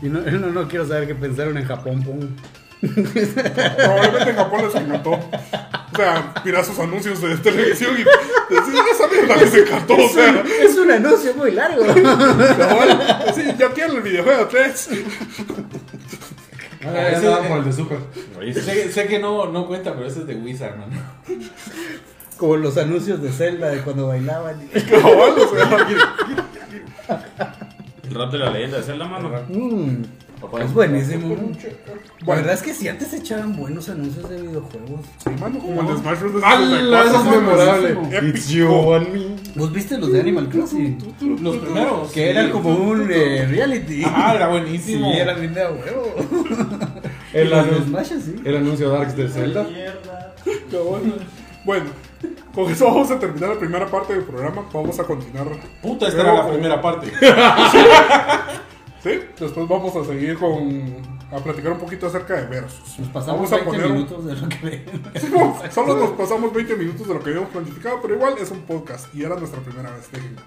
y 0.01 0.09
no, 0.09 0.19
no, 0.39 0.47
no 0.51 0.67
quiero 0.67 0.87
saber 0.87 1.07
qué 1.07 1.15
pensaron 1.15 1.57
en 1.57 1.65
Japón. 1.65 2.03
pum. 2.03 2.19
Probablemente 2.81 4.29
en 4.29 4.35
Japón 4.35 4.61
les 4.65 4.75
encantó. 4.75 5.11
O 5.11 5.95
sea, 5.97 6.33
mira 6.43 6.63
sus 6.63 6.77
anuncios 6.79 7.21
de 7.21 7.37
televisión 7.37 7.93
y 7.95 7.99
decís, 8.53 8.73
esa 8.93 9.07
mierda 9.07 9.35
les 9.37 9.53
encantó. 9.55 9.95
O 9.95 10.09
sea, 10.09 10.43
Es 10.61 10.75
un 10.77 10.91
anuncio 10.91 11.33
muy 11.35 11.51
largo. 11.51 11.85
cabal, 11.85 13.25
sí, 13.33 13.43
ya 13.57 13.69
quiero 13.69 13.93
el 13.93 14.01
videojuego 14.01 14.47
3. 14.47 14.89
Ah, 16.87 16.93
ya 17.11 17.17
andaba 17.17 17.37
como 17.39 17.57
el 17.57 17.63
de 17.65 17.73
Super. 17.73 17.97
Sé, 18.53 18.91
sé 18.91 19.07
que 19.07 19.19
no, 19.19 19.47
no 19.47 19.65
cuenta, 19.65 19.93
pero 19.93 20.05
ese 20.07 20.19
es 20.19 20.27
de 20.27 20.35
Wizard, 20.35 20.75
man. 20.77 20.89
Como 22.37 22.57
los 22.57 22.77
anuncios 22.77 23.21
de 23.23 23.31
Zelda 23.31 23.69
de 23.69 23.81
cuando 23.81 24.07
bailaban. 24.07 24.67
Cabal, 24.89 25.33
o 25.39 25.55
sea, 25.55 25.87
El 28.03 28.13
rap 28.15 28.31
de 28.31 28.37
la 28.37 28.51
leyenda 28.51 28.77
de 28.77 28.83
Zelda, 28.83 29.05
mano. 29.07 29.29
Mm, 29.49 30.03
es 30.61 30.73
buenísimo. 30.73 31.35
La 32.25 32.35
verdad 32.35 32.53
es 32.53 32.61
que 32.61 32.73
si 32.73 32.87
antes 32.87 33.13
echaban 33.13 33.55
buenos 33.55 33.89
anuncios 33.89 34.29
de 34.29 34.41
videojuegos. 34.41 35.01
sí, 35.23 35.29
mano, 35.39 35.59
como 35.59 35.81
el 35.81 35.87
de 35.87 35.97
Smash 35.97 36.19
Bros. 36.19 36.43
Eso 36.43 36.63
es 36.63 37.23
64, 37.23 37.31
memorable. 37.41 37.89
Épico. 38.17 38.37
It's 38.37 38.49
you 38.49 38.93
and 38.93 39.13
me. 39.13 39.25
¿Vos 39.55 39.71
viste 39.73 39.97
los 39.97 40.11
de 40.11 40.19
Animal 40.21 40.49
Crossing? 40.49 40.97
Los 41.41 41.57
primeros. 41.57 42.11
Que 42.11 42.29
eran 42.29 42.51
como 42.51 42.75
un 42.75 43.09
eh, 43.11 43.45
reality. 43.49 44.03
Ah, 44.05 44.33
era 44.35 44.45
Sí, 44.45 44.51
buenísimo. 44.51 45.11
era 45.13 45.33
bien 45.33 45.53
de 45.53 45.61
huevo. 45.61 46.15
El, 47.33 47.53
anuncio, 47.53 47.83
Smash 47.85 48.13
así. 48.13 48.35
el 48.45 48.55
anuncio 48.57 48.89
Darks 48.89 49.15
de 49.17 49.27
Zelda. 49.29 49.67
Bueno, 51.65 51.85
con 52.53 52.71
eso 52.71 52.85
vamos 52.85 53.09
a 53.11 53.19
terminar 53.19 53.49
la 53.49 53.59
primera 53.59 53.87
parte 53.87 54.13
del 54.13 54.23
programa. 54.23 54.63
Vamos 54.71 54.99
a 54.99 55.03
continuar. 55.03 55.47
Puta, 55.81 56.07
esta 56.07 56.21
era 56.21 56.33
la 56.33 56.47
primera 56.49 56.81
parte. 56.81 57.11
¿Sí? 59.05 59.21
Después 59.39 59.67
vamos 59.67 59.95
a 59.95 60.03
seguir 60.03 60.35
con. 60.35 60.95
a 61.31 61.37
platicar 61.37 61.73
un 61.73 61.77
poquito 61.77 62.07
acerca 62.07 62.41
de 62.41 62.47
versus. 62.47 62.97
Nos 62.97 63.09
pasamos 63.09 63.51
Vamos 63.51 63.51
a 63.51 63.55
20 63.57 63.71
poner 63.71 63.85
un- 63.85 63.93
minutos 63.93 64.25
de 64.25 64.35
lo 64.35 64.49
que. 64.49 65.19
Sí, 65.19 65.27
no, 65.31 65.71
Solo 65.71 65.95
nos 65.95 66.09
pasamos 66.13 66.51
20 66.51 66.75
minutos 66.75 67.07
de 67.07 67.13
lo 67.13 67.19
que 67.19 67.29
habíamos 67.29 67.51
planificado, 67.51 68.01
pero 68.01 68.15
igual 68.15 68.33
es 68.39 68.49
un 68.49 68.61
podcast 68.61 69.13
y 69.13 69.21
era 69.21 69.35
nuestra 69.35 69.61
primera 69.61 69.91
vez. 69.91 70.11
Déjenos. 70.11 70.43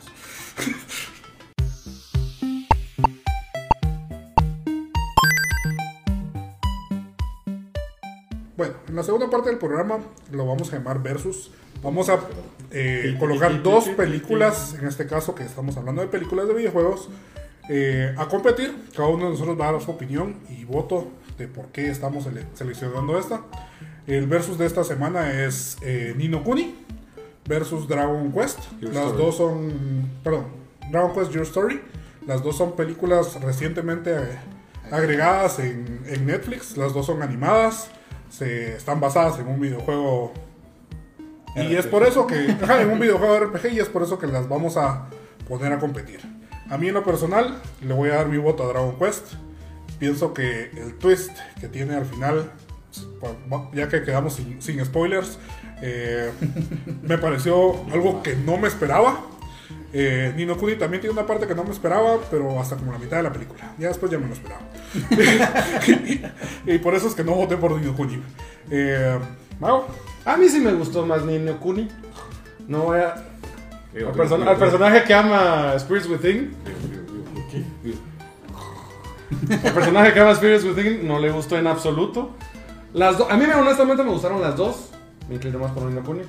Bueno, 8.56 8.74
en 8.88 8.96
la 8.96 9.02
segunda 9.04 9.30
parte 9.30 9.50
del 9.50 9.58
programa 9.58 9.98
lo 10.32 10.46
vamos 10.46 10.72
a 10.72 10.76
llamar 10.78 11.00
Versus. 11.02 11.50
Vamos 11.82 12.08
a 12.08 12.18
eh, 12.72 13.14
colocar 13.20 13.62
dos 13.62 13.88
películas, 13.90 14.74
en 14.80 14.86
este 14.88 15.06
caso 15.06 15.34
que 15.34 15.44
estamos 15.44 15.76
hablando 15.76 16.02
de 16.02 16.08
películas 16.08 16.48
de 16.48 16.54
videojuegos, 16.54 17.08
eh, 17.68 18.14
a 18.16 18.26
competir. 18.28 18.74
Cada 18.96 19.08
uno 19.08 19.26
de 19.26 19.30
nosotros 19.32 19.58
va 19.60 19.68
a 19.68 19.72
dar 19.72 19.80
su 19.80 19.90
opinión 19.90 20.36
y 20.48 20.64
voto 20.64 21.08
de 21.36 21.48
por 21.48 21.66
qué 21.66 21.90
estamos 21.90 22.24
sele- 22.26 22.46
seleccionando 22.54 23.18
esta. 23.18 23.42
El 24.06 24.26
versus 24.26 24.56
de 24.58 24.66
esta 24.66 24.84
semana 24.84 25.44
es 25.44 25.76
eh, 25.82 26.14
Nino 26.16 26.42
Kuni 26.42 26.74
versus 27.46 27.86
Dragon 27.88 28.32
Quest. 28.32 28.58
Your 28.80 28.92
Las 28.94 29.04
Story. 29.06 29.22
dos 29.22 29.36
son, 29.36 30.10
perdón, 30.24 30.46
Dragon 30.90 31.12
Quest 31.12 31.30
Your 31.32 31.42
Story. 31.44 31.80
Las 32.26 32.42
dos 32.42 32.56
son 32.56 32.72
películas 32.76 33.40
recientemente 33.42 34.12
eh, 34.14 34.38
agregadas 34.90 35.58
en, 35.58 36.00
en 36.06 36.26
Netflix. 36.26 36.76
Las 36.76 36.92
dos 36.94 37.06
son 37.06 37.22
animadas. 37.22 37.90
Se 38.30 38.74
están 38.76 39.00
basadas 39.00 39.38
en 39.38 39.46
un 39.48 39.60
videojuego. 39.60 40.32
Y 41.56 41.74
es 41.74 41.86
por 41.86 42.02
eso 42.04 42.26
que, 42.26 42.56
ajá, 42.62 42.82
en 42.82 42.90
un 42.90 43.00
videojuego 43.00 43.38
RPG 43.46 43.72
y 43.72 43.80
es 43.80 43.88
por 43.88 44.02
eso 44.02 44.18
que 44.18 44.26
las 44.26 44.48
vamos 44.48 44.76
a 44.76 45.06
poner 45.48 45.72
a 45.72 45.78
competir. 45.78 46.20
A 46.70 46.76
mí 46.76 46.88
en 46.88 46.94
lo 46.94 47.04
personal 47.04 47.60
le 47.80 47.94
voy 47.94 48.10
a 48.10 48.16
dar 48.16 48.28
mi 48.28 48.36
voto 48.36 48.64
a 48.64 48.68
Dragon 48.68 48.98
Quest. 48.98 49.34
Pienso 49.98 50.34
que 50.34 50.70
el 50.76 50.94
twist 50.98 51.30
que 51.60 51.68
tiene 51.68 51.96
al 51.96 52.04
final, 52.04 52.50
ya 53.72 53.88
que 53.88 54.02
quedamos 54.02 54.34
sin, 54.60 54.84
spoilers, 54.84 55.38
eh, 55.82 56.30
me 57.02 57.18
pareció 57.18 57.84
algo 57.92 58.22
que 58.22 58.36
no 58.36 58.58
me 58.58 58.68
esperaba. 58.68 59.22
Eh, 59.92 60.34
Nino 60.36 60.58
Kuni 60.58 60.76
también 60.76 61.00
tiene 61.00 61.14
una 61.14 61.26
parte 61.26 61.46
que 61.46 61.54
no 61.54 61.64
me 61.64 61.70
esperaba, 61.70 62.18
pero 62.30 62.60
hasta 62.60 62.76
como 62.76 62.92
la 62.92 62.98
mitad 62.98 63.16
de 63.16 63.22
la 63.22 63.32
película. 63.32 63.74
Ya 63.78 63.88
después 63.88 64.12
ya 64.12 64.18
me 64.18 64.26
lo 64.28 64.34
esperaba. 64.34 64.60
y, 66.66 66.78
por 66.78 66.94
eso 66.94 67.08
es 67.08 67.14
que 67.14 67.24
no 67.24 67.32
voté 67.32 67.56
por 67.56 67.72
Nino 67.72 67.94
Kuni. 67.94 68.22
Eh, 68.70 69.18
A 70.24 70.36
mí 70.36 70.48
sí 70.48 70.60
me 70.60 70.72
gustó 70.74 71.06
más 71.06 71.24
Nino 71.24 71.58
Kuni. 71.58 71.88
No 72.66 72.82
voy 72.82 73.00
a. 73.00 73.27
Al, 73.94 74.48
al 74.48 74.56
personaje 74.58 75.04
que 75.04 75.14
ama 75.14 75.74
Spirits 75.78 76.08
Within. 76.08 76.54
El 79.50 79.72
personaje 79.72 80.12
que 80.12 80.20
ama 80.20 80.34
Spirits 80.34 80.64
Within 80.64 81.06
no 81.06 81.18
le 81.18 81.30
gustó 81.30 81.58
en 81.58 81.66
absoluto. 81.66 82.30
Las 82.92 83.20
a 83.20 83.36
mí 83.36 83.46
me- 83.46 83.54
honestamente 83.54 84.02
me 84.02 84.10
gustaron 84.10 84.40
las 84.40 84.56
dos. 84.56 84.90
Me 85.28 85.34
inclino 85.36 85.58
más 85.58 85.72
por 85.72 85.82
Nino 85.84 86.02
Kuni. 86.02 86.22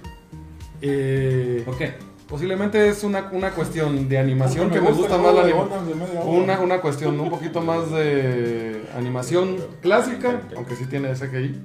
Eh, 0.82 1.64
¿Por 1.66 1.78
qué? 1.78 1.94
posiblemente 2.30 2.88
es 2.90 3.04
una, 3.04 3.28
una 3.32 3.50
cuestión 3.50 4.08
de 4.08 4.20
animación 4.20 4.70
que 4.70 4.80
me 4.80 4.92
gusta 4.92 5.16
el 5.16 5.22
más 5.24 5.34
la 5.34 5.42
juego 5.42 5.48
de 5.48 5.52
anima- 5.52 5.64
ondas 5.78 5.88
de 5.88 5.96
media 5.96 6.20
hora. 6.22 6.30
una, 6.30 6.60
una 6.60 6.80
cuestión 6.82 7.20
un 7.20 7.28
poquito 7.32 7.60
más 7.62 7.90
de 7.90 8.84
animación 8.96 9.58
clásica, 9.82 10.42
aunque 10.56 10.76
sí 10.76 10.86
tiene 10.86 11.12
CGI. 11.16 11.60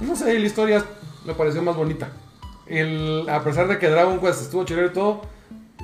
No 0.00 0.16
sé, 0.16 0.36
la 0.36 0.44
historia 0.46 0.84
me 1.24 1.34
pareció 1.34 1.62
más 1.62 1.76
bonita. 1.76 2.08
El, 2.68 3.28
a 3.28 3.42
pesar 3.42 3.68
de 3.68 3.78
que 3.78 3.88
Dragon 3.88 4.20
Quest 4.20 4.42
estuvo 4.42 4.64
chévere 4.64 4.88
y 4.88 4.92
todo, 4.92 5.22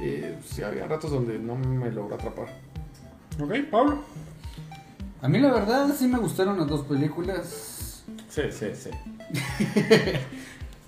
eh, 0.00 0.36
sí 0.44 0.62
había 0.62 0.86
ratos 0.86 1.10
donde 1.10 1.38
no 1.38 1.56
me 1.56 1.90
logró 1.90 2.14
atrapar. 2.16 2.46
ok, 3.42 3.52
Pablo. 3.70 3.98
A 5.22 5.28
mí 5.28 5.38
la 5.38 5.50
verdad 5.52 5.88
sí 5.98 6.06
me 6.06 6.18
gustaron 6.18 6.58
las 6.58 6.66
dos 6.68 6.82
películas. 6.82 8.04
Sí, 8.28 8.42
sí, 8.50 8.66
sí. 8.74 8.90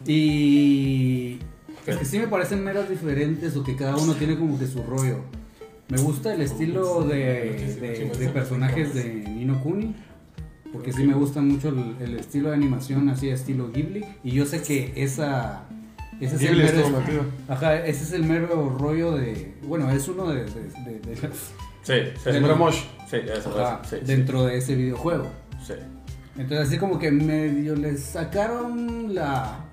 Y 0.07 1.39
es 1.87 1.97
que 1.97 2.05
sí 2.05 2.19
me 2.19 2.29
parecen 2.29 2.63
meras 2.63 2.89
diferentes 2.89 3.57
o 3.57 3.65
que 3.65 3.75
cada 3.77 3.97
uno 3.97 4.15
tiene 4.15 4.37
como 4.39 4.59
que 4.59 4.67
su 4.67 4.83
rollo. 4.83 5.21
Me 5.89 5.99
gusta 5.99 6.35
el 6.35 6.43
estilo 6.43 7.03
de, 7.03 7.77
de- 7.81 8.11
de 8.19 8.29
personajes 8.31 8.95
de 8.95 9.05
Nino 9.15 9.61
Kuni. 9.63 9.95
Porque 10.73 10.93
sí 10.93 11.05
me 11.05 11.15
gusta 11.15 11.41
mucho 11.41 11.69
el, 11.71 11.97
el 12.01 12.19
estilo 12.19 12.51
de 12.51 12.57
animación 12.57 13.09
así 13.09 13.29
estilo 13.31 13.71
Ghibli. 13.73 14.05
Y 14.23 14.33
yo 14.33 14.45
sé 14.47 14.63
que 14.63 14.93
esa... 14.97 15.66
Ese 16.21 16.37
es, 16.37 16.43
el 16.43 16.57
mero, 16.57 17.27
ajá, 17.49 17.77
ese 17.85 18.05
es 18.05 18.13
el 18.13 18.25
mero 18.25 18.77
rollo 18.79 19.13
de... 19.13 19.55
Bueno, 19.63 19.91
es 19.91 20.09
uno 20.09 20.29
de... 20.31 20.45
de- 20.45 20.71
de- 20.85 21.01
de- 21.01 21.31
Sí, 21.83 21.95
sí. 22.25 22.41
Mosh, 22.41 22.81
Sí, 23.09 23.19
eso, 23.33 23.61
ajá, 23.61 23.83
sí, 23.89 23.97
dentro 24.05 24.45
de 24.45 24.59
ese 24.59 24.75
videojuego. 24.75 25.29
sí. 25.65 25.75
Entonces 26.39 26.69
así 26.69 26.79
como 26.79 26.99
que 26.99 27.11
medio 27.11 27.75
les 27.77 28.03
sacaron 28.03 29.15
la, 29.15 29.65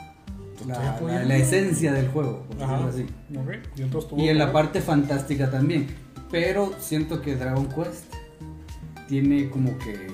la, 0.67 0.99
la- 1.01 1.23
la 1.25 1.35
esencia 1.37 1.91
del 1.91 2.07
juego, 2.09 2.43
por 2.47 2.63
Ajá. 2.63 2.85
decirlo 2.87 3.99
así. 3.99 4.15
Y 4.17 4.29
en 4.29 4.37
la 4.37 4.51
parte 4.53 4.79
fantástica 4.81 5.49
también. 5.51 5.87
Pero 6.31 6.71
siento 6.79 7.21
que 7.21 7.35
Dragon 7.35 7.67
Quest 7.67 8.13
tiene 9.07 9.49
como 9.49 9.77
que 9.79 10.07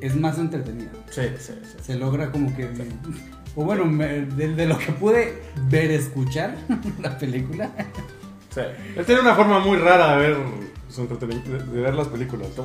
es 0.00 0.16
más 0.16 0.38
entretenida. 0.38 0.90
Sí, 1.10 1.22
sí, 1.38 1.52
sí. 1.62 1.76
Se 1.82 1.96
logra 1.96 2.30
como 2.30 2.54
que... 2.56 2.68
O 3.56 3.64
bueno, 3.64 3.84
me- 3.84 4.20
de, 4.26 4.54
de 4.54 4.66
lo 4.66 4.78
que 4.78 4.92
pude 4.92 5.34
ver, 5.68 5.90
escuchar 5.90 6.56
la 7.00 7.18
película. 7.18 7.70
Sí. 8.50 8.60
él 8.96 9.04
tiene 9.06 9.20
una 9.20 9.34
forma 9.34 9.60
muy 9.60 9.76
rara 9.78 10.16
de 10.16 10.28
ver, 10.28 10.36
su 10.88 11.02
entretenimiento, 11.02 11.50
de, 11.50 11.58
de 11.76 11.80
ver 11.82 11.94
las 11.94 12.08
películas. 12.08 12.48
Te. 12.48 12.62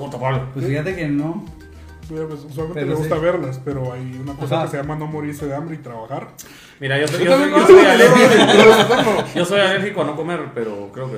Pues 0.54 0.66
fíjate 0.66 0.96
que 0.96 1.08
no. 1.08 1.46
Mira, 2.10 2.28
pues, 2.28 2.42
usualmente 2.42 2.82
Pero 2.82 2.92
le 2.92 2.96
gusta 2.98 3.16
sí. 3.16 3.22
verlas, 3.22 3.62
pero 3.66 3.94
hay 3.94 4.20
una 4.22 4.34
cosa 4.36 4.56
Ajá. 4.58 4.66
que 4.66 4.72
se 4.72 4.78
llama 4.78 4.96
no 4.96 5.08
morirse 5.08 5.48
de 5.48 5.56
hambre 5.56 5.76
y 5.76 5.80
trabajar. 5.80 6.28
Mira, 6.80 7.00
yo 7.00 7.08
soy, 7.08 7.26
Yo 7.26 7.36
soy 7.38 7.50
yo 7.84 7.90
alérgico. 7.90 9.24
Yo 9.36 9.46
soy 9.46 9.60
alérgico 9.60 10.02
a 10.02 10.06
no 10.06 10.16
comer, 10.16 10.40
pero 10.54 10.92
creo 10.94 11.12
que. 11.12 11.18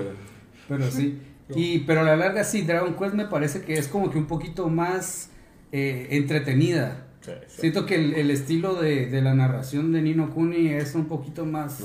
Pero 0.69 0.89
sí. 0.91 1.21
Y, 1.55 1.79
pero 1.79 2.01
a 2.01 2.03
la 2.03 2.15
larga 2.17 2.43
sí, 2.43 2.61
Dragon 2.63 2.93
Quest 2.95 3.13
me 3.15 3.25
parece 3.25 3.61
que 3.63 3.73
es 3.75 3.87
como 3.87 4.09
que 4.11 4.17
un 4.17 4.27
poquito 4.27 4.67
más 4.69 5.29
eh, 5.71 6.07
entretenida. 6.11 7.06
Sí, 7.27 7.33
sí. 7.47 7.61
Siento 7.61 7.85
que 7.85 7.95
el, 7.95 8.13
el 8.13 8.31
estilo 8.31 8.75
de, 8.75 9.07
de 9.07 9.21
la 9.21 9.33
narración 9.33 9.91
de 9.91 10.01
Nino 10.01 10.29
Kuni 10.29 10.69
es 10.69 10.95
un 10.95 11.05
poquito 11.05 11.45
más, 11.45 11.83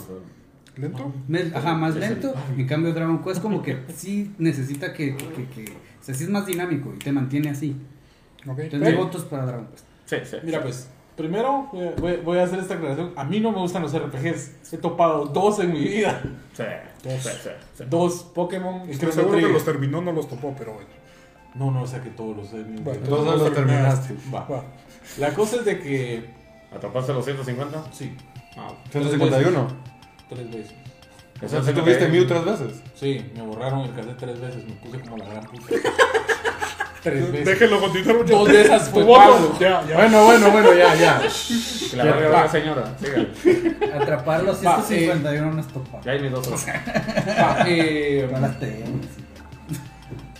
¿Lento? 0.76 1.12
me- 1.28 1.50
ajá, 1.54 1.74
más 1.74 1.96
lento. 1.96 2.32
En 2.56 2.66
cambio 2.66 2.94
Dragon 2.94 3.22
Quest 3.22 3.42
como 3.42 3.60
que 3.62 3.78
sí 3.94 4.32
necesita 4.38 4.92
que, 4.94 5.16
que, 5.16 5.26
que, 5.28 5.46
que- 5.48 5.72
o 5.72 6.04
sea, 6.04 6.14
sí 6.14 6.24
es 6.24 6.30
más 6.30 6.46
dinámico 6.46 6.92
y 6.94 6.98
te 6.98 7.10
mantiene 7.12 7.50
así. 7.50 7.76
Ok. 8.46 8.58
Entonces 8.60 8.90
mi 8.90 8.96
voto 8.96 9.18
es 9.18 9.24
para 9.24 9.46
Dragon 9.46 9.66
Quest. 9.66 9.84
Sí, 10.06 10.16
sí. 10.30 10.36
Mira, 10.44 10.62
pues, 10.62 10.88
primero 11.16 11.68
voy 11.98 12.12
a, 12.14 12.16
voy- 12.22 12.38
a 12.38 12.44
hacer 12.44 12.60
esta 12.60 12.74
aclaración. 12.74 13.12
A 13.16 13.24
mí 13.24 13.40
no 13.40 13.50
me 13.52 13.58
gustan 13.58 13.82
los 13.82 13.92
RPGs. 13.96 14.72
He 14.72 14.76
topado 14.78 15.26
dos 15.26 15.58
en 15.60 15.72
mi 15.72 15.80
vida. 15.80 16.22
Sí, 16.54 16.62
sí, 17.02 17.10
sí, 17.20 17.48
sí. 17.74 17.84
Dos 17.90 18.30
Pokémon 18.34 18.88
y 18.88 18.96
Chrono 18.96 19.12
seguro 19.12 19.38
que 19.38 19.48
los 19.48 19.64
terminó, 19.64 20.00
no 20.00 20.12
los 20.12 20.28
topó, 20.28 20.54
pero 20.56 20.74
bueno. 20.74 20.88
No, 21.54 21.70
no, 21.70 21.82
o 21.82 21.86
sea 21.86 22.02
que 22.02 22.08
todos 22.10 22.34
los 22.36 22.52
he 22.54 22.62
Bueno, 22.62 23.00
Todos 23.06 23.38
los 23.40 23.52
terminaste. 23.52 24.14
Va. 24.34 24.46
Va. 24.48 24.64
La 25.18 25.32
cosa 25.34 25.56
es 25.56 25.64
de 25.64 25.78
que. 25.80 26.30
¿Atrapaste 26.74 27.12
los 27.12 27.24
150? 27.24 27.84
Sí, 27.92 28.14
Ah, 28.56 28.68
151. 28.90 29.68
tres 30.28 30.50
veces. 30.50 30.72
O 31.44 31.48
sea, 31.48 31.62
si 31.62 31.72
tuviste 31.72 32.08
Mew 32.08 32.26
tres 32.26 32.44
veces. 32.44 32.82
Sí, 32.94 33.30
me 33.34 33.42
borraron 33.42 33.80
el 33.80 33.94
cassette 33.94 34.16
tres 34.18 34.40
veces. 34.40 34.64
Me 34.66 34.74
puse 34.74 35.00
como 35.00 35.16
la 35.18 35.24
gran 35.26 35.44
puta. 35.44 35.66
Tres 37.02 37.32
veces. 37.32 37.46
Déjenlo 37.46 37.80
continuar, 37.80 38.16
muchachos. 38.18 38.38
Dos 38.38 38.48
de 38.48 38.62
esas 38.62 38.88
fue 38.90 39.02
Tu. 39.04 39.12
Pablo. 39.12 39.56
Ya, 39.58 39.84
ya. 39.88 39.96
Bueno, 39.96 40.24
bueno, 40.24 40.50
bueno, 40.52 40.72
ya, 40.72 40.94
ya. 40.94 41.20
Que 41.90 41.96
la 41.96 42.04
verga 42.04 42.30
la 42.44 42.48
señora. 42.48 42.96
Sígale. 43.00 43.28
Atrapar 43.92 44.44
los 44.44 44.64
Va, 44.64 44.80
151 44.80 45.50
no 45.52 45.60
es 45.60 45.66
topar. 45.66 46.00
Ya 46.04 46.12
hay 46.12 46.20
mis 46.20 46.30
dos 46.30 46.46
horas. 46.46 46.64
Va, 46.68 47.64
eh, 47.66 48.28
No 48.30 48.38
las 48.40 48.60
tenemos. 48.60 49.06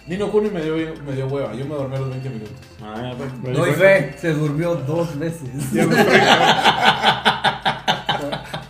Nino 0.07 0.30
Kuni 0.30 0.50
me 0.50 0.62
dio, 0.62 0.74
me 1.05 1.12
dio 1.12 1.26
hueva. 1.28 1.55
Yo 1.55 1.64
me 1.64 1.74
dormí 1.74 1.96
a 1.96 2.00
los 2.00 2.11
20 2.11 2.30
minutos. 2.30 2.57
Ah, 2.82 3.14
pues. 3.16 3.57
Doy 3.57 3.72
fe, 3.72 4.14
se 4.18 4.32
durmió 4.34 4.74
dos 4.74 5.18
veces. 5.18 5.48
Y 5.72 5.78
a 5.78 5.84
los 5.84 5.94
30. 5.94 7.12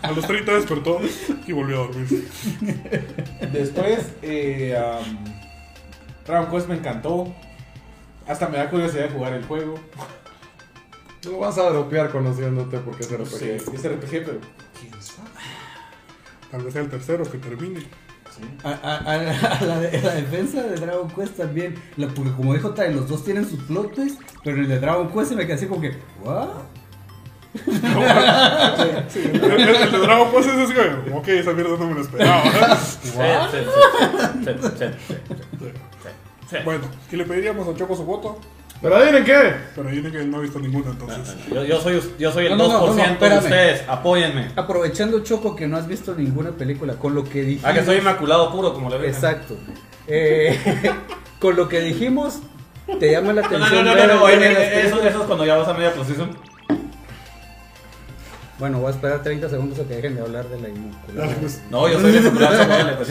A 0.02 0.10
los 0.10 0.26
30 0.26 0.52
despertó 0.54 1.00
y 1.46 1.52
volvió 1.52 1.76
a 1.76 1.86
dormir. 1.86 2.28
Después, 3.52 4.12
eh, 4.22 4.76
um, 4.76 5.24
Dragon 6.26 6.50
Quest 6.50 6.68
me 6.68 6.74
encantó. 6.76 7.32
Hasta 8.26 8.48
me 8.48 8.58
da 8.58 8.68
curiosidad 8.68 9.04
de 9.04 9.10
jugar 9.10 9.32
el 9.32 9.44
juego. 9.44 9.74
Lo 11.24 11.38
vas 11.38 11.56
a 11.56 11.70
dropear 11.70 12.10
conociéndote 12.10 12.78
porque 12.78 13.04
es 13.04 13.12
RPG. 13.12 13.26
sé, 13.26 13.56
es 13.56 13.64
RPG, 13.64 14.24
pero 14.24 14.38
quién 14.78 14.92
sabe. 15.00 15.28
Tal 16.50 16.62
vez 16.62 16.72
sea 16.72 16.82
el 16.82 16.90
tercero 16.90 17.24
que 17.30 17.38
termine. 17.38 17.80
A, 18.64 18.68
a- 18.70 18.96
a- 18.96 19.58
a 19.58 19.64
la, 19.64 19.80
de- 19.80 19.98
a 19.98 20.02
la 20.02 20.14
defensa 20.14 20.62
de 20.62 20.76
Dragon 20.76 21.08
Quest 21.10 21.36
también, 21.36 21.74
la- 21.96 22.08
porque 22.08 22.32
como 22.32 22.54
dijo 22.54 22.70
Tai, 22.70 22.92
los 22.94 23.08
dos 23.08 23.24
tienen 23.24 23.48
sus 23.48 23.60
plot 23.64 23.94
twists, 23.94 24.24
pero 24.44 24.56
el 24.58 24.68
de 24.68 24.80
Dragon 24.80 25.08
Quest 25.12 25.30
se 25.30 25.36
me 25.36 25.42
quedé 25.46 25.54
así 25.54 25.66
como 25.66 25.80
que, 25.80 25.96
¿what? 26.24 26.48
Sí, 29.08 29.20
el, 29.24 29.44
el- 29.44 29.60
el 29.76 29.92
de 29.92 29.98
Dragon 29.98 30.30
Quest 30.32 30.48
es 30.48 30.54
así, 30.58 30.72
como, 31.04 31.18
ok, 31.18 31.28
esa 31.28 31.52
mierda 31.52 31.76
no 31.78 31.86
me 31.86 31.94
lo 31.94 32.00
esperaba. 32.00 32.42
Bueno, 36.64 36.84
y 37.10 37.16
le 37.16 37.24
pediríamos 37.24 37.66
a 37.68 37.74
Choco 37.76 37.96
su 37.96 38.04
voto, 38.04 38.38
Pero 38.82 38.96
adivinen 38.96 39.24
qué. 39.24 39.54
pero 39.76 39.88
dice 39.88 40.10
que 40.10 40.24
no 40.24 40.38
ha 40.38 40.40
visto 40.40 40.58
ninguna, 40.58 40.90
entonces. 40.90 41.36
Yo, 41.48 41.62
yo 41.64 41.80
soy, 41.80 42.02
yo 42.18 42.32
soy 42.32 42.46
el 42.46 42.56
No, 42.56 42.66
no, 42.66 42.86
no, 42.86 42.96
2% 42.96 43.16
no, 43.20 43.28
de 43.28 43.38
ustedes. 43.38 43.88
Apóyenme. 43.88 44.50
Aprovechando 44.56 45.20
Choco 45.20 45.54
que 45.54 45.68
no 45.68 45.76
has 45.76 45.86
visto 45.86 46.14
ninguna 46.16 46.50
película, 46.50 46.94
con 46.94 47.14
lo 47.14 47.22
que 47.22 47.42
dijimos... 47.42 47.64
Ah, 47.64 47.74
que 47.74 47.84
soy 47.84 47.98
inmaculado 47.98 48.50
puro, 48.50 48.74
como 48.74 48.90
le 48.90 48.98
ven. 48.98 49.10
Exacto. 49.10 49.56
Eh, 50.08 50.58
con 51.38 51.54
lo 51.54 51.68
que 51.68 51.80
dijimos, 51.80 52.40
te 52.98 53.12
llama 53.12 53.32
la 53.32 53.42
No, 53.42 53.50
no, 53.50 53.56
atención. 53.56 53.84
no, 53.84 53.90
no, 53.90 53.96
ver 53.96 54.14
no, 54.14 54.22
oye, 54.24 54.36
de 54.36 54.52
las 54.52 54.84
eso, 54.84 55.00
es 55.00 55.14
cuando 55.14 55.46
ya 55.46 55.56
vas 55.56 55.68
a 55.68 55.74
media 55.74 55.94
posición. 55.94 56.36
Bueno, 58.58 58.78
voy 58.78 58.88
a 58.88 58.90
esperar 58.90 59.22
30 59.22 59.48
segundos 59.48 59.78
a 59.78 59.84
que 59.84 59.94
dejen 59.94 60.16
de 60.16 60.22
hablar 60.22 60.48
de 60.48 60.60
la 60.60 60.68
inmaculada. 60.68 61.34
Pues. 61.36 61.62
No, 61.70 61.88
yo 61.88 62.00
soy 62.00 62.16
inmaculado, 62.16 62.56
dale, 62.66 62.92
pues. 62.94 63.08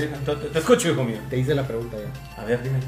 Te, 0.51 0.59
escucho, 0.59 0.91
hijo 0.91 1.03
mío. 1.05 1.17
Te 1.29 1.37
hice 1.37 1.55
la 1.55 1.63
pregunta 1.63 1.95
ya. 1.97 2.41
A 2.41 2.45
ver, 2.45 2.61
dime, 2.61 2.79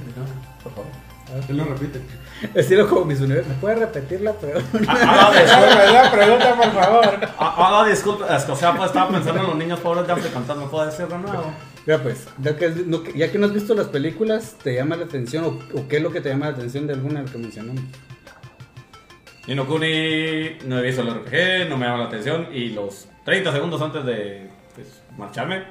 por 0.62 0.74
favor. 0.74 1.13
Él 1.50 1.58
lo 1.58 1.66
repite. 1.66 2.00
Estilo 2.54 2.88
como 2.90 3.06
mis 3.06 3.20
universos. 3.22 3.50
¿Me 3.54 3.56
puedes 3.60 3.80
repetir 3.80 4.22
la 4.22 4.34
pregunta? 4.34 4.68
Ah, 4.88 5.32
ah, 5.32 5.32
disculpa, 5.42 5.92
la 5.92 6.12
pregunta, 6.12 6.56
por 6.56 6.72
favor. 6.74 7.20
ah, 7.40 7.82
ah, 7.82 7.86
disculpa, 7.90 8.36
es 8.36 8.44
que, 8.44 8.52
o 8.52 8.56
sea, 8.56 8.76
pues 8.76 8.88
estaba 8.88 9.10
pensando 9.12 9.42
en 9.42 9.48
los 9.48 9.56
niños 9.56 9.80
pobres 9.80 10.06
de 10.08 10.14
África, 10.14 10.40
¿me 10.56 10.66
puedo 10.68 10.86
decir 10.86 11.08
de 11.08 11.18
nuevo? 11.18 11.54
Ya 11.86 12.02
pues, 12.02 12.28
ya 12.42 12.56
que, 12.56 12.70
no- 12.70 13.04
ya 13.16 13.32
que 13.32 13.38
no 13.38 13.46
has 13.48 13.54
visto 13.54 13.74
las 13.74 13.88
películas, 13.88 14.56
¿te 14.64 14.74
llama 14.76 14.96
la 14.96 15.06
atención 15.06 15.44
o, 15.46 15.78
o 15.80 15.88
qué 15.88 15.98
es 15.98 16.04
lo 16.04 16.12
que 16.12 16.22
te 16.22 16.30
llama 16.30 16.48
la 16.48 16.54
atención 16.54 16.88
de 16.88 16.94
alguna 16.94 17.16
de 17.16 17.24
las 17.24 17.32
que 17.32 17.38
mencionamos? 17.38 17.84
Nino 19.48 19.66
Kuni, 19.68 20.58
no 20.66 20.80
he 20.80 20.82
visto 20.82 21.02
el 21.02 21.10
RPG, 21.14 21.70
no 21.70 21.78
me 21.78 21.86
llama 21.86 21.98
la 22.00 22.06
atención 22.06 22.48
y 22.54 22.70
los 22.70 23.08
30 23.26 23.52
segundos 23.52 23.82
antes 23.82 24.06
de 24.06 24.50
pues, 24.76 25.02
marcharme, 25.18 25.64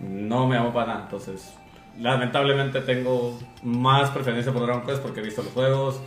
no 0.00 0.46
me 0.46 0.56
llamó 0.56 0.72
para 0.74 0.86
nada. 0.88 1.00
Entonces, 1.04 1.54
lamentablemente 1.98 2.80
tengo 2.80 3.38
más 3.62 4.10
preferencia 4.10 4.52
por 4.52 4.62
Dragon 4.66 4.84
Quest 4.84 5.02
porque 5.02 5.20
he 5.20 5.22
visto 5.22 5.42
los 5.42 5.52
juegos. 5.52 6.00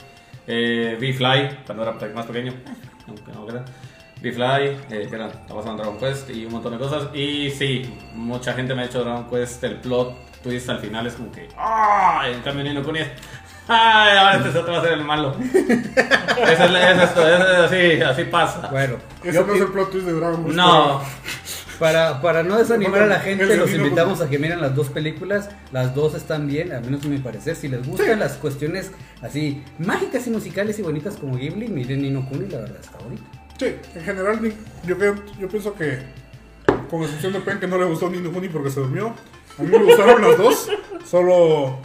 Eh, 0.47 0.97
vi 0.99 1.13
Fly 1.13 1.59
cuando 1.65 1.83
era 1.83 1.93
más 2.13 2.25
pequeño, 2.25 2.53
aunque 3.07 3.31
no 3.33 3.45
crean. 3.45 3.65
Vi 4.21 4.31
Fly, 4.31 4.77
eh, 4.89 5.07
que 5.09 5.15
era, 5.15 5.27
estaba 5.27 5.55
basado 5.55 5.71
en 5.71 5.77
Dragon 5.77 5.97
Quest 5.99 6.29
y 6.29 6.45
un 6.45 6.53
montón 6.53 6.73
de 6.73 6.79
cosas. 6.79 7.13
Y 7.13 7.51
sí, 7.51 7.93
mucha 8.13 8.53
gente 8.53 8.73
me 8.73 8.83
ha 8.83 8.85
hecho 8.85 9.03
Dragon 9.03 9.29
Quest, 9.29 9.63
el 9.63 9.75
plot 9.75 10.41
twist 10.41 10.69
al 10.69 10.79
final 10.79 11.05
es 11.07 11.13
como 11.13 11.31
que. 11.31 11.47
¡Ah! 11.57 12.23
En 12.31 12.41
cambio, 12.41 12.63
Nino 12.63 12.83
Kuni 12.83 12.99
es. 12.99 13.09
¡Ay! 13.67 14.17
Ahora 14.17 14.37
este 14.37 14.57
otro 14.57 14.73
va 14.73 14.79
a 14.79 14.81
ser 14.81 14.93
el 14.93 15.03
malo. 15.03 15.35
Eso 15.43 16.63
es, 16.63 16.71
es 16.71 17.01
esto, 17.01 17.27
es 17.27 17.41
así, 17.41 18.01
así 18.01 18.23
pasa. 18.25 18.69
Bueno, 18.71 18.97
yo 19.23 19.45
no 19.45 19.53
es 19.53 19.61
el 19.61 19.67
plot 19.67 19.91
twist 19.91 20.05
de 20.05 20.13
Dragon 20.13 20.43
Ball. 20.43 20.55
No, 20.55 21.01
para, 21.79 22.21
para 22.21 22.43
no 22.43 22.57
desanimar 22.57 23.01
a 23.03 23.07
la 23.07 23.19
gente, 23.19 23.45
los 23.55 23.71
invitamos 23.73 24.21
a 24.21 24.29
que 24.29 24.39
miren 24.39 24.61
las 24.61 24.75
dos 24.75 24.89
películas. 24.89 25.49
Las 25.71 25.93
dos 25.95 26.15
están 26.15 26.47
bien, 26.47 26.71
al 26.71 26.83
menos 26.83 27.03
a 27.05 27.07
mi 27.07 27.17
parecer. 27.19 27.55
Si 27.55 27.67
les 27.67 27.85
gustan 27.87 28.19
las 28.19 28.33
cuestiones 28.33 28.91
así 29.21 29.63
mágicas 29.79 30.25
y 30.27 30.29
musicales 30.31 30.77
y 30.79 30.81
bonitas 30.81 31.15
como 31.17 31.35
Ghibli, 31.37 31.67
miren 31.67 32.01
Nino 32.01 32.27
Kuni, 32.27 32.47
la 32.49 32.59
verdad 32.59 32.77
está 32.81 32.97
bonito. 32.99 33.23
Sí, 33.59 33.75
en 33.95 34.03
general, 34.03 34.39
yo, 34.85 34.97
creo- 34.97 35.15
yo 35.39 35.47
pienso 35.47 35.73
que, 35.73 35.99
con 36.89 37.03
excepción 37.03 37.33
de 37.33 37.39
Pen, 37.41 37.59
que 37.59 37.67
no 37.67 37.77
le 37.77 37.85
gustó 37.85 38.09
Nino 38.09 38.31
Kuni 38.31 38.49
porque 38.49 38.69
se 38.69 38.79
durmió, 38.79 39.13
a 39.57 39.61
mí 39.63 39.67
me 39.69 39.83
gustaron 39.83 40.21
las 40.21 40.37
dos, 40.37 40.69
solo 41.09 41.79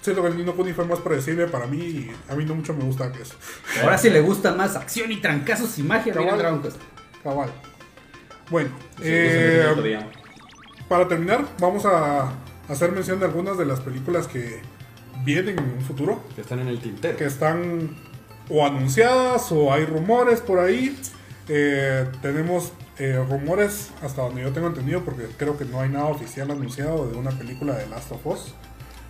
siento 0.00 0.22
que 0.22 0.28
el 0.28 0.36
Nino 0.38 0.54
Kuni 0.54 0.72
fue 0.72 0.84
más 0.86 1.00
predecible 1.00 1.46
para 1.46 1.66
mí 1.66 1.78
y 1.78 2.10
a 2.30 2.34
mí 2.34 2.44
no 2.44 2.54
mucho 2.54 2.72
me 2.74 2.84
gusta 2.84 3.12
que 3.12 3.22
eso. 3.22 3.34
Ahora 3.82 3.98
si 3.98 4.10
le 4.10 4.20
gusta 4.20 4.54
más 4.54 4.76
acción 4.76 5.10
y 5.12 5.16
trancazos 5.20 5.78
y 5.78 5.82
magia, 5.82 6.12
Cabal. 6.14 6.38
Dragon 6.38 6.62
Quest. 6.62 6.76
Cabal. 7.22 7.50
Bueno, 8.50 8.70
eh, 9.02 9.64
para 10.88 11.08
terminar, 11.08 11.44
vamos 11.58 11.84
a 11.86 12.32
hacer 12.68 12.92
mención 12.92 13.18
de 13.18 13.26
algunas 13.26 13.56
de 13.58 13.66
las 13.66 13.80
películas 13.80 14.26
que 14.26 14.60
vienen 15.24 15.58
en 15.58 15.72
un 15.78 15.80
futuro. 15.80 16.22
Que 16.34 16.42
están 16.42 16.60
en 16.60 16.68
el 16.68 16.78
tintero. 16.78 17.16
que 17.16 17.24
están 17.24 17.96
o 18.50 18.66
anunciadas 18.66 19.50
o 19.52 19.72
hay 19.72 19.84
rumores 19.86 20.40
por 20.40 20.58
ahí. 20.58 20.98
Eh, 21.48 22.06
tenemos 22.22 22.72
eh, 22.98 23.22
rumores 23.28 23.90
hasta 24.02 24.22
donde 24.22 24.42
yo 24.42 24.52
tengo 24.52 24.68
entendido 24.68 25.04
porque 25.04 25.26
creo 25.36 25.58
que 25.58 25.64
no 25.64 25.80
hay 25.80 25.90
nada 25.90 26.06
oficial 26.06 26.50
anunciado 26.50 27.08
de 27.08 27.16
una 27.16 27.30
película 27.30 27.74
de 27.76 27.86
Last 27.88 28.12
of 28.12 28.26
Us. 28.26 28.54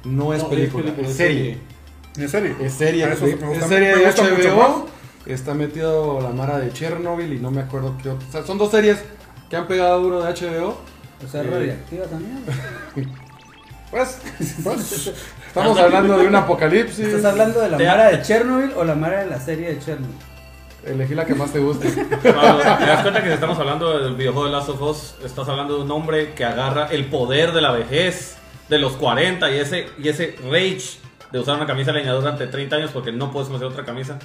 No 0.05 0.35
es 0.35 0.43
No, 0.43 0.51
película, 0.51 0.85
es 0.85 0.91
película, 0.93 1.09
es 1.09 1.17
serie. 1.17 1.59
¿En 2.17 2.29
serie? 2.29 2.57
Es 2.61 2.73
serie, 2.75 3.13
eso 3.13 3.27
es 3.27 3.67
serie 3.67 3.97
de 3.97 4.07
HBO. 4.07 4.87
Está 5.27 5.55
metido 5.55 6.21
la 6.21 6.31
Mara 6.31 6.59
de 6.59 6.71
Chernobyl 6.73 7.33
y 7.33 7.39
no 7.41 7.51
me 7.51 7.63
acuerdo 7.63 7.97
qué 8.03 8.11
otro. 8.11 8.29
o 8.29 8.33
sea, 8.33 8.45
son 8.45 8.59
dos 8.59 8.71
series 8.71 8.99
que 9.51 9.57
han 9.57 9.67
pegado 9.67 10.01
duro 10.01 10.23
de 10.23 10.33
HBO. 10.33 10.79
O 11.25 11.29
sea, 11.31 11.43
Eh, 11.43 11.51
radiactiva 11.51 12.07
también. 12.07 12.43
Pues, 13.91 14.19
pues, 14.65 15.13
estamos 15.47 15.79
hablando 15.79 16.19
de 16.19 16.27
un 16.27 16.35
apocalipsis. 16.35 17.07
¿Estás 17.07 17.25
hablando 17.31 17.61
de 17.61 17.69
la 17.69 17.77
Te- 17.77 17.87
Mara 17.87 18.09
de 18.11 18.23
Chernobyl 18.23 18.73
o 18.77 18.83
la 18.83 18.97
Mara 18.97 19.21
de 19.21 19.27
la 19.31 19.39
serie 19.39 19.69
de 19.73 19.79
Chernobyl? 19.79 20.17
Elegí 20.85 21.15
la 21.15 21.25
que 21.25 21.37
más 21.37 21.53
te 21.53 21.61
guste. 21.61 21.89
¿Te 22.23 22.33
das 22.33 23.03
cuenta 23.03 23.23
que 23.23 23.29
si 23.29 23.35
estamos 23.35 23.57
hablando 23.61 23.97
del 24.01 24.17
videojuego 24.17 24.47
de 24.47 24.53
Last 24.53 24.71
of 24.71 24.83
Us, 24.83 25.15
estás 25.25 25.49
hablando 25.49 25.77
de 25.77 25.85
un 25.85 25.91
hombre 25.93 26.35
que 26.35 26.45
agarra 26.45 26.89
el 26.91 27.05
poder 27.07 27.53
de 27.53 27.61
la 27.61 27.71
vejez 27.71 28.35
de 28.69 28.79
los 28.81 28.95
40 28.95 29.49
y 29.53 29.61
ese, 29.61 29.87
y 29.97 30.09
ese 30.09 30.35
rage 30.43 30.99
de 31.31 31.39
usar 31.39 31.55
una 31.57 31.67
camisa 31.67 31.93
leñadora 31.93 32.21
durante 32.33 32.49
30 32.49 32.75
años 32.77 32.91
porque 32.93 33.13
no 33.13 33.31
puedes 33.31 33.49
conseguir 33.49 33.73
otra 33.73 33.85
camisa 33.85 34.19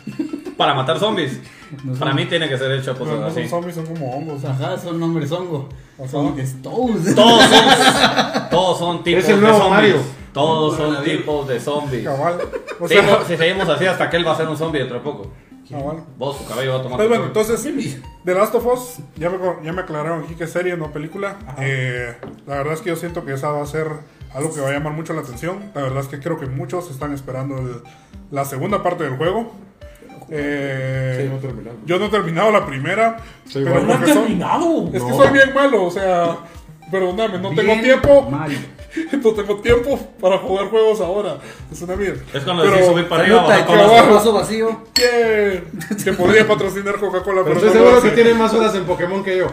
para 0.59 0.75
matar 0.75 0.99
zombies? 0.99 1.39
No 1.83 1.91
son- 1.91 1.99
Para 1.99 2.13
mí 2.13 2.25
tiene 2.25 2.49
que 2.49 2.57
ser 2.57 2.71
hecho 2.71 2.97
cosas 2.97 3.19
no 3.19 3.31
son 3.31 3.47
zombies, 3.47 3.75
son 3.75 3.85
como 3.85 4.11
hongos. 4.11 4.43
Ajá, 4.43 4.75
son 4.77 4.99
nombres 4.99 5.31
hongo. 5.31 5.69
Stones. 6.03 6.61
Todos 6.63 7.43
son, 7.43 8.49
todos 8.49 8.79
son 8.79 9.03
tipos 9.03 9.23
Es 9.23 9.29
el 9.29 9.39
de 9.41 9.47
zombies. 9.47 9.69
Mario. 9.69 9.95
Todos 10.33 10.77
son 10.77 11.03
tipos 11.03 11.47
de 11.47 11.59
zombies. 11.59 12.03
Cabal. 12.05 12.37
O 12.79 12.87
Sí, 12.87 12.95
sea, 12.95 13.03
no, 13.03 13.23
si 13.25 13.37
seguimos 13.37 13.69
así 13.69 13.85
hasta 13.85 14.09
que 14.09 14.17
él 14.17 14.25
va 14.27 14.33
a 14.33 14.37
ser 14.37 14.47
un 14.47 14.57
zombie 14.57 14.79
dentro 14.79 14.97
de 14.97 15.03
poco. 15.03 15.31
cabal. 15.69 16.03
Vos, 16.17 16.37
su 16.37 16.45
cabello 16.47 16.73
va 16.73 16.79
a 16.79 16.81
tomar. 16.81 16.97
Pues 16.97 17.07
bueno, 17.09 17.23
control. 17.25 17.45
entonces, 17.51 17.99
The 18.25 18.33
Last 18.33 18.55
of 18.55 18.65
Us, 18.65 18.97
ya 19.15 19.29
me, 19.29 19.37
ya 19.63 19.71
me 19.73 19.81
aclararon 19.81 20.23
aquí 20.23 20.33
que 20.35 20.45
es 20.45 20.51
serie, 20.51 20.75
no 20.75 20.91
película. 20.91 21.37
Eh, 21.59 22.15
la 22.47 22.55
verdad 22.55 22.73
es 22.73 22.81
que 22.81 22.89
yo 22.89 22.95
siento 22.95 23.23
que 23.25 23.33
esa 23.33 23.49
va 23.51 23.61
a 23.61 23.65
ser 23.67 23.87
algo 24.33 24.51
que 24.53 24.61
va 24.61 24.69
a 24.69 24.71
llamar 24.71 24.93
mucho 24.93 25.13
la 25.13 25.21
atención. 25.21 25.71
La 25.75 25.81
verdad 25.83 25.99
es 25.99 26.07
que 26.07 26.19
creo 26.19 26.39
que 26.39 26.47
muchos 26.47 26.89
están 26.89 27.13
esperando 27.13 27.57
el- 27.59 27.81
la 28.31 28.43
segunda 28.45 28.81
parte 28.81 29.03
del 29.03 29.17
juego. 29.17 29.51
Eh, 30.31 31.21
Sí, 31.23 31.29
no 31.33 31.37
terminamos. 31.39 31.79
yo 31.85 31.99
no 31.99 32.05
he 32.05 32.09
terminado 32.09 32.51
la 32.51 32.65
primera, 32.65 33.17
Sí, 33.45 33.61
pero. 33.63 33.69
No 33.81 33.93
han 33.93 33.99
porque 33.99 34.13
son- 34.13 34.23
terminado. 34.23 34.85
es 34.93 35.03
que 35.03 35.09
No. 35.09 35.17
soy 35.17 35.29
bien 35.33 35.53
malo, 35.53 35.83
o 35.85 35.91
sea, 35.91 36.37
perdóname, 36.91 37.39
no 37.39 37.49
tengo 37.49 37.73
Bien 37.73 37.81
tiempo, 37.83 38.29
mal. 38.29 38.51
no 39.23 39.31
tengo 39.33 39.55
tiempo 39.61 39.99
para 40.19 40.37
jugar 40.39 40.67
juegos 40.69 41.01
ahora. 41.01 41.37
Es 41.71 41.81
una 41.81 41.95
mierda. 41.95 42.21
Es 42.33 42.43
cuando 42.43 42.63
Pero- 42.63 42.73
decís 42.75 42.87
subir 42.89 43.07
para 43.07 43.23
arriba, 43.23 43.43
bajar 43.43 43.65
con 43.65 43.79
abajo. 43.79 44.13
vaso 44.15 44.33
vacío. 44.33 44.81
que, 44.93 45.63
que 46.03 46.13
podría 46.13 46.47
patrocinar 46.47 46.95
Coca-Cola, 46.99 47.41
Pero 47.43 47.55
pero, 47.55 47.67
estoy 47.67 47.71
seguro 47.71 48.01
que 48.01 48.09
tiene 48.11 48.33
más 48.33 48.53
horas 48.53 48.75
en 48.75 48.83
Pokémon 48.85 49.23
que 49.23 49.37
yo. 49.37 49.47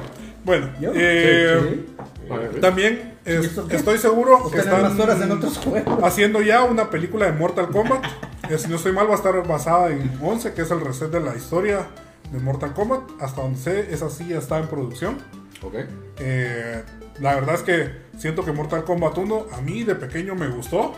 Bueno, 0.44 0.68
¿Yo? 0.80 0.90
eh, 0.94 1.80
ver, 2.28 2.60
también 2.60 3.14
es- 3.24 3.58
estoy 3.70 3.98
seguro 3.98 4.48
que 4.50 4.60
tener 4.62 4.80
más 4.82 4.98
horas 4.98 5.16
en 5.16 5.22
están 5.22 5.32
otros 5.38 5.58
juegos. 5.58 5.98
haciendo 6.04 6.40
ya 6.40 6.62
una 6.62 6.88
película 6.88 7.26
de 7.26 7.32
Mortal 7.32 7.68
Kombat. 7.70 8.04
Eh, 8.50 8.58
si 8.58 8.68
no 8.68 8.76
estoy 8.76 8.92
mal, 8.92 9.08
va 9.08 9.12
a 9.12 9.16
estar 9.16 9.46
basada 9.46 9.90
en 9.90 10.18
11, 10.22 10.52
que 10.54 10.62
es 10.62 10.70
el 10.70 10.80
reset 10.80 11.10
de 11.10 11.20
la 11.20 11.34
historia 11.34 11.86
de 12.30 12.38
Mortal 12.38 12.74
Kombat. 12.74 13.00
Hasta 13.20 13.42
donde 13.42 13.58
sé, 13.58 13.92
esa 13.92 14.08
sí 14.10 14.28
ya 14.28 14.38
está 14.38 14.58
en 14.58 14.68
producción. 14.68 15.18
Ok. 15.62 15.74
Eh, 16.18 16.82
la 17.20 17.34
verdad 17.34 17.54
es 17.56 17.62
que 17.62 17.90
siento 18.18 18.44
que 18.44 18.52
Mortal 18.52 18.84
Kombat 18.84 19.18
1 19.18 19.46
a 19.52 19.60
mí 19.62 19.82
de 19.82 19.94
pequeño 19.94 20.34
me 20.34 20.48
gustó. 20.48 20.94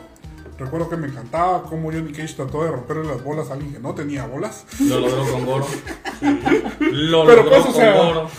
Recuerdo 0.59 0.91
que 0.91 0.97
me 0.97 1.07
encantaba 1.07 1.63
cómo 1.63 1.93
Johnny 1.93 2.13
Cage 2.13 2.35
trató 2.35 2.65
de 2.65 2.73
romperle 2.73 3.07
las 3.07 3.23
bolas 3.23 3.49
a 3.51 3.55
alguien 3.55 3.73
que 3.73 3.79
no 3.79 3.95
tenía 3.95 4.27
bolas. 4.27 4.67
Lo 4.81 4.99
logró 4.99 5.31
con 5.31 5.47
Goro. 5.47 5.67
Lo 6.81 7.25
Pero 7.27 7.43
logró 7.45 7.63
pues, 7.63 7.67
o 7.67 7.73
con 7.73 7.95
Goro. 7.95 8.31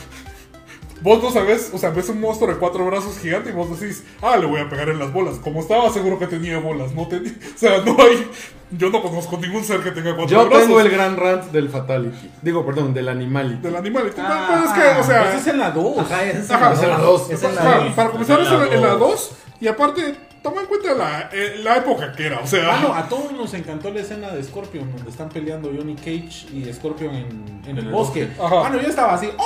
Vos 1.02 1.24
no 1.24 1.32
sabes, 1.32 1.72
o 1.74 1.78
sea, 1.78 1.92
ves 1.92 2.10
un 2.10 2.20
monstruo 2.20 2.52
de 2.52 2.58
cuatro 2.60 2.86
brazos 2.86 3.18
gigante 3.20 3.50
y 3.50 3.54
vos 3.54 3.80
decís, 3.80 4.04
ah, 4.22 4.36
le 4.38 4.46
voy 4.46 4.60
a 4.60 4.70
pegar 4.70 4.90
en 4.90 5.00
las 5.00 5.14
bolas. 5.14 5.36
Como 5.38 5.62
estaba 5.62 5.90
seguro 5.92 6.20
que 6.20 6.28
tenía 6.28 6.60
bolas, 6.60 6.94
no 6.94 7.08
tenía. 7.08 7.32
O 7.56 7.58
sea, 7.58 7.78
no 7.86 7.96
hay. 8.02 8.30
Yo 8.72 8.90
no 8.92 9.02
conozco 9.02 9.38
ningún 9.38 9.64
ser 9.64 9.80
que 9.80 9.90
tenga 9.92 10.16
cuatro 10.16 10.28
Yo 10.28 10.46
brazos. 10.48 10.66
tengo 10.68 10.80
el 10.80 10.90
gran 10.90 11.18
rant 11.18 11.46
del 11.46 11.70
Fatality. 11.70 12.30
Digo, 12.42 12.66
perdón, 12.66 12.94
del 12.94 13.08
Animality. 13.10 13.62
Del 13.62 13.76
animal. 13.76 14.08
Y 14.16 14.20
Ah, 14.22 14.48
pues 14.52 14.64
es 14.66 14.72
que, 14.96 15.00
o 15.00 15.04
sea. 15.04 15.30
Ese 15.30 15.38
es 15.38 15.48
en 15.48 15.58
la 15.60 15.72
2. 15.72 15.98
Ajá, 15.98 16.24
es 16.26 16.52
Ajá. 16.52 16.74
Es 16.74 16.84
en 16.84 16.90
la 16.90 16.98
dos. 16.98 17.30
Es 17.32 17.44
en 17.44 17.56
la 17.56 17.62
para, 17.62 17.78
dos. 17.84 17.94
para 17.94 18.10
comenzar, 18.12 18.40
En 18.40 18.46
es 18.46 18.52
la 18.52 18.66
en, 18.68 18.74
en 18.74 18.82
la 18.82 18.88
dos. 18.90 19.00
2. 19.00 19.32
Y 19.62 19.68
aparte, 19.68 20.16
toma 20.44 20.62
en 20.62 20.68
cuenta 20.68 20.94
la, 20.94 21.30
eh, 21.34 21.60
la 21.64 21.78
época 21.78 22.12
que 22.14 22.28
era. 22.28 22.40
O 22.42 22.48
sea, 22.48 22.76
Ah, 22.78 22.80
no, 22.84 22.94
a 22.94 23.10
todos 23.10 23.32
nos 23.32 23.54
encantó 23.56 23.90
la 23.92 24.02
escena 24.02 24.30
de 24.30 24.44
Scorpion, 24.44 24.92
donde 24.96 25.10
están 25.10 25.30
peleando 25.30 25.72
Johnny 25.76 25.96
Cage 25.96 26.48
y 26.54 26.72
Scorpion 26.72 27.16
en, 27.16 27.62
en 27.66 27.78
el 27.78 27.86
el 27.88 27.92
bosque. 27.92 28.26
bosque. 28.38 28.44
Ajá. 28.44 28.68
Ah, 28.68 28.70
no, 28.70 28.80
yo 28.82 28.88
estaba 28.88 29.14
así. 29.16 29.30
¡Oh! 29.38 29.44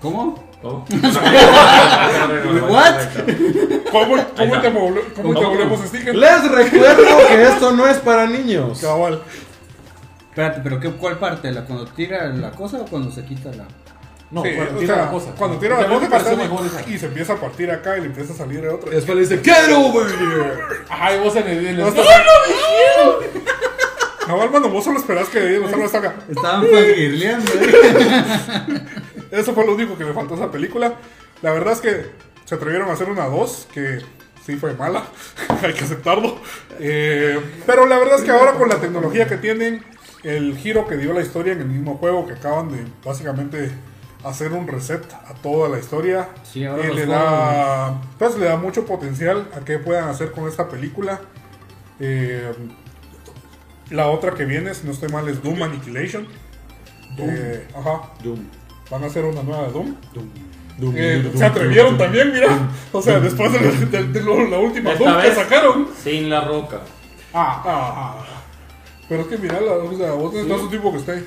¿Cómo? 0.00 0.48
¿Cómo? 0.62 0.84
What? 2.68 2.94
¿cómo, 3.90 4.06
cómo 4.06 4.16
está. 4.16 4.62
te, 4.62 4.72
volve- 4.72 5.04
cómo 5.14 5.34
te 5.38 5.44
volvemos 5.46 5.80
sticker? 5.86 6.14
Les 6.14 6.50
recuerdo 6.50 7.18
que 7.28 7.42
esto 7.42 7.72
no 7.72 7.86
es 7.86 7.96
para 7.98 8.26
niños. 8.26 8.80
Cabal. 8.80 9.22
Espérate, 10.30 10.60
pero 10.62 10.78
qué, 10.80 10.90
¿cuál 10.92 11.18
parte? 11.18 11.50
¿La 11.52 11.64
cuando 11.64 11.86
tira 11.86 12.26
la 12.28 12.50
cosa 12.52 12.78
o 12.78 12.86
cuando 12.86 13.10
se 13.10 13.24
quita 13.24 13.50
la.? 13.50 13.66
No, 14.30 14.42
Sí, 14.42 14.50
cuando 14.54 14.74
o 14.76 14.78
tira 14.78 14.94
sea, 14.94 15.04
la 15.06 15.10
cosa. 15.10 15.30
Cuando 15.36 15.58
tira 15.58 15.80
la 15.80 15.86
cosa 15.88 16.16
está- 16.18 16.36
mejor 16.36 16.66
esa. 16.66 16.88
y 16.90 16.98
se 16.98 17.06
empieza 17.06 17.32
a 17.32 17.36
partir 17.36 17.70
acá 17.70 17.96
y 17.96 18.00
le 18.02 18.06
empieza 18.08 18.32
a 18.34 18.36
salir 18.36 18.60
de 18.60 18.68
otro. 18.68 18.92
Y 18.92 18.96
después 18.96 19.16
le 19.16 19.22
dice, 19.26 19.38
Get 19.42 19.72
over 19.74 20.06
here. 20.06 20.52
Ay, 20.90 21.18
vos 21.20 21.34
en 21.36 21.48
el. 21.48 21.58
En 21.58 21.66
el 21.66 21.78
No, 21.78 21.88
está- 21.88 22.02
Cabal, 24.26 24.50
mano, 24.50 24.68
vos 24.68 24.84
solo 24.84 24.98
esperás 24.98 25.28
que 25.28 25.40
los 25.40 25.70
árboles 25.72 25.90
salgan. 25.90 26.14
Estaban 26.28 26.66
fangirleando, 26.66 27.50
¿eh? 27.54 28.80
Eso 29.30 29.54
fue 29.54 29.66
lo 29.66 29.74
único 29.74 29.96
que 29.96 30.04
me 30.04 30.12
faltó 30.12 30.34
a 30.34 30.36
esa 30.38 30.50
película. 30.50 30.94
La 31.42 31.52
verdad 31.52 31.74
es 31.74 31.80
que 31.80 32.06
se 32.44 32.54
atrevieron 32.54 32.88
a 32.88 32.92
hacer 32.92 33.08
una 33.08 33.26
2 33.26 33.68
que 33.72 34.00
sí 34.44 34.56
fue 34.56 34.74
mala, 34.74 35.04
hay 35.62 35.74
que 35.74 35.84
aceptarlo. 35.84 36.38
Eh, 36.78 37.38
pero 37.66 37.86
la 37.86 37.98
verdad 37.98 38.18
es 38.18 38.24
que 38.24 38.30
ahora 38.30 38.52
con 38.54 38.68
la 38.68 38.76
tecnología 38.76 39.26
que 39.26 39.36
tienen, 39.36 39.84
el 40.24 40.56
giro 40.56 40.86
que 40.86 40.96
dio 40.96 41.12
la 41.12 41.20
historia 41.20 41.52
en 41.52 41.60
el 41.60 41.68
mismo 41.68 41.96
juego, 41.98 42.26
que 42.26 42.32
acaban 42.32 42.70
de 42.70 42.84
básicamente 43.04 43.70
hacer 44.24 44.52
un 44.52 44.66
reset 44.66 45.04
a 45.12 45.34
toda 45.34 45.68
la 45.68 45.78
historia, 45.78 46.28
Sí, 46.42 46.64
ahora 46.64 46.86
eh, 46.86 46.94
le, 46.94 47.06
da, 47.06 48.00
pues, 48.18 48.36
le 48.36 48.46
da 48.46 48.56
mucho 48.56 48.84
potencial 48.84 49.48
a 49.54 49.60
qué 49.60 49.78
puedan 49.78 50.08
hacer 50.08 50.32
con 50.32 50.48
esta 50.48 50.68
película. 50.68 51.20
Eh, 52.00 52.52
la 53.90 54.08
otra 54.08 54.34
que 54.34 54.44
viene, 54.44 54.74
si 54.74 54.86
no 54.86 54.92
estoy 54.92 55.08
mal, 55.08 55.28
es 55.28 55.42
Doom 55.42 55.62
Annihilation. 55.62 56.26
Eh, 57.18 57.66
ajá. 57.76 58.12
Doom. 58.22 58.44
Van 58.90 59.04
a 59.04 59.06
hacer 59.06 59.24
una 59.24 59.42
nueva 59.42 59.66
de 59.66 59.72
Doom. 59.72 59.94
Doom. 60.78 60.94
Eh, 60.96 61.20
Doom, 61.24 61.36
se 61.36 61.50
Doom, 61.50 61.74
Doom, 61.74 61.98
también, 61.98 62.32
mira. 62.32 62.70
O 62.92 63.02
sea, 63.02 63.20
después 63.20 63.52
de, 63.52 63.58
de- 63.86 64.04
de 64.08 64.22
lo- 64.22 64.46
la 64.48 64.58
última 64.58 64.92
Esta 64.92 65.04
Doom 65.10 65.22
que 65.22 65.34
sacaron. 65.34 65.88
Sin 66.02 66.30
la 66.30 66.40
roca. 66.42 66.80
Ah, 67.34 67.62
ah. 67.66 68.24
Pero 69.08 69.22
es 69.22 69.28
que 69.28 69.38
mira, 69.38 69.60
la, 69.60 69.72
o 69.72 69.96
sea, 69.96 70.12
vos 70.12 70.32
necesitas 70.32 70.60
un 70.62 70.70
tipo 70.70 70.92
que 70.92 70.98
esté. 70.98 71.24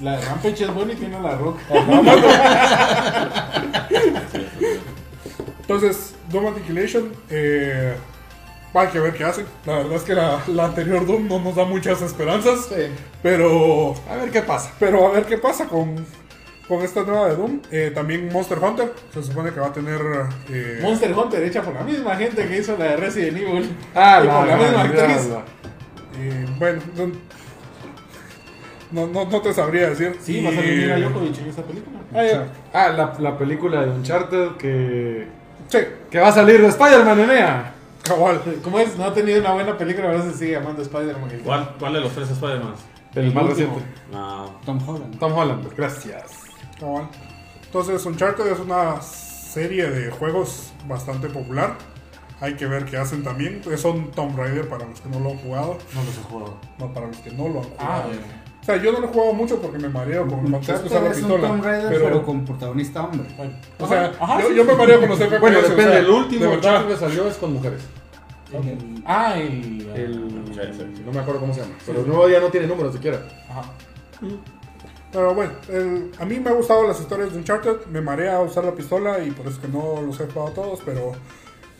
La 0.00 0.20
Rampage 0.20 0.64
es 0.64 0.74
buena 0.74 0.92
y 0.92 0.96
tiene 0.96 1.20
la 1.20 1.36
roca. 1.36 1.60
Entonces, 5.60 6.14
Doom 6.30 6.46
Annihilation, 6.48 7.12
eh, 7.30 7.94
hay 8.74 8.88
que 8.88 9.00
ver 9.00 9.14
qué 9.14 9.24
hacen. 9.24 9.46
La 9.66 9.76
verdad 9.78 9.94
es 9.94 10.02
que 10.02 10.14
la, 10.14 10.40
la 10.48 10.66
anterior 10.66 11.06
Doom 11.06 11.28
no 11.28 11.38
nos 11.40 11.56
da 11.56 11.64
muchas 11.64 12.02
esperanzas. 12.02 12.66
Sí. 12.68 12.86
Pero, 13.22 13.94
A 14.10 14.16
ver 14.16 14.30
qué 14.30 14.42
pasa. 14.42 14.72
pero 14.78 15.06
a 15.08 15.12
ver 15.12 15.24
qué 15.26 15.38
pasa 15.38 15.66
con, 15.66 16.04
con 16.68 16.82
esta 16.82 17.02
nueva 17.02 17.28
de 17.28 17.36
Doom. 17.36 17.60
Eh, 17.70 17.92
también 17.94 18.28
Monster 18.32 18.58
Hunter, 18.58 18.92
se 19.12 19.22
supone 19.22 19.50
que 19.52 19.60
va 19.60 19.66
a 19.68 19.72
tener. 19.72 20.00
eh, 20.50 20.78
Monster 20.82 21.12
Hunter 21.12 21.42
hecha 21.42 21.62
por 21.62 21.74
la 21.74 21.82
misma 21.82 22.16
gente 22.16 22.46
que 22.46 22.58
hizo 22.58 22.76
la 22.78 22.84
de 22.86 22.96
Resident 22.96 23.36
Evil. 23.38 23.76
Ah, 23.94 24.20
y 24.22 24.26
la, 24.26 24.38
por 24.38 24.46
la 24.46 24.56
la, 24.56 24.62
misma 24.62 24.84
la, 24.84 24.90
actriz. 24.90 25.26
la. 25.28 25.42
Eh, 26.18 26.46
bueno, 26.58 26.80
no, 28.92 29.06
no, 29.06 29.24
no 29.24 29.40
te 29.40 29.52
sabría 29.52 29.90
decir. 29.90 30.16
Sí, 30.20 30.42
va 30.42 30.50
a 30.50 30.52
Y- 30.52 30.56
salir 30.56 30.78
Mira 30.82 30.98
Djokovic 30.98 31.38
en 31.38 31.48
esa 31.48 31.62
película. 31.62 31.98
Ah, 32.14 32.24
ya. 32.24 32.46
Ah, 32.72 32.88
la, 32.90 33.14
la 33.18 33.38
película 33.38 33.80
de 33.82 33.90
Uncharted 33.90 34.48
que, 34.58 35.26
Sí, 35.68 35.78
que 36.10 36.20
va 36.20 36.28
a 36.28 36.32
salir 36.32 36.60
de 36.60 36.68
Spider-Man, 36.68 37.72
cabal. 38.02 38.40
¿Cómo 38.62 38.78
es? 38.78 38.96
No 38.98 39.04
ha 39.04 39.14
tenido 39.14 39.40
una 39.40 39.52
buena 39.52 39.78
película, 39.78 40.08
ahora 40.10 40.22
se 40.22 40.34
sigue 40.34 40.52
llamando 40.52 40.82
Spider-Man. 40.82 41.30
¿Cuál, 41.44 41.74
¿Cuál 41.78 41.92
de 41.94 42.00
los 42.00 42.12
tres 42.12 42.30
Spider-Man? 42.30 42.74
El, 43.14 43.24
El 43.26 43.34
más 43.34 43.44
último. 43.44 43.74
reciente. 43.76 44.00
No. 44.12 44.58
Tom 44.66 44.88
Holland. 44.88 45.18
Tom 45.18 45.32
Holland. 45.32 45.68
Gracias. 45.76 46.41
Entonces, 47.64 48.04
Uncharted 48.04 48.46
es 48.46 48.58
una 48.58 49.00
serie 49.02 49.88
de 49.90 50.10
juegos 50.10 50.72
bastante 50.86 51.28
popular. 51.28 51.76
Hay 52.40 52.54
que 52.54 52.66
ver 52.66 52.84
qué 52.86 52.96
hacen 52.96 53.22
también. 53.22 53.62
Son 53.78 54.10
Tomb 54.10 54.36
Raider 54.36 54.68
para 54.68 54.84
los 54.86 55.00
que 55.00 55.08
no 55.08 55.20
lo 55.20 55.30
han 55.30 55.38
jugado. 55.38 55.78
No 55.94 56.02
los 56.04 56.18
he 56.18 56.22
jugado. 56.22 56.56
No, 56.78 56.92
para 56.92 57.06
los 57.06 57.16
que 57.18 57.30
no 57.30 57.48
lo 57.48 57.60
han 57.60 57.66
Ah, 57.78 58.02
jugado. 58.04 58.10
O 58.60 58.64
sea, 58.64 58.76
yo 58.76 58.92
no 58.92 59.00
lo 59.00 59.06
he 59.06 59.12
jugado 59.12 59.32
mucho 59.32 59.60
porque 59.60 59.78
me 59.78 59.88
mareo 59.88 60.26
con 60.26 60.44
que 60.44 60.56
usar 60.56 60.74
la 60.74 60.78
Uncharted 60.82 61.10
es 61.10 61.16
un 61.16 61.28
pistola. 61.28 61.48
Tomb 61.48 61.64
Raider, 61.64 61.88
pero, 61.88 62.04
pero 62.04 62.26
con 62.26 62.44
protagonista 62.44 63.02
hombre. 63.04 63.28
o 63.78 63.86
sea, 63.88 64.12
Ajá, 64.20 64.40
yo, 64.42 64.48
sí. 64.48 64.54
yo 64.56 64.64
me 64.64 64.74
mareo 64.74 65.00
con 65.00 65.08
los 65.08 65.18
FPS. 65.18 65.40
Bueno, 65.40 65.58
o 65.58 65.62
depende. 65.62 65.82
sea, 65.84 65.98
el 65.98 66.10
último 66.10 66.40
de 66.42 66.46
verdad. 66.48 66.56
Uncharted 66.74 66.88
que 66.94 67.00
salió 67.00 67.28
es 67.28 67.36
con 67.36 67.52
mujeres. 67.54 67.82
El- 68.52 69.02
Ah, 69.06 69.34
el. 69.38 69.78
No 71.06 71.12
me 71.12 71.20
acuerdo 71.20 71.40
cómo 71.40 71.54
se 71.54 71.60
llama. 71.62 71.74
Pero 71.86 72.00
el 72.00 72.06
nuevo 72.08 72.28
ya 72.28 72.40
no 72.40 72.48
tiene 72.48 72.66
número 72.66 72.92
siquiera. 72.92 73.18
Ajá. 73.48 73.62
Pero 75.12 75.34
bueno, 75.34 75.52
el- 75.68 76.10
a 76.18 76.24
mí 76.24 76.40
me 76.40 76.50
han 76.50 76.56
gustado 76.56 76.86
las 76.86 76.98
historias 77.00 77.32
de 77.32 77.38
Uncharted. 77.38 77.86
Me 77.90 78.00
marea 78.00 78.40
usar 78.40 78.64
la 78.64 78.72
pistola 78.72 79.18
y 79.22 79.30
por 79.30 79.46
eso 79.46 79.60
que 79.60 79.68
no 79.68 80.00
los 80.00 80.18
he 80.20 80.26
jugado 80.26 80.52
todos. 80.52 80.80
Pero, 80.84 81.12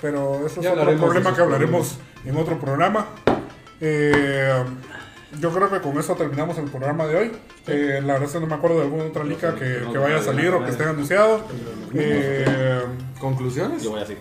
pero 0.00 0.46
eso 0.46 0.60
Ya 0.60 0.72
es 0.72 0.78
otro 0.78 0.96
problema 0.98 1.34
que 1.34 1.40
hablaremos 1.40 1.98
en 2.26 2.36
otro 2.36 2.58
programa. 2.58 3.06
Eh, 3.80 4.52
yo 5.40 5.50
creo 5.50 5.70
que 5.70 5.80
con 5.80 5.98
eso 5.98 6.14
terminamos 6.14 6.58
el 6.58 6.66
programa 6.66 7.06
de 7.06 7.16
hoy. 7.16 7.32
Eh, 7.66 8.00
la 8.04 8.12
verdad 8.14 8.24
es 8.28 8.32
que 8.34 8.40
no 8.40 8.46
me 8.46 8.54
acuerdo 8.54 8.76
de 8.76 8.82
alguna 8.82 9.04
otra 9.04 9.24
liga 9.24 9.54
que, 9.54 9.82
que 9.90 9.98
vaya 9.98 10.18
a 10.18 10.22
salir 10.22 10.50
o 10.50 10.62
que 10.64 10.70
esté 10.70 10.84
anunciado. 10.84 11.40
Eh, 11.94 12.82
¿Conclusiones? 13.18 13.82
Yo 13.82 13.90
voy 13.92 14.02
así. 14.02 14.16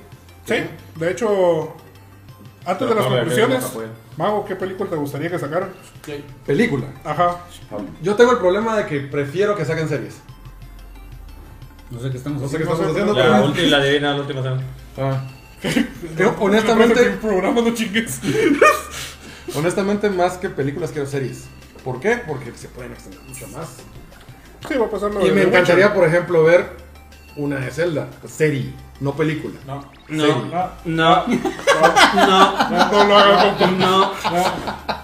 sí, 0.45 0.55
de 0.95 1.12
hecho, 1.12 1.74
antes 2.66 2.89
de 2.89 2.95
las 2.95 3.05
conclusiones, 3.05 3.66
puede. 3.66 3.88
Mago, 4.18 4.45
¿qué 4.45 4.55
película 4.55 4.89
te 4.89 4.95
gustaría 4.95 5.30
que 5.30 5.39
sacaran? 5.39 5.70
Película. 6.45 6.88
Ajá. 7.03 7.45
Yo 8.01 8.16
tengo 8.16 8.32
el 8.32 8.38
problema 8.38 8.76
de 8.78 8.86
que 8.86 8.99
prefiero 9.01 9.55
que 9.55 9.66
saquen 9.66 9.89
series. 9.89 10.20
No 11.89 11.99
sé 11.99 12.09
qué 12.09 12.18
estamos 12.18 12.41
No 12.41 12.47
sé 12.47 12.57
qué 12.57 12.64
estamos 12.64 12.86
haciendo, 12.86 13.14
La 13.14 13.24
pero... 13.24 13.45
última, 13.45 13.68
la 13.68 13.84
divina, 13.84 14.14
la 14.14 14.22
última. 14.22 14.41
Ah. 14.97 15.28
Yo, 16.18 16.36
honestamente, 16.39 17.03
programa 17.22 17.62
no 17.62 17.74
chingues. 17.74 18.20
honestamente, 19.55 20.09
más 20.09 20.38
que 20.38 20.49
películas 20.49 20.91
quiero 20.91 21.07
series. 21.07 21.45
¿Por 21.84 21.99
qué? 21.99 22.18
Porque 22.28 22.51
se 22.55 22.68
pueden 22.70 22.91
extender 22.93 23.20
mucho 23.22 23.47
más. 23.49 23.78
Sí, 24.68 24.76
va 24.76 24.86
a 24.86 24.89
pasar 24.89 25.12
Y 25.26 25.32
me 25.32 25.43
encantaría, 25.43 25.93
por 25.93 26.07
ejemplo, 26.07 26.43
ver 26.43 26.70
una 27.36 27.57
de 27.57 27.72
Zelda, 27.72 28.09
serie, 28.28 28.74
no 29.02 29.12
película. 29.14 29.60
No. 29.68 29.84
No, 30.08 30.28
no, 30.86 31.26
no, 31.26 32.70
No 32.70 32.89
con 32.89 33.08
no. 33.80 34.12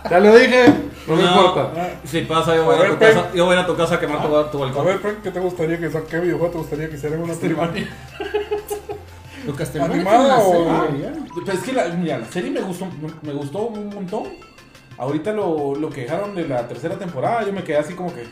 Ya 0.10 0.20
lo 0.20 0.36
dije, 0.36 0.74
no, 1.08 1.16
me 1.16 1.24
No. 1.24 1.30
importa. 1.36 2.00
Si 2.06 2.22
pasa, 2.22 2.56
yo 2.56 2.66
voy 2.66 2.76
a, 2.76 2.80
A 2.80 2.86
a 2.86 2.90
tu 2.92 2.98
casa, 3.00 3.32
yo 3.34 3.46
voy 3.46 3.56
a 3.56 3.60
a 3.60 3.66
tu 3.68 3.76
casa 3.76 3.96
a 3.96 4.00
quemar 4.00 4.22
tu, 4.22 4.28
tu 4.28 4.58
A 4.64 4.66
balcón. 4.66 4.86
ver, 4.86 5.00
Frank, 5.00 5.18
¿qué 5.24 5.32
te 5.32 5.40
gustaría 5.40 5.80
que 5.80 5.90
saque? 5.90 6.08
¿Qué 6.08 6.20
videojuego 6.20 6.52
te 6.54 6.58
gustaría 6.60 6.90
que 6.90 6.96
hicieran 6.96 7.22
una 7.22 7.34
Castlevania 9.56 9.96
¿Animada 9.96 10.40
o- 10.40 10.96
ya. 11.02 11.14
Pues 11.46 11.58
es 11.58 11.64
que 11.64 11.72
la, 11.74 11.88
mira, 11.90 12.18
la 12.20 12.26
serie 12.26 12.52
me 12.52 12.62
gustó, 12.62 12.88
me 13.22 13.34
gustó 13.34 13.60
un 13.68 13.90
montón. 13.90 14.24
Ahorita 14.98 15.32
lo, 15.32 15.76
lo 15.76 15.90
que 15.90 16.02
dejaron 16.02 16.36
de 16.36 16.48
la 16.48 16.68
tercera 16.68 16.96
temporada, 16.96 17.46
yo 17.46 17.54
me 17.54 17.64
quedé 17.64 17.78
así 17.78 17.94
como 17.94 18.14
que. 18.14 18.26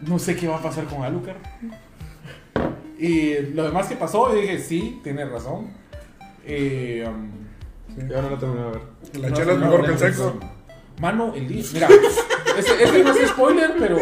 No 0.00 0.18
sé 0.18 0.34
qué 0.34 0.48
va 0.48 0.56
a 0.56 0.62
pasar 0.62 0.84
con 0.86 1.04
Alucard. 1.04 1.36
Y 3.04 3.36
lo 3.54 3.64
demás 3.64 3.88
que 3.88 3.96
pasó, 3.96 4.32
yo 4.32 4.40
dije, 4.40 4.58
sí, 4.60 5.00
tiene 5.02 5.24
razón. 5.24 5.70
Eh, 6.46 7.04
um, 7.08 7.30
Ya 8.08 8.22
no 8.22 8.30
la 8.30 8.38
terminé 8.38 8.60
de 8.62 8.70
ver. 8.70 8.80
La 9.20 9.28
No, 9.28 9.36
chela 9.36 9.52
es 9.52 9.58
no, 9.58 9.64
mejor 9.66 9.80
no, 9.80 9.84
que 9.86 9.92
el 9.92 9.98
no, 9.98 9.98
sexo. 10.06 10.40
mano, 11.00 11.32
el 11.34 11.48
día. 11.48 11.64
Mira, 11.72 11.88
ese, 12.58 12.84
ese 12.84 13.02
no 13.04 13.10
es 13.12 13.28
spoiler, 13.28 13.74
pero 13.78 13.98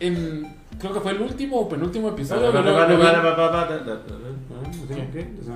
en, 0.00 0.56
creo 0.78 0.92
que 0.92 1.00
fue 1.00 1.12
el 1.12 1.22
último 1.22 1.56
o 1.60 1.68
penúltimo 1.68 2.08
episodio. 2.10 2.52
lo- 2.52 2.60
lo- 2.62 2.70
lo- 2.88 2.98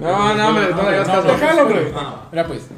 No, 0.00 0.34
no, 0.34 0.52
no 0.52 0.82
hagas 0.82 1.08
caso. 1.08 1.28
Déjalo. 1.28 1.68
Ah. 1.94 2.28
Mira, 2.30 2.46
pues, 2.46 2.68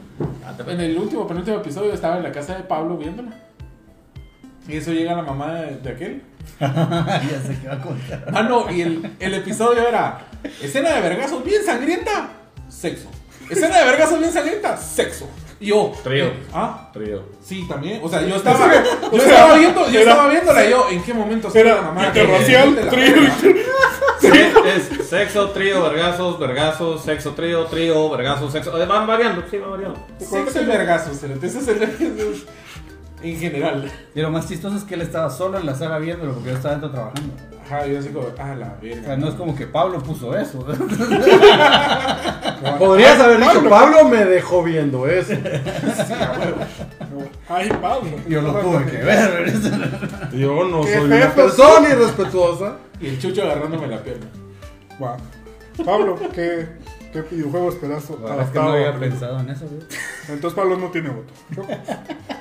en 0.66 0.80
el 0.80 0.98
último, 0.98 1.26
penúltimo 1.26 1.56
episodio 1.58 1.92
estaba 1.92 2.16
en 2.18 2.22
la 2.24 2.32
casa 2.32 2.56
de 2.56 2.64
Pablo 2.64 2.96
viéndola. 2.96 3.30
Y 4.68 4.76
eso 4.76 4.92
llega 4.92 5.14
la 5.14 5.22
mamá 5.22 5.52
de, 5.54 5.76
de 5.76 5.90
aquel. 5.90 6.22
ya 6.60 7.42
sé 7.46 7.58
qué 7.62 7.68
va 7.68 7.74
a 7.74 7.80
contar. 7.80 8.30
Mano, 8.32 8.70
y 8.70 8.80
el, 8.82 9.16
el 9.20 9.34
episodio 9.34 9.86
era 9.86 10.20
escena 10.62 10.90
de 10.94 11.00
vergazos 11.00 11.44
bien 11.44 11.64
sangrienta, 11.64 12.28
sexo. 12.68 13.08
Escena 13.50 13.78
de 13.78 13.84
vergas 13.84 14.18
bien 14.18 14.32
salienta, 14.32 14.76
sexo. 14.76 15.28
Y 15.60 15.66
yo. 15.66 15.92
Trío. 16.02 16.32
¿Ah? 16.52 16.88
Trío. 16.92 17.22
Sí, 17.42 17.66
también. 17.68 18.00
O 18.02 18.08
sea, 18.08 18.22
yo 18.22 18.36
estaba, 18.36 18.72
yo 19.12 19.18
estaba 19.18 19.54
viendo, 19.54 19.88
yo 19.90 20.00
Era- 20.00 20.10
estaba 20.12 20.28
viéndola 20.30 20.64
y 20.66 20.70
yo, 20.70 20.86
¿en 20.90 21.02
qué 21.02 21.14
momento 21.14 21.50
se 21.50 21.60
Era 21.60 21.74
la 21.76 21.82
mamá? 21.82 22.06
interracial, 22.06 22.74
trío. 22.90 23.16
Sí, 24.20 24.30
es 24.66 25.06
sexo, 25.08 25.50
trío, 25.50 25.82
vergazos, 25.82 26.38
vergazos, 26.38 27.04
sexo, 27.04 27.32
trío, 27.32 27.66
trío, 27.66 28.08
vergazos, 28.10 28.50
sexo. 28.52 28.80
eh, 28.82 28.86
Van 28.86 29.06
variando, 29.06 29.44
sí, 29.50 29.58
van 29.58 29.70
variando. 29.72 30.06
Sexo 30.18 30.62
y 30.62 30.64
vergazos, 30.64 31.20
cerote. 31.20 31.46
ese 31.46 31.58
es 31.58 31.68
el 31.68 32.44
en 33.32 33.38
general. 33.38 33.90
Y 34.14 34.20
lo 34.20 34.30
más 34.30 34.48
chistoso 34.48 34.76
es 34.76 34.84
que 34.84 34.94
él 34.94 35.02
estaba 35.02 35.30
solo 35.30 35.58
en 35.58 35.66
la 35.66 35.74
sala 35.74 35.98
viéndolo 35.98 36.34
porque 36.34 36.50
yo 36.50 36.56
estaba 36.56 36.74
dentro 36.74 36.90
trabajando. 36.90 37.34
Ajá, 37.64 37.86
yo 37.86 37.98
así 37.98 38.10
como, 38.10 38.26
ah, 38.38 38.54
la 38.54 38.66
O 38.66 38.80
sea, 38.82 38.94
verga. 38.94 39.16
no 39.16 39.28
es 39.28 39.34
como 39.34 39.56
que 39.56 39.66
Pablo 39.66 40.02
puso 40.02 40.36
eso. 40.36 40.58
Podrías 42.78 43.18
haber 43.18 43.40
dicho, 43.40 43.64
Pablo 43.68 44.04
me 44.04 44.24
dejó 44.26 44.62
viendo 44.62 45.06
eso. 45.06 45.32
Ay, 47.48 47.70
Pablo. 47.80 48.10
Yo 48.28 48.42
lo 48.42 48.52
tuve 48.54 48.84
que 48.84 48.98
ver. 48.98 49.52
Yo 50.32 50.68
no 50.68 50.82
soy 50.82 50.96
una 50.96 51.34
persona 51.34 51.88
irrespetuosa. 51.88 52.76
Y 53.00 53.06
el 53.08 53.18
chucho 53.18 53.42
agarrándome 53.42 53.86
la 53.86 54.02
pierna. 54.02 54.26
Va. 55.02 55.16
Pablo, 55.84 56.18
¿qué, 56.34 56.68
qué 57.12 57.22
videojuego 57.22 57.70
esperas 57.70 58.08
La 58.10 58.16
verdad 58.16 58.40
es 58.42 58.50
que 58.50 58.58
no 58.58 58.72
había 58.72 58.98
pensado 58.98 59.40
en 59.40 59.48
eso, 59.50 59.66
güey. 59.66 59.82
Entonces 60.28 60.54
Pablo 60.54 60.76
no 60.76 60.90
tiene 60.90 61.08
voto. 61.08 61.32
Choco. 61.54 61.68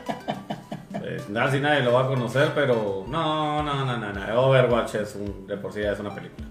Eh, 1.13 1.21
casi 1.31 1.59
nadie 1.59 1.83
lo 1.83 1.93
va 1.93 2.05
a 2.05 2.07
conocer, 2.07 2.51
pero 2.55 3.05
no, 3.07 3.61
no, 3.61 3.85
no, 3.85 3.97
no, 3.97 4.13
no. 4.13 4.41
Overwatch 4.41 4.95
es 4.95 5.15
un, 5.15 5.45
de 5.45 5.57
por 5.57 5.71
sí 5.71 5.81
ya 5.81 5.91
es 5.91 5.99
una 5.99 6.13
película. 6.13 6.47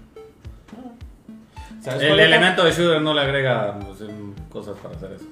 ¿Sabes 1.81 2.01
El 2.03 2.17
elemento 2.17 2.63
de 2.63 2.71
shooter 2.71 3.01
no 3.01 3.13
le 3.13 3.21
agrega 3.21 3.77
pues, 3.77 4.09
cosas 4.49 4.77
para 4.81 4.95
hacer 4.95 5.11
eso. 5.13 5.25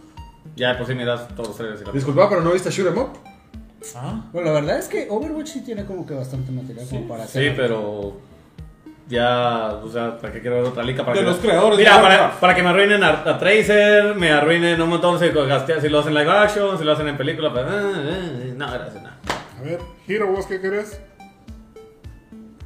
Ya 0.56 0.74
de 0.74 0.76
por 0.76 0.86
sí 0.86 0.96
miras 0.96 1.30
todos 1.30 1.50
los 1.50 1.58
trailers 1.58 1.82
y 1.82 1.86
la 1.86 1.92
Disculpa, 1.94 2.28
pero 2.28 2.42
no 2.42 2.52
viste 2.52 2.70
Shoot 2.70 2.90
'em 2.90 2.98
Up. 2.98 3.10
Ah, 3.96 4.22
Bueno, 4.34 4.50
la 4.50 4.60
verdad 4.60 4.78
es 4.78 4.90
que 4.90 5.08
Overwatch 5.10 5.48
sí 5.48 5.62
tiene 5.64 5.86
como 5.86 6.06
que 6.06 6.14
bastante 6.14 6.52
material 6.52 6.86
como 6.90 7.08
para 7.08 7.24
hacer. 7.24 7.52
Sí, 7.52 7.54
pero 7.56 8.18
ya, 9.08 9.80
o 9.82 9.90
sea, 9.90 10.18
¿para 10.18 10.34
qué 10.34 10.42
quiero 10.42 10.58
ver 10.58 10.66
otra 10.66 10.84
liga? 10.84 11.06
Para 11.06 11.16
De 11.18 11.24
que 11.24 11.30
los 11.30 11.40
creadores 11.40 11.78
Mira, 11.78 11.98
de 11.98 12.30
para, 12.40 12.54
que 12.54 12.64
me 12.64 12.70
arruinen 12.70 13.02
a, 13.04 13.10
a 13.26 13.38
Tracer, 13.38 14.14
me 14.16 14.32
arruinen 14.32 14.82
un 14.82 14.90
montón 14.90 15.18
si, 15.20 15.28
si 15.30 15.90
lo 15.90 16.00
hacen 16.00 16.14
live 16.14 16.32
action, 16.32 16.78
si 16.78 16.84
lo 16.84 16.92
hacen 16.92 17.08
en 17.08 17.18
película, 17.18 17.52
pues, 17.52 17.66
ah, 17.66 17.94
ah, 17.94 18.54
no, 18.56 18.72
gracias. 18.72 19.01
A 19.62 19.64
ver, 19.64 19.80
Hiro, 20.08 20.26
¿vos 20.32 20.48
qué 20.48 20.60
querés? 20.60 21.00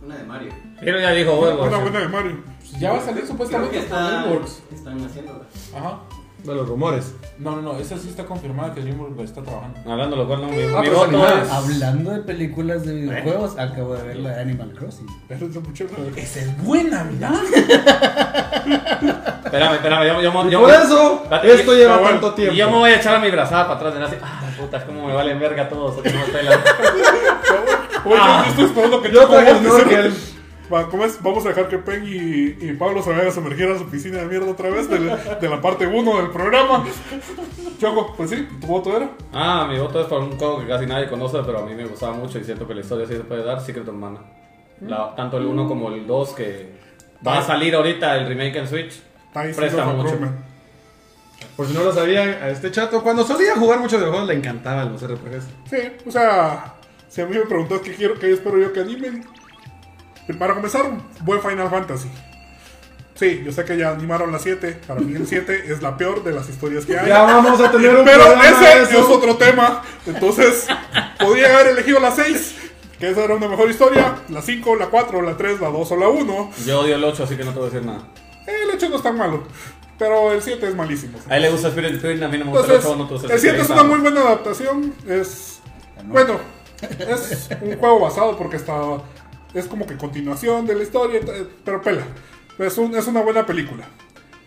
Una 0.02 0.16
de 0.16 0.24
Mario. 0.24 0.54
Pero 0.80 0.98
ya 0.98 1.12
dijo. 1.12 1.34
Una 1.38 1.78
buena 1.78 2.00
de 2.00 2.08
Mario. 2.08 2.44
ya 2.80 2.94
va 2.94 3.00
a 3.00 3.02
salir 3.02 3.16
Creo 3.24 3.28
supuestamente 3.28 3.72
que 3.78 3.84
está, 3.84 4.22
DreamWorks. 4.22 4.62
están 4.72 5.04
haciéndola. 5.06 5.46
Ajá. 5.76 6.00
De 6.46 6.54
los 6.56 6.68
rumores. 6.68 7.14
No, 7.40 7.56
no, 7.56 7.62
no, 7.62 7.78
esa 7.80 7.98
sí 7.98 8.08
está 8.10 8.26
confirmada 8.26 8.74
que 8.74 8.82
DreamWorks 8.82 9.20
está 9.22 9.42
trabajando. 9.42 9.80
Hablando 9.92 10.16
lo 10.16 10.28
cual, 10.28 10.42
no, 10.42 10.48
mi, 10.50 10.62
Ah, 10.64 10.80
mi 10.82 10.88
pero 10.88 10.98
voto 11.00 11.28
es... 11.28 11.50
Hablando 11.52 12.12
de 12.12 12.20
películas 12.20 12.86
de 12.86 12.94
videojuegos, 12.94 13.58
acabo 13.58 13.96
de 13.96 14.04
ver 14.04 14.16
la 14.18 14.30
de 14.32 14.42
Animal 14.42 14.72
Crossing. 14.78 15.08
Pero 15.28 15.48
es 15.48 15.56
mucho. 15.56 15.86
Esa 16.16 16.40
es 16.42 16.64
buena, 16.64 17.04
mira. 17.04 17.32
Espérame, 19.46 19.74
espérame, 19.76 20.08
yo, 20.08 20.22
yo, 20.22 20.32
yo, 20.32 20.48
Y 20.48 20.52
yo- 20.52 20.62
por 20.62 20.70
eso, 20.72 21.24
esto 21.44 21.74
y- 21.74 21.78
lleva 21.78 21.98
bueno, 21.98 22.12
tanto 22.20 22.32
Y 22.32 22.36
tiempo. 22.36 22.54
yo 22.56 22.70
me 22.72 22.78
voy 22.78 22.90
a 22.92 22.96
echar 22.98 23.16
a 23.16 23.20
mi 23.20 23.30
brazada 23.32 23.64
para 23.68 23.76
atrás 23.90 23.96
de 23.96 24.04
así, 24.04 24.16
ah, 24.22 24.42
puta, 24.60 24.78
es 24.78 24.84
como 24.84 25.08
me 25.08 25.14
valen 25.14 25.40
verga 25.40 25.70
todos, 25.70 26.02
que 26.02 26.12
no 26.12 26.20
estoy 26.26 26.44
la... 26.44 26.52
Oye, 28.06 28.18
yo 28.18 28.50
estoy 28.50 28.66
esperando 28.66 29.02
que 29.02 29.12
Yo 29.12 29.28
traje 29.28 29.54
vote. 29.54 29.66
snorkel. 29.66 30.14
¿Cómo 30.70 31.06
es? 31.06 31.22
Vamos 31.22 31.46
a 31.46 31.50
dejar 31.50 31.68
que 31.68 31.78
Pen 31.78 32.04
y, 32.06 32.66
y 32.66 32.74
Pablo 32.74 33.02
se 33.04 33.10
vayan 33.12 33.28
a 33.28 33.32
sumergir 33.32 33.68
a 33.70 33.78
su 33.78 33.86
piscina 33.88 34.18
de 34.20 34.26
mierda 34.26 34.50
otra 34.52 34.70
vez 34.70 34.90
de, 34.90 35.00
la- 35.00 35.16
de 35.18 35.50
la 35.50 35.62
parte 35.62 35.86
1 35.88 36.18
del 36.18 36.30
programa. 36.32 36.84
Choco, 37.80 38.14
pues 38.16 38.30
sí, 38.30 38.48
¿tu 38.62 38.68
voto 38.68 38.96
era? 38.96 39.10
Ah, 39.34 39.68
mi 39.70 39.78
voto 39.78 40.02
es 40.02 40.08
por 40.08 40.22
un 40.22 40.38
juego 40.38 40.60
que 40.60 40.68
casi 40.68 40.86
nadie 40.86 41.08
conoce, 41.10 41.38
pero 41.46 41.60
a 41.60 41.66
mí 41.66 41.76
me 41.76 41.86
gustaba 41.86 42.14
mucho 42.14 42.40
y 42.40 42.44
siento 42.44 42.68
que 42.68 42.74
la 42.74 42.82
historia 42.82 43.06
sí 43.06 43.14
se 43.14 43.20
puede 43.22 43.44
dar, 43.44 43.62
Secret 43.62 43.88
of 43.88 43.96
Mana. 43.96 44.20
La- 44.82 45.14
tanto 45.16 45.38
el 45.38 45.46
1 45.46 45.68
como 45.68 45.90
el 45.90 46.06
2 46.08 46.30
que 46.34 46.70
va 47.26 47.40
a 47.40 47.42
salir 47.42 47.76
ahorita 47.76 48.16
el 48.18 48.28
remake 48.28 48.58
en 48.58 48.68
Switch. 48.68 49.02
Está 49.28 49.42
Presta 49.62 49.86
mucho. 49.86 50.18
Por 51.58 51.68
si 51.68 51.74
no 51.74 51.84
lo 51.84 51.94
sabían, 51.94 52.30
a 52.42 52.50
este 52.50 52.72
chato, 52.72 53.02
cuando 53.04 53.24
solía 53.26 53.56
jugar 53.56 53.80
muchos 53.80 54.00
videojuegos, 54.00 54.28
le 54.28 54.36
encantaban 54.36 54.92
los 54.92 55.02
RPGs. 55.06 55.46
Sí, 55.70 55.78
o 56.06 56.12
sea, 56.12 56.74
si 57.08 57.22
a 57.22 57.26
mí 57.26 57.38
me 57.38 57.46
preguntas 57.46 57.80
qué 57.82 57.94
quiero, 57.94 58.18
qué 58.20 58.32
espero 58.34 58.58
yo 58.60 58.72
que 58.74 58.80
animen. 58.82 59.26
Para 60.34 60.56
comenzar, 60.56 60.86
un 60.86 61.02
buen 61.22 61.42
Final 61.42 61.70
Fantasy. 61.70 62.10
Sí, 63.16 63.44
yo 63.46 63.52
sé 63.54 63.64
que 63.64 63.78
ya 63.78 63.92
animaron 63.92 64.32
la 64.32 64.40
7. 64.40 64.82
Para 64.86 65.00
mí 65.00 65.16
el 65.16 65.26
7 65.26 65.72
es 65.72 65.82
la 65.82 65.96
peor 65.96 66.22
de 66.24 66.34
las 66.34 66.50
historias 66.50 66.86
que 66.86 67.00
hay. 67.00 67.08
Ya 67.08 67.22
vamos 67.22 67.60
a 67.62 67.72
tener 67.72 67.96
un 67.96 68.04
Pero 68.04 68.34
ese 68.42 68.82
eso. 68.84 69.00
es 69.00 69.06
otro 69.06 69.38
tema. 69.38 69.82
Entonces, 70.06 70.68
podría 71.18 71.54
haber 71.54 71.68
elegido 71.68 72.00
la 72.02 72.12
6, 72.12 72.56
que 73.00 73.10
esa 73.10 73.24
era 73.24 73.36
una 73.36 73.48
mejor 73.48 73.70
historia. 73.70 74.18
La 74.28 74.42
5, 74.42 74.76
la 74.76 74.88
4, 74.88 75.22
la 75.22 75.38
3, 75.38 75.62
la 75.62 75.70
2 75.70 75.92
o 75.92 75.96
la 75.96 76.10
1. 76.10 76.52
Yo 76.66 76.82
odio 76.82 76.96
el 76.96 77.04
8, 77.04 77.24
así 77.24 77.38
que 77.38 77.46
no 77.46 77.52
te 77.52 77.60
voy 77.60 77.70
a 77.70 77.72
decir 77.72 77.86
nada. 77.86 78.02
El 78.48 78.76
8 78.76 78.90
no 78.90 78.96
es 78.98 79.04
tan 79.04 79.18
malo. 79.18 79.44
Pero 79.98 80.34
el 80.34 80.42
7 80.42 80.68
es 80.68 80.76
malísimo. 80.76 81.18
A 81.30 81.38
él 81.38 81.44
le 81.44 81.52
gusta 81.52 81.70
Spirit 81.70 81.96
Spirit, 81.96 82.22
a 82.22 82.28
mí 82.28 82.38
no 82.38 82.46
me 82.46 82.52
gusta 82.52 82.66
Entonces, 82.66 82.92
el 82.92 83.02
8, 83.02 83.28
no 83.28 83.34
el 83.34 83.40
7 83.40 83.62
es 83.62 83.70
una 83.70 83.84
muy 83.84 84.00
buena 84.00 84.22
adaptación. 84.22 84.94
Es. 85.08 85.62
Bueno, 86.04 86.38
es 86.82 87.50
un 87.62 87.78
juego 87.78 88.00
basado 88.02 88.38
porque 88.38 88.58
está. 88.58 88.74
Es 89.56 89.66
como 89.68 89.88
que 89.88 89.96
continuación 89.98 90.66
de 90.68 90.76
la 90.76 90.84
historia, 90.84 91.20
eh, 91.22 91.48
pero 91.64 91.82
pela. 91.82 92.04
Es, 92.60 92.78
un- 92.78 92.96
es 92.96 93.08
una 93.08 93.22
buena 93.22 93.46
película 93.46 93.86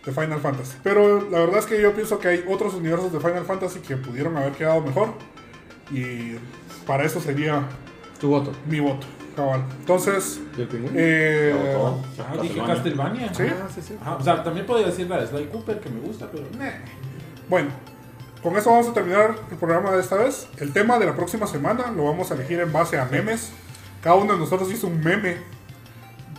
de 0.05 0.11
Final 0.11 0.39
Fantasy. 0.39 0.77
Pero 0.83 1.29
la 1.29 1.39
verdad 1.39 1.59
es 1.59 1.65
que 1.65 1.81
yo 1.81 1.93
pienso 1.93 2.19
que 2.19 2.27
hay 2.29 2.45
otros 2.47 2.73
universos 2.75 3.11
de 3.11 3.19
Final 3.19 3.43
Fantasy 3.45 3.79
que 3.79 3.97
pudieron 3.97 4.37
haber 4.37 4.53
quedado 4.53 4.79
mejor. 4.81 5.09
Y 5.91 6.35
para 6.85 7.03
eso 7.03 7.19
sería 7.19 7.63
Tu 8.19 8.29
voto. 8.29 8.51
mi 8.67 8.79
voto, 8.79 9.07
cabal. 9.35 9.63
Entonces, 9.79 10.39
¿Y 10.57 10.61
el 10.61 10.69
eh, 10.95 11.75
Ah, 12.19 12.37
dije 12.41 12.61
Castlevania. 12.65 13.33
Sí. 13.33 13.43
Ah, 13.49 13.67
sí, 13.73 13.81
sí. 13.81 13.95
Ajá, 14.01 14.15
o 14.15 14.23
sea, 14.23 14.43
también 14.43 14.65
podría 14.65 14.87
decir 14.87 15.07
la 15.09 15.19
de 15.21 15.27
Sly 15.27 15.45
Cooper 15.47 15.79
que 15.79 15.89
me 15.89 15.99
gusta, 16.01 16.27
pero. 16.31 16.45
Bueno, 17.49 17.69
con 18.43 18.55
eso 18.57 18.69
vamos 18.69 18.87
a 18.87 18.93
terminar 18.93 19.35
el 19.49 19.57
programa 19.57 19.91
de 19.91 20.01
esta 20.01 20.15
vez. 20.17 20.47
El 20.57 20.71
tema 20.71 20.99
de 20.99 21.05
la 21.07 21.15
próxima 21.15 21.47
semana 21.47 21.91
lo 21.91 22.05
vamos 22.05 22.29
a 22.31 22.35
elegir 22.35 22.59
en 22.59 22.71
base 22.71 22.99
a 22.99 23.05
memes. 23.05 23.51
Cada 24.01 24.15
uno 24.15 24.33
de 24.33 24.39
nosotros 24.39 24.71
hizo 24.71 24.87
un 24.87 25.03
meme 25.03 25.37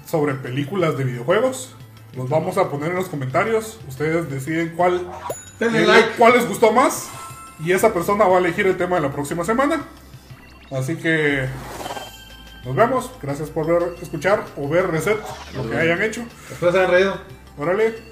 sobre 0.07 0.35
películas 0.35 0.97
de 0.97 1.05
videojuegos. 1.05 1.75
Los 2.17 2.29
vamos 2.29 2.59
a 2.59 2.69
poner 2.71 2.91
en 2.91 2.97
los 2.97 3.09
comentarios. 3.09 3.79
Ustedes 3.89 4.31
deciden 4.31 4.75
cuál, 4.77 5.07
Denle 5.59 5.87
like. 5.87 6.11
cuál 6.19 6.35
les 6.35 6.49
gustó 6.49 6.73
más. 6.73 7.09
Y 7.65 7.73
esa 7.73 7.93
persona 7.93 8.25
va 8.25 8.37
a 8.37 8.41
elegir 8.41 8.67
el 8.67 8.77
tema 8.77 8.97
de 8.97 9.03
la 9.03 9.13
próxima 9.13 9.45
semana. 9.45 9.85
Así 10.71 10.97
que 10.97 11.47
nos 12.65 12.75
vemos. 12.75 13.11
Gracias 13.23 13.51
por 13.51 13.67
ver, 13.67 13.95
escuchar 14.03 14.45
o 14.57 14.69
ver 14.69 14.91
reset 14.91 15.19
lo 15.55 15.69
que 15.69 15.77
hayan 15.77 16.03
hecho. 16.03 16.23
Espero 16.51 16.73
se 16.73 16.79
hayan 16.79 16.91
reído. 16.91 17.21
Órale. 17.59 18.10